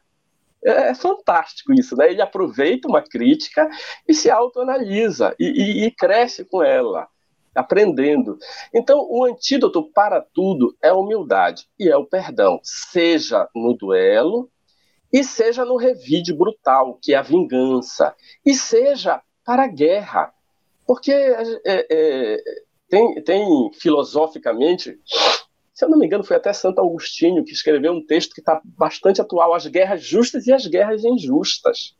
É, 0.63 0.89
é, 0.89 0.95
fantástico 0.95 1.73
isso, 1.73 1.95
né? 1.95 2.09
Ele 2.09 2.21
aproveita 2.21 2.87
uma 2.87 3.01
crítica 3.01 3.69
e 4.07 4.13
se 4.13 4.31
autoanalisa 4.31 5.35
e, 5.37 5.45
e, 5.45 5.85
e 5.85 5.91
cresce 5.91 6.45
com 6.45 6.63
ela, 6.63 7.07
aprendendo. 7.55 8.37
Então, 8.73 9.07
o 9.09 9.23
antídoto 9.23 9.89
para 9.91 10.21
tudo 10.21 10.75
é 10.83 10.89
a 10.89 10.95
humildade 10.95 11.67
e 11.79 11.89
é 11.89 11.95
o 11.95 12.05
perdão, 12.05 12.59
seja 12.61 13.47
no 13.55 13.73
duelo 13.73 14.49
e 15.11 15.23
seja 15.23 15.63
no 15.63 15.77
revide 15.77 16.33
brutal, 16.33 16.99
que 17.01 17.13
é 17.13 17.17
a 17.17 17.21
vingança, 17.21 18.13
e 18.45 18.53
seja 18.53 19.21
para 19.45 19.63
a 19.63 19.67
guerra. 19.67 20.33
Porque 20.85 21.11
é, 21.11 21.63
é, 21.65 22.37
tem, 22.89 23.23
tem 23.23 23.71
filosoficamente, 23.73 24.99
se 25.73 25.85
eu 25.85 25.89
não 25.89 25.97
me 25.97 26.05
engano, 26.05 26.23
foi 26.23 26.35
até 26.35 26.51
Santo 26.51 26.81
Agostinho 26.81 27.45
que 27.45 27.53
escreveu 27.53 27.93
um 27.93 28.05
texto 28.05 28.33
que 28.33 28.41
está 28.41 28.61
bastante 28.63 29.21
atual: 29.21 29.53
as 29.53 29.65
guerras 29.67 30.03
justas 30.03 30.47
e 30.47 30.53
as 30.53 30.67
guerras 30.67 31.03
injustas. 31.03 31.95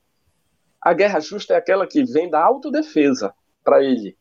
A 0.82 0.94
guerra 0.94 1.20
justa 1.20 1.54
é 1.54 1.58
aquela 1.58 1.88
que 1.88 2.04
vem 2.04 2.30
da 2.30 2.44
autodefesa 2.44 3.34
para 3.64 3.84
ele. 3.84 4.16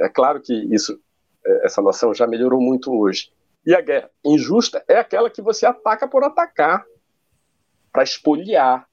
É 0.00 0.08
claro 0.08 0.40
que 0.40 0.52
isso, 0.74 1.00
é, 1.44 1.66
essa 1.66 1.80
noção 1.80 2.14
já 2.14 2.26
melhorou 2.26 2.60
muito 2.60 2.92
hoje. 2.92 3.30
E 3.64 3.74
a 3.74 3.80
guerra 3.80 4.10
injusta 4.24 4.84
é 4.86 4.98
aquela 4.98 5.28
que 5.30 5.42
você 5.42 5.66
ataca 5.66 6.06
por 6.06 6.22
atacar, 6.22 6.84
para 7.92 8.02
espoliar, 8.02 8.86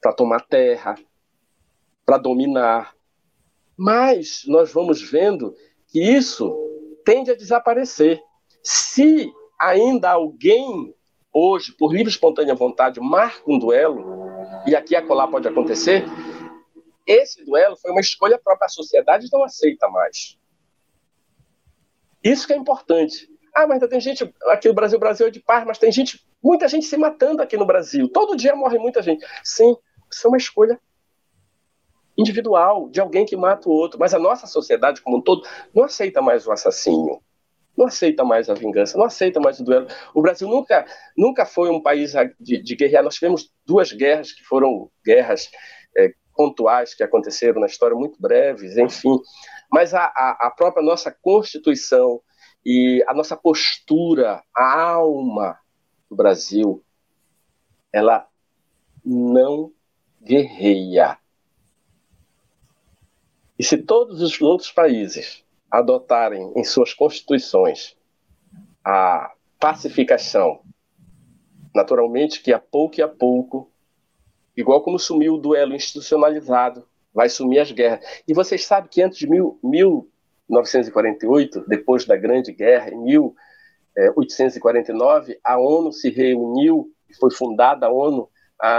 para 0.00 0.12
tomar 0.12 0.40
terra, 0.46 0.96
para 2.04 2.18
dominar. 2.18 2.94
Mas 3.76 4.42
nós 4.46 4.72
vamos 4.72 5.00
vendo 5.00 5.54
que 5.86 6.02
isso 6.02 6.56
tende 7.04 7.30
a 7.30 7.36
desaparecer. 7.36 8.20
Se 8.62 9.32
ainda 9.60 10.10
alguém 10.10 10.94
hoje, 11.32 11.72
por 11.72 11.92
livre 11.92 12.08
e 12.08 12.10
espontânea 12.10 12.54
vontade, 12.54 13.00
marca 13.00 13.42
um 13.46 13.58
duelo, 13.58 14.20
e 14.66 14.74
aqui 14.74 14.96
a 14.96 15.06
colar 15.06 15.28
pode 15.28 15.46
acontecer, 15.46 16.04
esse 17.10 17.44
duelo 17.44 17.76
foi 17.76 17.90
uma 17.90 18.00
escolha 18.00 18.38
própria. 18.38 18.66
A 18.66 18.68
sociedade 18.68 19.26
não 19.32 19.42
aceita 19.42 19.88
mais. 19.88 20.38
Isso 22.22 22.46
que 22.46 22.52
é 22.52 22.56
importante. 22.56 23.28
Ah, 23.54 23.66
mas 23.66 23.80
tem 23.88 24.00
gente 24.00 24.32
aqui 24.46 24.68
no 24.68 24.74
Brasil, 24.74 24.98
Brasil 24.98 25.26
é 25.26 25.30
de 25.30 25.40
paz, 25.40 25.64
mas 25.66 25.78
tem 25.78 25.90
gente, 25.90 26.24
muita 26.42 26.68
gente 26.68 26.86
se 26.86 26.96
matando 26.96 27.42
aqui 27.42 27.56
no 27.56 27.66
Brasil. 27.66 28.08
Todo 28.08 28.36
dia 28.36 28.54
morre 28.54 28.78
muita 28.78 29.02
gente. 29.02 29.26
Sim, 29.42 29.76
isso 30.10 30.26
é 30.26 30.28
uma 30.28 30.36
escolha 30.36 30.80
individual, 32.16 32.88
de 32.90 33.00
alguém 33.00 33.24
que 33.24 33.36
mata 33.36 33.68
o 33.68 33.72
outro. 33.72 33.98
Mas 33.98 34.14
a 34.14 34.18
nossa 34.18 34.46
sociedade 34.46 35.00
como 35.00 35.18
um 35.18 35.22
todo 35.22 35.46
não 35.74 35.84
aceita 35.84 36.22
mais 36.22 36.46
o 36.46 36.52
assassínio, 36.52 37.20
não 37.76 37.86
aceita 37.86 38.24
mais 38.24 38.48
a 38.48 38.54
vingança, 38.54 38.96
não 38.96 39.06
aceita 39.06 39.40
mais 39.40 39.58
o 39.58 39.64
duelo. 39.64 39.88
O 40.14 40.22
Brasil 40.22 40.46
nunca, 40.46 40.86
nunca 41.16 41.44
foi 41.44 41.70
um 41.70 41.82
país 41.82 42.12
de, 42.38 42.62
de 42.62 42.76
guerrear. 42.76 43.02
Nós 43.02 43.14
tivemos 43.14 43.52
duas 43.66 43.90
guerras 43.92 44.32
que 44.32 44.44
foram 44.44 44.90
guerras 45.04 45.50
é, 45.96 46.12
pontuais 46.40 46.94
que 46.94 47.02
aconteceram 47.02 47.60
na 47.60 47.66
história, 47.66 47.94
muito 47.94 48.18
breves, 48.18 48.78
enfim. 48.78 49.18
Mas 49.70 49.92
a, 49.92 50.04
a, 50.04 50.46
a 50.46 50.50
própria 50.50 50.82
nossa 50.82 51.10
Constituição 51.10 52.22
e 52.64 53.04
a 53.06 53.12
nossa 53.12 53.36
postura, 53.36 54.42
a 54.56 54.80
alma 54.80 55.58
do 56.08 56.16
Brasil, 56.16 56.82
ela 57.92 58.26
não 59.04 59.70
guerreia. 60.22 61.18
E 63.58 63.62
se 63.62 63.76
todos 63.76 64.22
os 64.22 64.40
outros 64.40 64.72
países 64.72 65.44
adotarem 65.70 66.54
em 66.56 66.64
suas 66.64 66.94
constituições 66.94 67.98
a 68.82 69.34
pacificação, 69.58 70.62
naturalmente 71.74 72.42
que 72.42 72.50
a 72.50 72.58
pouco 72.58 72.98
e 72.98 73.02
a 73.02 73.08
pouco, 73.08 73.70
igual 74.60 74.82
como 74.82 74.98
sumiu 74.98 75.34
o 75.34 75.38
duelo 75.38 75.74
institucionalizado, 75.74 76.84
vai 77.12 77.28
sumir 77.28 77.58
as 77.60 77.70
guerras. 77.72 78.00
E 78.26 78.32
vocês 78.34 78.64
sabem 78.64 78.88
que 78.90 79.02
antes 79.02 79.18
de 79.18 79.28
mil, 79.28 79.58
1948, 79.62 81.64
depois 81.66 82.04
da 82.04 82.16
Grande 82.16 82.52
Guerra, 82.52 82.90
em 82.90 83.02
1849, 83.02 85.38
a 85.42 85.58
ONU 85.58 85.92
se 85.92 86.10
reuniu, 86.10 86.92
foi 87.18 87.32
fundada 87.32 87.86
a 87.86 87.92
ONU, 87.92 88.28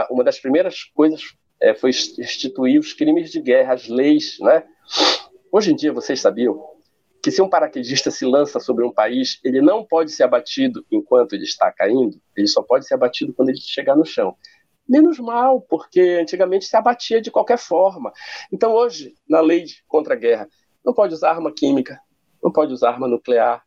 uma 0.09 0.23
das 0.23 0.39
primeiras 0.39 0.83
coisas 0.83 1.21
é, 1.59 1.73
foi 1.73 1.89
instituir 1.89 2.79
os 2.79 2.93
crimes 2.93 3.31
de 3.31 3.41
guerra, 3.41 3.73
as 3.73 3.87
leis, 3.87 4.37
né? 4.39 4.63
Hoje 5.51 5.71
em 5.71 5.75
dia, 5.75 5.93
vocês 5.93 6.19
sabiam 6.19 6.59
que 7.21 7.29
se 7.29 7.41
um 7.41 7.49
paraquedista 7.49 8.09
se 8.09 8.25
lança 8.25 8.59
sobre 8.59 8.83
um 8.83 8.91
país, 8.91 9.39
ele 9.43 9.61
não 9.61 9.85
pode 9.85 10.11
ser 10.11 10.23
abatido 10.23 10.83
enquanto 10.91 11.33
ele 11.33 11.43
está 11.43 11.71
caindo, 11.71 12.19
ele 12.35 12.47
só 12.47 12.63
pode 12.63 12.87
ser 12.87 12.95
abatido 12.95 13.31
quando 13.33 13.49
ele 13.49 13.59
chegar 13.59 13.95
no 13.95 14.03
chão. 14.03 14.35
Menos 14.91 15.19
mal, 15.19 15.61
porque 15.61 16.19
antigamente 16.21 16.65
se 16.65 16.75
abatia 16.75 17.21
de 17.21 17.31
qualquer 17.31 17.57
forma. 17.57 18.11
Então, 18.51 18.73
hoje, 18.73 19.15
na 19.25 19.39
lei 19.39 19.63
contra 19.87 20.15
a 20.15 20.17
guerra, 20.17 20.49
não 20.83 20.93
pode 20.93 21.13
usar 21.13 21.29
arma 21.29 21.49
química, 21.49 21.97
não 22.43 22.51
pode 22.51 22.73
usar 22.73 22.89
arma 22.89 23.07
nuclear, 23.07 23.63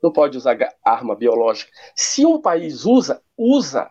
não 0.00 0.12
pode 0.12 0.38
usar 0.38 0.56
arma 0.84 1.16
biológica. 1.16 1.72
Se 1.96 2.24
um 2.24 2.40
país 2.40 2.84
usa, 2.84 3.20
usa 3.36 3.90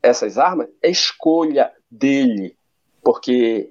essas 0.00 0.38
armas, 0.38 0.68
é 0.80 0.88
escolha 0.88 1.72
dele, 1.90 2.56
porque 3.02 3.68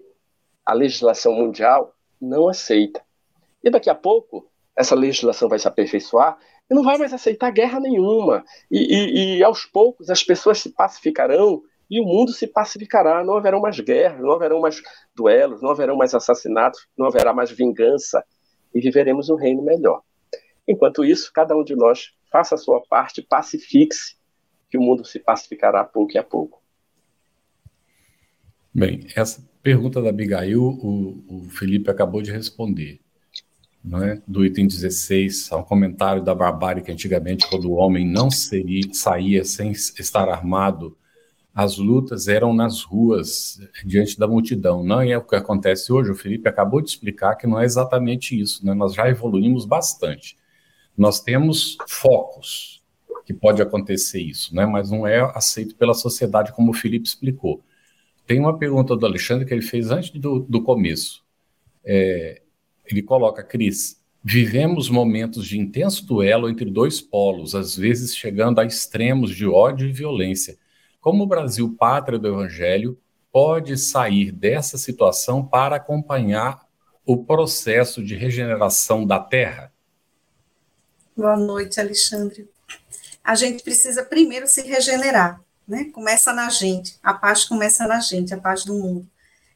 a 0.66 0.74
legislação 0.74 1.32
mundial 1.32 1.96
não 2.20 2.50
aceita. 2.50 3.02
E 3.64 3.70
daqui 3.70 3.90
a 3.90 3.96
pouco, 3.96 4.52
essa 4.76 4.96
legislação 4.96 5.48
vai 5.48 5.60
se 5.60 5.68
aperfeiçoar 5.70 6.38
e 6.70 6.74
não 6.76 6.84
vai 6.84 6.98
mais 6.98 7.14
aceitar 7.14 7.52
guerra 7.52 7.80
nenhuma. 7.80 8.44
E, 8.70 8.80
e, 8.80 9.38
e 9.38 9.44
aos 9.46 9.64
poucos 9.64 10.10
as 10.10 10.22
pessoas 10.22 10.60
se 10.60 10.72
pacificarão 10.72 11.64
e 11.92 12.00
o 12.00 12.06
mundo 12.06 12.32
se 12.32 12.48
pacificará. 12.48 13.22
Não 13.22 13.36
haverão 13.36 13.60
mais 13.60 13.78
guerras, 13.82 14.22
não 14.22 14.32
haverão 14.32 14.62
mais 14.62 14.82
duelos, 15.14 15.62
não 15.62 15.72
haverão 15.72 15.98
mais 15.98 16.16
assassinatos, 16.16 16.88
não 16.98 17.08
haverá 17.08 17.34
mais 17.34 17.52
vingança 17.52 18.24
e 18.74 18.80
viveremos 18.80 19.30
um 19.30 19.36
reino 19.36 19.62
melhor. 19.62 20.02
Enquanto 20.66 21.04
isso, 21.04 21.30
cada 21.34 21.54
um 21.54 21.66
de 21.66 21.76
nós 21.76 22.14
faça 22.32 22.56
a 22.56 22.58
sua 22.58 22.82
parte, 22.88 23.22
pacifique-se, 23.22 24.16
que 24.70 24.78
o 24.78 24.82
mundo 24.82 25.04
se 25.04 25.20
pacificará 25.20 25.84
pouco 25.84 26.18
a 26.18 26.24
pouco. 26.24 26.62
Bem, 28.74 29.06
essa 29.14 29.46
pergunta 29.62 30.02
da 30.02 30.12
Abigail, 30.12 30.64
o, 30.64 31.26
o 31.28 31.50
Felipe 31.50 31.92
acabou 31.92 32.22
de 32.22 32.32
responder. 32.32 33.02
É? 33.84 34.22
Do 34.26 34.46
item 34.46 34.66
16, 34.66 35.52
há 35.52 35.58
um 35.58 35.64
comentário 35.64 36.24
da 36.24 36.34
barbárie 36.34 36.84
que 36.84 36.92
antigamente, 36.92 37.50
quando 37.50 37.70
o 37.70 37.74
homem 37.74 38.08
não 38.08 38.32
seria, 38.32 38.94
saía 38.94 39.44
sem 39.44 39.72
estar 39.72 40.30
armado, 40.30 40.96
as 41.54 41.78
lutas 41.78 42.28
eram 42.28 42.54
nas 42.54 42.82
ruas, 42.82 43.60
diante 43.86 44.18
da 44.18 44.28
multidão. 44.28 44.84
Não 44.84 45.02
é 45.02 45.18
o 45.18 45.22
que 45.22 45.36
acontece 45.36 45.92
hoje. 45.92 46.12
O 46.12 46.16
Felipe 46.16 46.48
acabou 46.48 46.82
de 46.82 46.90
explicar 46.90 47.36
que 47.36 47.46
não 47.46 47.60
é 47.60 47.66
exatamente 47.66 48.40
isso. 48.40 48.66
Né? 48.66 48.74
Nós 48.74 48.94
já 48.94 49.10
evoluímos 49.10 49.66
bastante. 49.66 50.38
Nós 50.98 51.20
temos 51.20 51.78
focos 51.88 52.82
que 53.26 53.34
pode 53.34 53.62
acontecer 53.62 54.22
isso, 54.22 54.56
né? 54.56 54.66
mas 54.66 54.90
não 54.90 55.06
é 55.06 55.20
aceito 55.36 55.76
pela 55.76 55.94
sociedade, 55.94 56.54
como 56.54 56.72
o 56.72 56.74
Felipe 56.74 57.08
explicou. 57.08 57.62
Tem 58.26 58.40
uma 58.40 58.58
pergunta 58.58 58.96
do 58.96 59.06
Alexandre 59.06 59.46
que 59.46 59.54
ele 59.54 59.62
fez 59.62 59.92
antes 59.92 60.10
do, 60.12 60.40
do 60.40 60.62
começo. 60.62 61.24
É, 61.84 62.42
ele 62.90 63.02
coloca, 63.02 63.44
Cris, 63.44 64.02
vivemos 64.24 64.90
momentos 64.90 65.46
de 65.46 65.60
intenso 65.60 66.06
duelo 66.06 66.50
entre 66.50 66.70
dois 66.70 67.02
polos, 67.02 67.56
às 67.56 67.76
vezes 67.76 68.16
chegando 68.16 68.60
a 68.60 68.66
extremos 68.66 69.36
de 69.36 69.46
ódio 69.46 69.88
e 69.88 69.92
violência. 69.92 70.58
Como 71.02 71.24
o 71.24 71.28
Brasil, 71.28 71.76
pátria 71.78 72.18
do 72.18 72.30
Evangelho, 72.30 72.98
pode 73.32 73.78
sair 73.78 74.32
dessa 74.32 74.78
situação 74.78 75.46
para 75.46 75.76
acompanhar 75.76 76.66
o 77.06 77.26
processo 77.26 78.02
de 78.02 78.16
regeneração 78.16 79.06
da 79.06 79.20
terra? 79.20 79.74
Boa 81.18 81.36
noite, 81.36 81.82
Alexandre. 81.82 82.50
A 83.22 83.36
gente 83.36 83.64
precisa 83.64 84.06
primeiro 84.06 84.48
se 84.48 84.62
regenerar 84.62 85.42
né? 85.72 85.86
Começa 85.86 86.34
na 86.34 86.50
gente, 86.50 87.00
a 87.02 87.14
paz 87.14 87.46
começa 87.46 87.88
na 87.88 88.02
gente, 88.02 88.34
a 88.34 88.40
paz 88.40 88.66
do 88.66 88.74
mundo. 88.74 89.08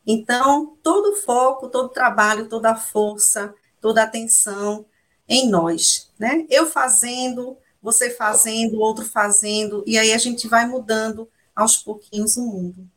Então, 0.08 0.78
todo 0.82 1.12
o 1.12 1.16
foco, 1.18 1.68
todo 1.68 1.88
o 1.88 1.90
trabalho, 1.90 2.48
toda 2.48 2.72
a 2.72 2.76
força, 2.76 3.54
toda 3.82 4.02
a 4.02 4.06
atenção 4.06 4.86
em 5.28 5.50
nós, 5.50 6.10
né? 6.18 6.46
Eu 6.50 6.68
fazendo, 6.68 7.58
você 7.82 8.10
fazendo, 8.10 8.80
outro 8.80 9.04
fazendo, 9.04 9.84
e 9.86 9.98
aí 9.98 10.14
a 10.14 10.18
gente 10.18 10.48
vai 10.48 10.66
mudando 10.66 11.30
aos 11.56 11.78
pouquinhos 11.78 12.36
o 12.38 12.46
mundo. 12.46 12.88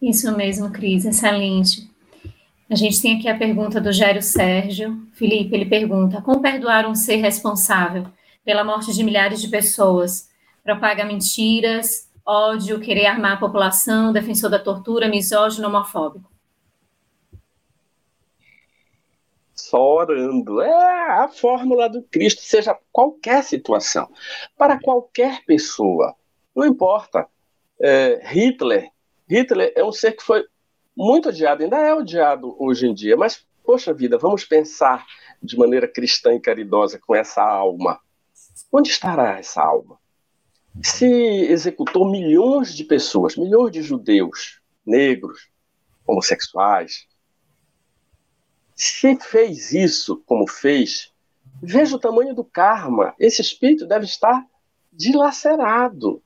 Isso 0.00 0.36
mesmo, 0.36 0.70
Cris, 0.70 1.04
excelente. 1.04 1.88
A 2.68 2.74
gente 2.74 3.00
tem 3.00 3.18
aqui 3.18 3.28
a 3.28 3.36
pergunta 3.36 3.80
do 3.80 3.92
Gério 3.92 4.22
Sérgio. 4.22 5.06
Felipe, 5.12 5.54
ele 5.54 5.66
pergunta: 5.66 6.22
como 6.22 6.40
perdoar 6.40 6.86
um 6.86 6.94
ser 6.94 7.16
responsável 7.16 8.06
pela 8.44 8.64
morte 8.64 8.92
de 8.92 9.04
milhares 9.04 9.40
de 9.40 9.48
pessoas 9.48 10.30
propaga 10.64 11.04
mentiras, 11.04 12.08
ódio, 12.24 12.80
querer 12.80 13.06
armar 13.06 13.32
a 13.32 13.36
população, 13.36 14.12
defensor 14.12 14.48
da 14.48 14.58
tortura, 14.58 15.08
misógino, 15.08 15.68
homofóbico? 15.68 16.30
Só 19.54 19.96
orando. 19.96 20.60
É 20.60 21.22
a 21.22 21.28
fórmula 21.28 21.88
do 21.88 22.02
Cristo, 22.02 22.42
seja 22.42 22.78
qualquer 22.92 23.42
situação, 23.42 24.08
para 24.56 24.80
qualquer 24.80 25.44
pessoa. 25.44 26.14
Não 26.54 26.66
importa. 26.66 27.26
É, 27.80 28.20
Hitler, 28.24 28.90
Hitler 29.28 29.72
é 29.74 29.84
um 29.84 29.92
ser 29.92 30.12
que 30.12 30.22
foi 30.22 30.44
muito 30.96 31.30
odiado, 31.30 31.62
ainda 31.62 31.78
é 31.78 31.94
odiado 31.94 32.54
hoje 32.62 32.86
em 32.86 32.94
dia, 32.94 33.16
mas, 33.16 33.46
poxa 33.64 33.94
vida, 33.94 34.18
vamos 34.18 34.44
pensar 34.44 35.06
de 35.42 35.56
maneira 35.56 35.88
cristã 35.88 36.34
e 36.34 36.40
caridosa 36.40 36.98
com 36.98 37.14
essa 37.14 37.42
alma. 37.42 37.98
Onde 38.70 38.90
estará 38.90 39.38
essa 39.38 39.62
alma? 39.62 39.98
Se 40.82 41.06
executou 41.06 42.10
milhões 42.10 42.74
de 42.74 42.84
pessoas, 42.84 43.36
milhões 43.36 43.72
de 43.72 43.82
judeus, 43.82 44.60
negros, 44.86 45.50
homossexuais. 46.06 47.06
Se 48.74 49.16
fez 49.16 49.72
isso 49.72 50.22
como 50.26 50.48
fez, 50.48 51.12
veja 51.62 51.96
o 51.96 51.98
tamanho 51.98 52.34
do 52.34 52.44
karma. 52.44 53.14
Esse 53.18 53.40
espírito 53.42 53.86
deve 53.86 54.06
estar 54.06 54.46
dilacerado. 54.92 56.22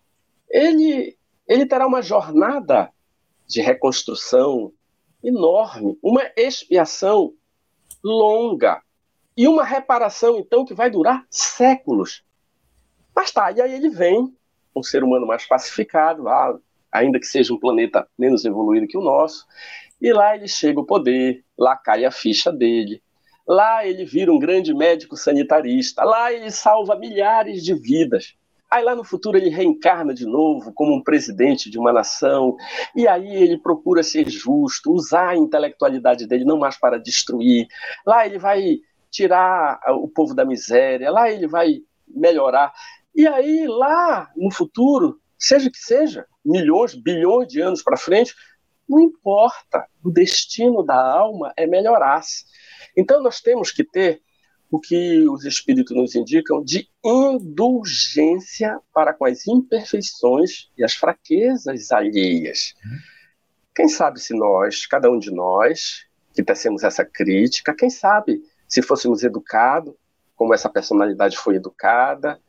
Ele, 0.56 1.18
ele 1.46 1.66
terá 1.66 1.86
uma 1.86 2.00
jornada 2.00 2.90
de 3.46 3.60
reconstrução 3.60 4.72
enorme, 5.22 5.98
uma 6.02 6.22
expiação 6.34 7.34
longa 8.02 8.80
e 9.36 9.46
uma 9.46 9.62
reparação, 9.62 10.38
então, 10.38 10.64
que 10.64 10.72
vai 10.72 10.90
durar 10.90 11.26
séculos. 11.28 12.24
Mas 13.14 13.30
tá, 13.32 13.52
e 13.52 13.60
aí 13.60 13.74
ele 13.74 13.90
vem, 13.90 14.34
um 14.74 14.82
ser 14.82 15.04
humano 15.04 15.26
mais 15.26 15.46
pacificado, 15.46 16.24
ainda 16.90 17.20
que 17.20 17.26
seja 17.26 17.52
um 17.52 17.60
planeta 17.60 18.08
menos 18.18 18.46
evoluído 18.46 18.86
que 18.86 18.96
o 18.96 19.04
nosso, 19.04 19.46
e 20.00 20.10
lá 20.10 20.34
ele 20.34 20.48
chega 20.48 20.80
ao 20.80 20.86
poder, 20.86 21.44
lá 21.58 21.76
cai 21.76 22.06
a 22.06 22.10
ficha 22.10 22.50
dele, 22.50 23.02
lá 23.46 23.86
ele 23.86 24.06
vira 24.06 24.32
um 24.32 24.38
grande 24.38 24.72
médico 24.72 25.18
sanitarista, 25.18 26.02
lá 26.02 26.32
ele 26.32 26.50
salva 26.50 26.96
milhares 26.96 27.62
de 27.62 27.74
vidas. 27.74 28.34
Aí 28.70 28.82
lá 28.82 28.94
no 28.94 29.04
futuro 29.04 29.38
ele 29.38 29.48
reencarna 29.48 30.12
de 30.12 30.26
novo 30.26 30.72
como 30.72 30.94
um 30.94 31.02
presidente 31.02 31.70
de 31.70 31.78
uma 31.78 31.92
nação, 31.92 32.56
e 32.94 33.06
aí 33.06 33.34
ele 33.34 33.58
procura 33.58 34.02
ser 34.02 34.28
justo, 34.28 34.92
usar 34.92 35.30
a 35.30 35.36
intelectualidade 35.36 36.26
dele 36.26 36.44
não 36.44 36.58
mais 36.58 36.76
para 36.78 36.98
destruir. 36.98 37.68
Lá 38.04 38.26
ele 38.26 38.38
vai 38.38 38.78
tirar 39.10 39.80
o 39.90 40.08
povo 40.08 40.34
da 40.34 40.44
miséria, 40.44 41.10
lá 41.10 41.30
ele 41.30 41.46
vai 41.46 41.80
melhorar. 42.06 42.72
E 43.14 43.26
aí, 43.26 43.66
lá 43.66 44.30
no 44.36 44.50
futuro, 44.50 45.20
seja 45.38 45.70
que 45.70 45.78
seja, 45.78 46.26
milhões, 46.44 46.94
bilhões 46.94 47.48
de 47.48 47.60
anos 47.60 47.82
para 47.82 47.96
frente, 47.96 48.34
não 48.88 49.00
importa. 49.00 49.86
O 50.04 50.10
destino 50.10 50.82
da 50.82 50.94
alma 50.94 51.52
é 51.56 51.66
melhorar-se. 51.66 52.44
Então, 52.96 53.22
nós 53.22 53.40
temos 53.40 53.70
que 53.70 53.84
ter 53.84 54.22
o 54.70 54.80
que 54.80 55.28
os 55.28 55.44
espíritos 55.44 55.96
nos 55.96 56.14
indicam 56.14 56.62
de 56.62 56.88
indulgência 57.04 58.78
para 58.92 59.12
com 59.14 59.24
as 59.24 59.46
imperfeições 59.46 60.70
e 60.76 60.84
as 60.84 60.94
fraquezas 60.94 61.92
alheias. 61.92 62.74
Quem 63.74 63.88
sabe 63.88 64.20
se 64.20 64.34
nós, 64.34 64.86
cada 64.86 65.10
um 65.10 65.18
de 65.18 65.30
nós, 65.30 66.06
que 66.34 66.42
tecemos 66.42 66.82
essa 66.82 67.04
crítica, 67.04 67.74
quem 67.74 67.90
sabe 67.90 68.42
se 68.68 68.82
fôssemos 68.82 69.22
educados, 69.22 69.94
como 70.34 70.52
essa 70.52 70.68
personalidade 70.68 71.36
foi 71.36 71.56
educada, 71.56 72.40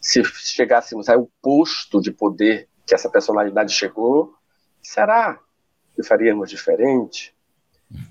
se 0.00 0.22
chegássemos 0.24 1.08
ao 1.08 1.30
posto 1.42 2.00
de 2.00 2.10
poder 2.10 2.68
que 2.86 2.94
essa 2.94 3.10
personalidade 3.10 3.72
chegou, 3.72 4.34
será 4.82 5.38
que 5.94 6.02
faríamos 6.02 6.50
diferente? 6.50 7.34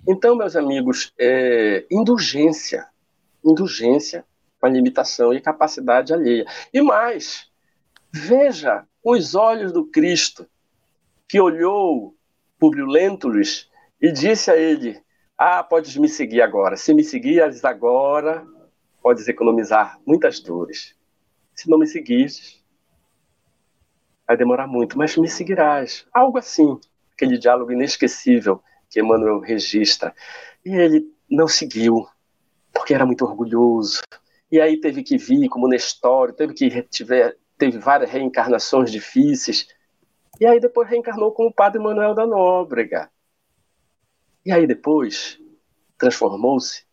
Então, 0.07 0.35
meus 0.35 0.55
amigos, 0.55 1.13
é, 1.19 1.85
indulgência, 1.91 2.87
indulgência 3.45 4.26
com 4.59 4.67
a 4.67 4.69
limitação 4.69 5.34
e 5.34 5.41
capacidade 5.41 6.13
alheia. 6.13 6.45
E 6.73 6.81
mais, 6.81 7.49
veja 8.11 8.85
os 9.03 9.35
olhos 9.35 9.72
do 9.72 9.85
Cristo, 9.85 10.47
que 11.27 11.39
olhou 11.39 12.15
Publio 12.59 12.85
Lentulus 12.85 13.69
e 14.01 14.11
disse 14.11 14.49
a 14.49 14.57
ele: 14.57 15.01
ah, 15.38 15.63
podes 15.63 15.95
me 15.97 16.07
seguir 16.07 16.41
agora. 16.41 16.77
Se 16.77 16.93
me 16.93 17.03
seguires 17.03 17.63
agora, 17.65 18.45
podes 19.01 19.27
economizar 19.27 19.99
muitas 20.05 20.39
dores. 20.39 20.95
Se 21.53 21.69
não 21.69 21.77
me 21.77 21.85
seguires, 21.85 22.63
vai 24.27 24.38
demorar 24.38 24.67
muito, 24.67 24.97
mas 24.97 25.15
me 25.17 25.27
seguirás. 25.27 26.05
Algo 26.13 26.38
assim, 26.38 26.80
aquele 27.13 27.38
diálogo 27.38 27.72
inesquecível 27.72 28.61
que 28.89 28.99
Emmanuel 28.99 29.39
registra. 29.39 30.15
E 30.65 30.73
ele 30.73 31.05
não 31.30 31.47
seguiu, 31.47 32.07
porque 32.86 32.94
era 32.94 33.03
muito 33.03 33.26
orgulhoso. 33.26 34.03
E 34.52 34.62
aí 34.62 34.80
teve 34.80 35.02
que 35.02 35.18
vir 35.18 35.49
como 35.49 35.68
Nestório, 35.68 36.36
teve 36.36 36.53
que 36.53 36.84
tiver, 36.84 37.36
teve 37.57 37.80
várias 37.80 38.12
reencarnações 38.12 38.91
difíceis. 38.91 39.68
E 40.40 40.45
aí 40.45 40.60
depois 40.60 40.88
reencarnou 40.88 41.32
como 41.32 41.52
Padre 41.52 41.82
Manuel 41.82 42.14
da 42.14 42.28
Nóbrega. 42.28 43.10
E 44.45 44.52
aí 44.52 44.68
depois 44.68 45.40
transformou-se 45.98 46.86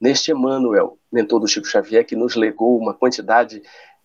neste 0.00 0.30
Emmanuel, 0.30 0.96
mentor 1.10 1.40
do 1.40 1.48
Chico 1.48 1.66
Xavier, 1.66 2.06
que 2.06 2.14
nos 2.14 2.36
legou 2.36 2.78
uma 2.78 2.94
quantidade 2.94 3.60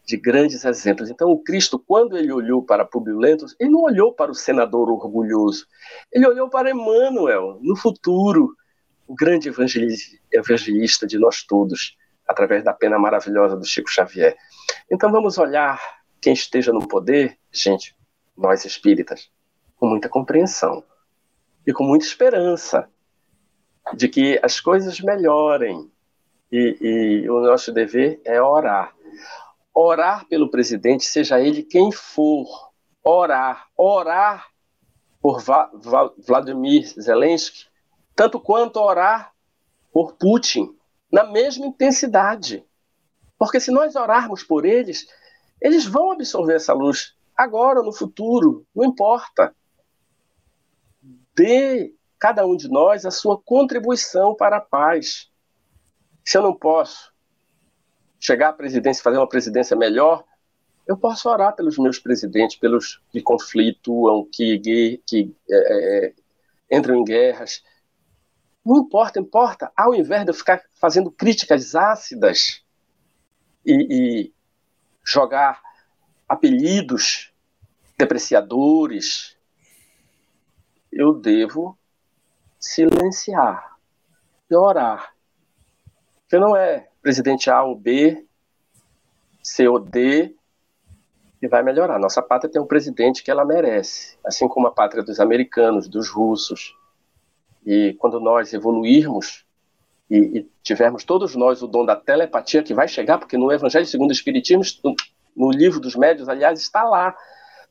de 0.08 0.18
grandes 0.18 0.66
exemplos. 0.66 1.12
Então, 1.12 1.30
o 1.30 1.38
Cristo, 1.38 1.78
quando 1.78 2.18
ele 2.18 2.32
olhou 2.32 2.64
para 2.64 2.84
Publio 2.84 3.20
Lentos, 3.20 3.56
ele 3.60 3.70
não 3.70 3.84
olhou 3.84 4.12
para 4.12 4.32
o 4.32 4.36
senador 4.36 4.90
orgulhoso, 4.90 5.68
ele 6.12 6.28
olhou 6.28 6.50
para 6.50 6.72
Emmanuel, 6.72 7.60
no 7.62 7.76
futuro, 7.76 8.56
o 9.08 9.16
grande 9.16 9.50
evangelista 10.32 11.06
de 11.06 11.18
nós 11.18 11.44
todos, 11.44 11.98
através 12.28 12.64
da 12.64 12.74
pena 12.74 12.98
maravilhosa 12.98 13.56
do 13.56 13.66
Chico 13.66 13.90
Xavier. 13.90 14.36
Então, 14.92 15.12
vamos 15.12 15.38
olhar 15.38 15.80
quem 16.20 16.34
esteja 16.34 16.74
no 16.74 16.88
poder, 16.88 17.38
gente, 17.52 17.96
nós 18.36 18.66
espíritas, 18.66 19.30
com 19.76 19.88
muita 19.88 20.10
compreensão 20.10 20.84
e 21.66 21.74
com 21.74 21.84
muita 21.84 22.06
esperança 22.06 22.90
de 23.94 24.08
que 24.08 24.40
as 24.42 24.60
coisas 24.60 25.00
melhorem. 25.00 25.92
E, 26.52 26.78
e 26.80 27.30
o 27.30 27.42
nosso 27.42 27.72
dever 27.72 28.22
é 28.24 28.42
orar. 28.42 28.96
Orar 29.74 30.26
pelo 30.28 30.50
presidente, 30.50 31.06
seja 31.06 31.40
ele 31.40 31.64
quem 31.64 31.92
for. 31.92 32.48
Orar. 33.04 33.68
Orar 33.78 34.48
por 35.22 35.42
Va 35.42 35.70
Va 35.74 36.14
Vladimir 36.18 36.86
Zelensky, 37.00 37.66
tanto 38.16 38.40
quanto 38.40 38.80
orar 38.80 39.34
por 39.92 40.14
Putin, 40.14 40.76
na 41.12 41.24
mesma 41.24 41.66
intensidade. 41.66 42.66
Porque 43.38 43.60
se 43.60 43.72
nós 43.72 43.96
orarmos 43.96 44.44
por 44.44 44.66
eles, 44.66 45.08
eles 45.62 45.86
vão 45.86 46.12
absorver 46.12 46.56
essa 46.56 46.74
luz 46.74 47.16
agora, 47.36 47.82
no 47.82 47.94
futuro, 47.94 48.66
não 48.74 48.86
importa 48.86 49.54
dê 51.36 51.94
cada 52.18 52.46
um 52.46 52.56
de 52.56 52.70
nós 52.70 53.06
a 53.06 53.12
sua 53.12 53.38
contribuição 53.38 54.34
para 54.34 54.58
a 54.58 54.62
paz. 54.62 55.30
Se 56.24 56.38
eu 56.38 56.42
não 56.42 56.56
posso 56.56 57.14
chegar 58.20 58.50
à 58.50 58.54
presidência, 58.54 59.04
fazer 59.04 59.18
uma 59.18 59.30
presidência 59.30 59.76
melhor, 59.76 60.24
eu 60.88 60.98
posso 60.98 61.30
orar 61.30 61.56
pelos 61.56 61.78
meus 61.78 62.00
presidentes, 62.00 62.56
pelos 62.56 63.02
que 63.12 63.22
conflituam, 63.22 64.28
que, 64.32 65.02
que 65.06 65.36
é, 65.50 66.08
é, 66.08 66.14
entram 66.72 66.96
em 66.96 67.04
guerras. 67.04 67.64
Não 68.66 68.78
importa, 68.78 69.20
importa. 69.20 69.72
Ao 69.76 69.94
invés 69.94 70.24
de 70.24 70.32
eu 70.32 70.34
ficar 70.34 70.62
fazendo 70.74 71.12
críticas 71.12 71.76
ácidas 71.76 72.64
e, 73.66 74.24
e 74.26 74.34
jogar 75.04 75.62
apelidos 76.28 77.32
depreciadores, 77.98 79.38
eu 80.92 81.14
devo 81.14 81.78
silenciar 82.60 83.78
e 84.50 84.56
orar. 84.56 85.14
Porque 86.22 86.40
não 86.40 86.56
é 86.56 86.90
presidente 87.02 87.52
A 87.52 87.62
ou 87.64 87.76
B, 87.76 88.26
C 89.44 89.68
ou 89.68 89.80
D 89.80 90.36
que 91.40 91.48
vai 91.48 91.62
melhorar. 91.62 92.00
Nossa 92.00 92.22
pátria 92.22 92.52
tem 92.52 92.62
um 92.62 92.66
presidente 92.66 93.24
que 93.24 93.30
ela 93.30 93.46
merece, 93.46 94.18
assim 94.26 94.48
como 94.48 94.66
a 94.66 94.72
pátria 94.72 95.04
dos 95.04 95.20
americanos, 95.20 95.88
dos 95.88 96.10
russos. 96.10 96.76
E 97.66 97.96
quando 98.00 98.20
nós 98.20 98.54
evoluirmos 98.54 99.46
e, 100.10 100.40
e 100.40 100.50
tivermos 100.62 101.04
todos 101.04 101.36
nós 101.36 101.62
o 101.62 101.68
dom 101.68 101.86
da 101.86 101.96
telepatia 101.96 102.62
que 102.62 102.74
vai 102.74 102.88
chegar, 102.88 103.18
porque 103.18 103.38
no 103.38 103.52
Evangelho 103.52 103.86
segundo 103.86 104.10
o 104.10 104.14
Espiritismo, 104.14 104.64
no, 105.36 105.52
livro 105.52 105.80
dos 105.80 105.96
médios, 105.96 106.30
aliás, 106.30 106.60
está 106.60 106.84
lá, 106.84 107.16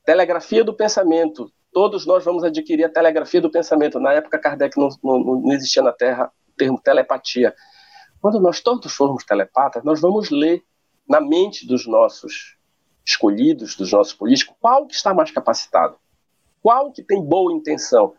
telegrafia 0.04 0.64
do 0.64 0.74
pensamento, 0.74 1.50
todos 1.72 2.04
nós 2.06 2.24
vamos 2.24 2.42
adquirir 2.44 2.84
a 2.84 2.88
telegrafia 2.88 3.40
do 3.40 3.50
pensamento. 3.50 4.00
Na 4.00 4.12
época, 4.12 4.38
Kardec 4.38 4.76
não, 4.78 4.88
não, 5.02 5.18
não 5.18 5.52
existia 5.52 5.82
na 5.82 5.92
Terra 5.92 6.30
o 6.48 6.56
termo 6.56 6.80
telepatia. 6.80 7.54
Quando 8.20 8.40
nós 8.40 8.60
todos 8.60 8.92
formos 8.92 9.24
telepatas, 9.24 9.84
nós 9.84 10.00
vamos 10.00 10.30
ler 10.30 10.62
na 11.08 11.20
mente 11.20 11.66
dos 11.66 11.86
nossos 11.86 12.56
escolhidos 13.04 13.76
dos 13.76 13.92
nossos 13.92 14.14
políticos, 14.14 14.56
qual 14.58 14.86
que 14.86 14.94
está 14.94 15.12
mais 15.12 15.30
capacitado? 15.30 15.96
Qual 16.62 16.90
que 16.90 17.02
tem 17.02 17.22
boa 17.22 17.52
intenção? 17.52 18.14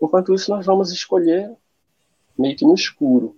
Enquanto 0.00 0.34
isso, 0.34 0.50
nós 0.50 0.64
vamos 0.64 0.90
escolher 0.90 1.54
meio 2.38 2.56
que 2.56 2.64
no 2.64 2.74
escuro. 2.74 3.36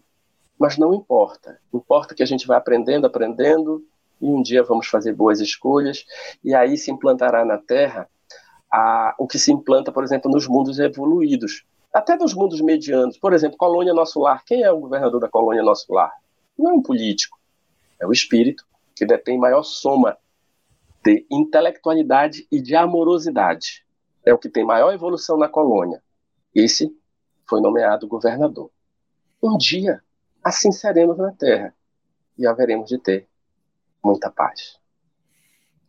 Mas 0.58 0.78
não 0.78 0.94
importa. 0.94 1.58
Importa 1.72 2.14
que 2.14 2.22
a 2.22 2.26
gente 2.26 2.46
vai 2.46 2.56
aprendendo, 2.56 3.06
aprendendo, 3.06 3.84
e 4.20 4.26
um 4.26 4.40
dia 4.40 4.62
vamos 4.62 4.86
fazer 4.86 5.12
boas 5.12 5.40
escolhas, 5.40 6.04
e 6.44 6.54
aí 6.54 6.78
se 6.78 6.90
implantará 6.90 7.44
na 7.44 7.58
Terra 7.58 8.08
a, 8.70 9.14
o 9.18 9.26
que 9.26 9.38
se 9.38 9.50
implanta, 9.50 9.90
por 9.90 10.04
exemplo, 10.04 10.30
nos 10.30 10.46
mundos 10.46 10.78
evoluídos, 10.78 11.64
até 11.92 12.16
nos 12.16 12.32
mundos 12.32 12.60
medianos. 12.60 13.18
Por 13.18 13.32
exemplo, 13.32 13.58
Colônia 13.58 13.92
Nosso 13.92 14.20
Lar. 14.20 14.44
Quem 14.44 14.62
é 14.62 14.70
o 14.70 14.78
governador 14.78 15.20
da 15.20 15.28
Colônia 15.28 15.62
Nosso 15.62 15.92
Lar? 15.92 16.12
Não 16.56 16.70
é 16.70 16.74
um 16.74 16.82
político, 16.82 17.38
é 18.00 18.06
o 18.06 18.12
espírito 18.12 18.64
que 18.94 19.04
detém 19.04 19.36
maior 19.36 19.62
soma 19.64 20.16
de 21.04 21.26
intelectualidade 21.30 22.46
e 22.50 22.60
de 22.60 22.76
amorosidade. 22.76 23.84
É 24.24 24.32
o 24.32 24.38
que 24.38 24.48
tem 24.48 24.64
maior 24.64 24.92
evolução 24.94 25.36
na 25.36 25.48
colônia. 25.48 26.00
Esse 26.54 26.94
foi 27.48 27.60
nomeado 27.60 28.06
governador. 28.06 28.70
Um 29.42 29.56
dia, 29.56 30.02
assim 30.42 30.70
seremos 30.70 31.18
na 31.18 31.32
Terra 31.32 31.74
e 32.38 32.46
haveremos 32.46 32.88
de 32.88 32.98
ter 32.98 33.26
muita 34.04 34.30
paz. 34.30 34.78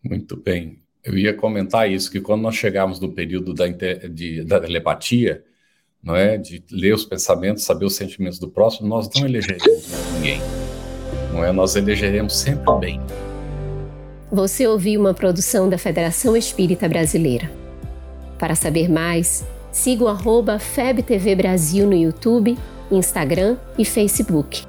Muito 0.03 0.35
bem. 0.35 0.81
Eu 1.03 1.18
ia 1.18 1.34
comentar 1.34 1.90
isso, 1.90 2.10
que 2.10 2.22
quando 2.22 2.41
nós 2.41 2.56
chegarmos 2.56 2.99
no 2.99 3.11
período 3.11 3.53
da, 3.53 3.68
de, 3.68 4.44
da 4.44 4.60
telepatia, 4.60 5.44
não 6.02 6.15
é, 6.15 6.38
de 6.38 6.64
ler 6.72 6.94
os 6.94 7.06
pensamentos, 7.06 7.64
saber 7.64 7.85
os 7.85 7.95
sentimentos 7.95 8.40
do 8.40 8.49
próximo, 8.49 8.88
nós 8.88 9.10
não 9.15 9.26
elegeremos 9.26 9.88
ninguém. 10.14 10.40
Não 11.31 11.44
é? 11.44 11.52
Nós 11.52 11.76
elegeremos 11.76 12.35
sempre 12.35 12.69
o 12.69 12.77
bem. 12.77 13.02
Você 14.31 14.65
ouviu 14.68 14.99
uma 14.99 15.14
produção 15.14 15.69
da 15.69 15.77
Federação 15.77 16.35
Espírita 16.35 16.90
Brasileira. 16.90 17.52
Para 18.38 18.56
saber 18.56 18.90
mais, 18.90 19.45
siga 19.73 20.05
o 20.05 20.07
arroba 20.07 20.59
FebTV 20.59 21.35
Brasil 21.35 21.85
no 21.85 21.95
YouTube, 21.95 22.57
Instagram 22.91 23.57
e 23.77 23.83
Facebook. 23.83 24.63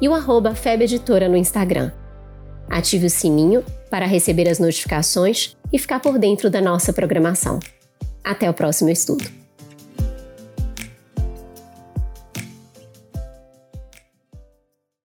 E 0.00 0.08
o 0.08 0.14
arroba 0.14 0.54
Feb 0.54 0.82
Editora 0.82 1.28
no 1.28 1.36
Instagram. 1.36 1.90
Ative 2.68 3.06
o 3.06 3.10
sininho 3.10 3.64
para 3.90 4.06
receber 4.06 4.48
as 4.48 4.58
notificações 4.58 5.56
e 5.72 5.78
ficar 5.78 6.00
por 6.00 6.18
dentro 6.18 6.50
da 6.50 6.60
nossa 6.60 6.92
programação. 6.92 7.58
Até 8.22 8.48
o 8.48 8.54
próximo 8.54 8.90
estudo. 8.90 9.41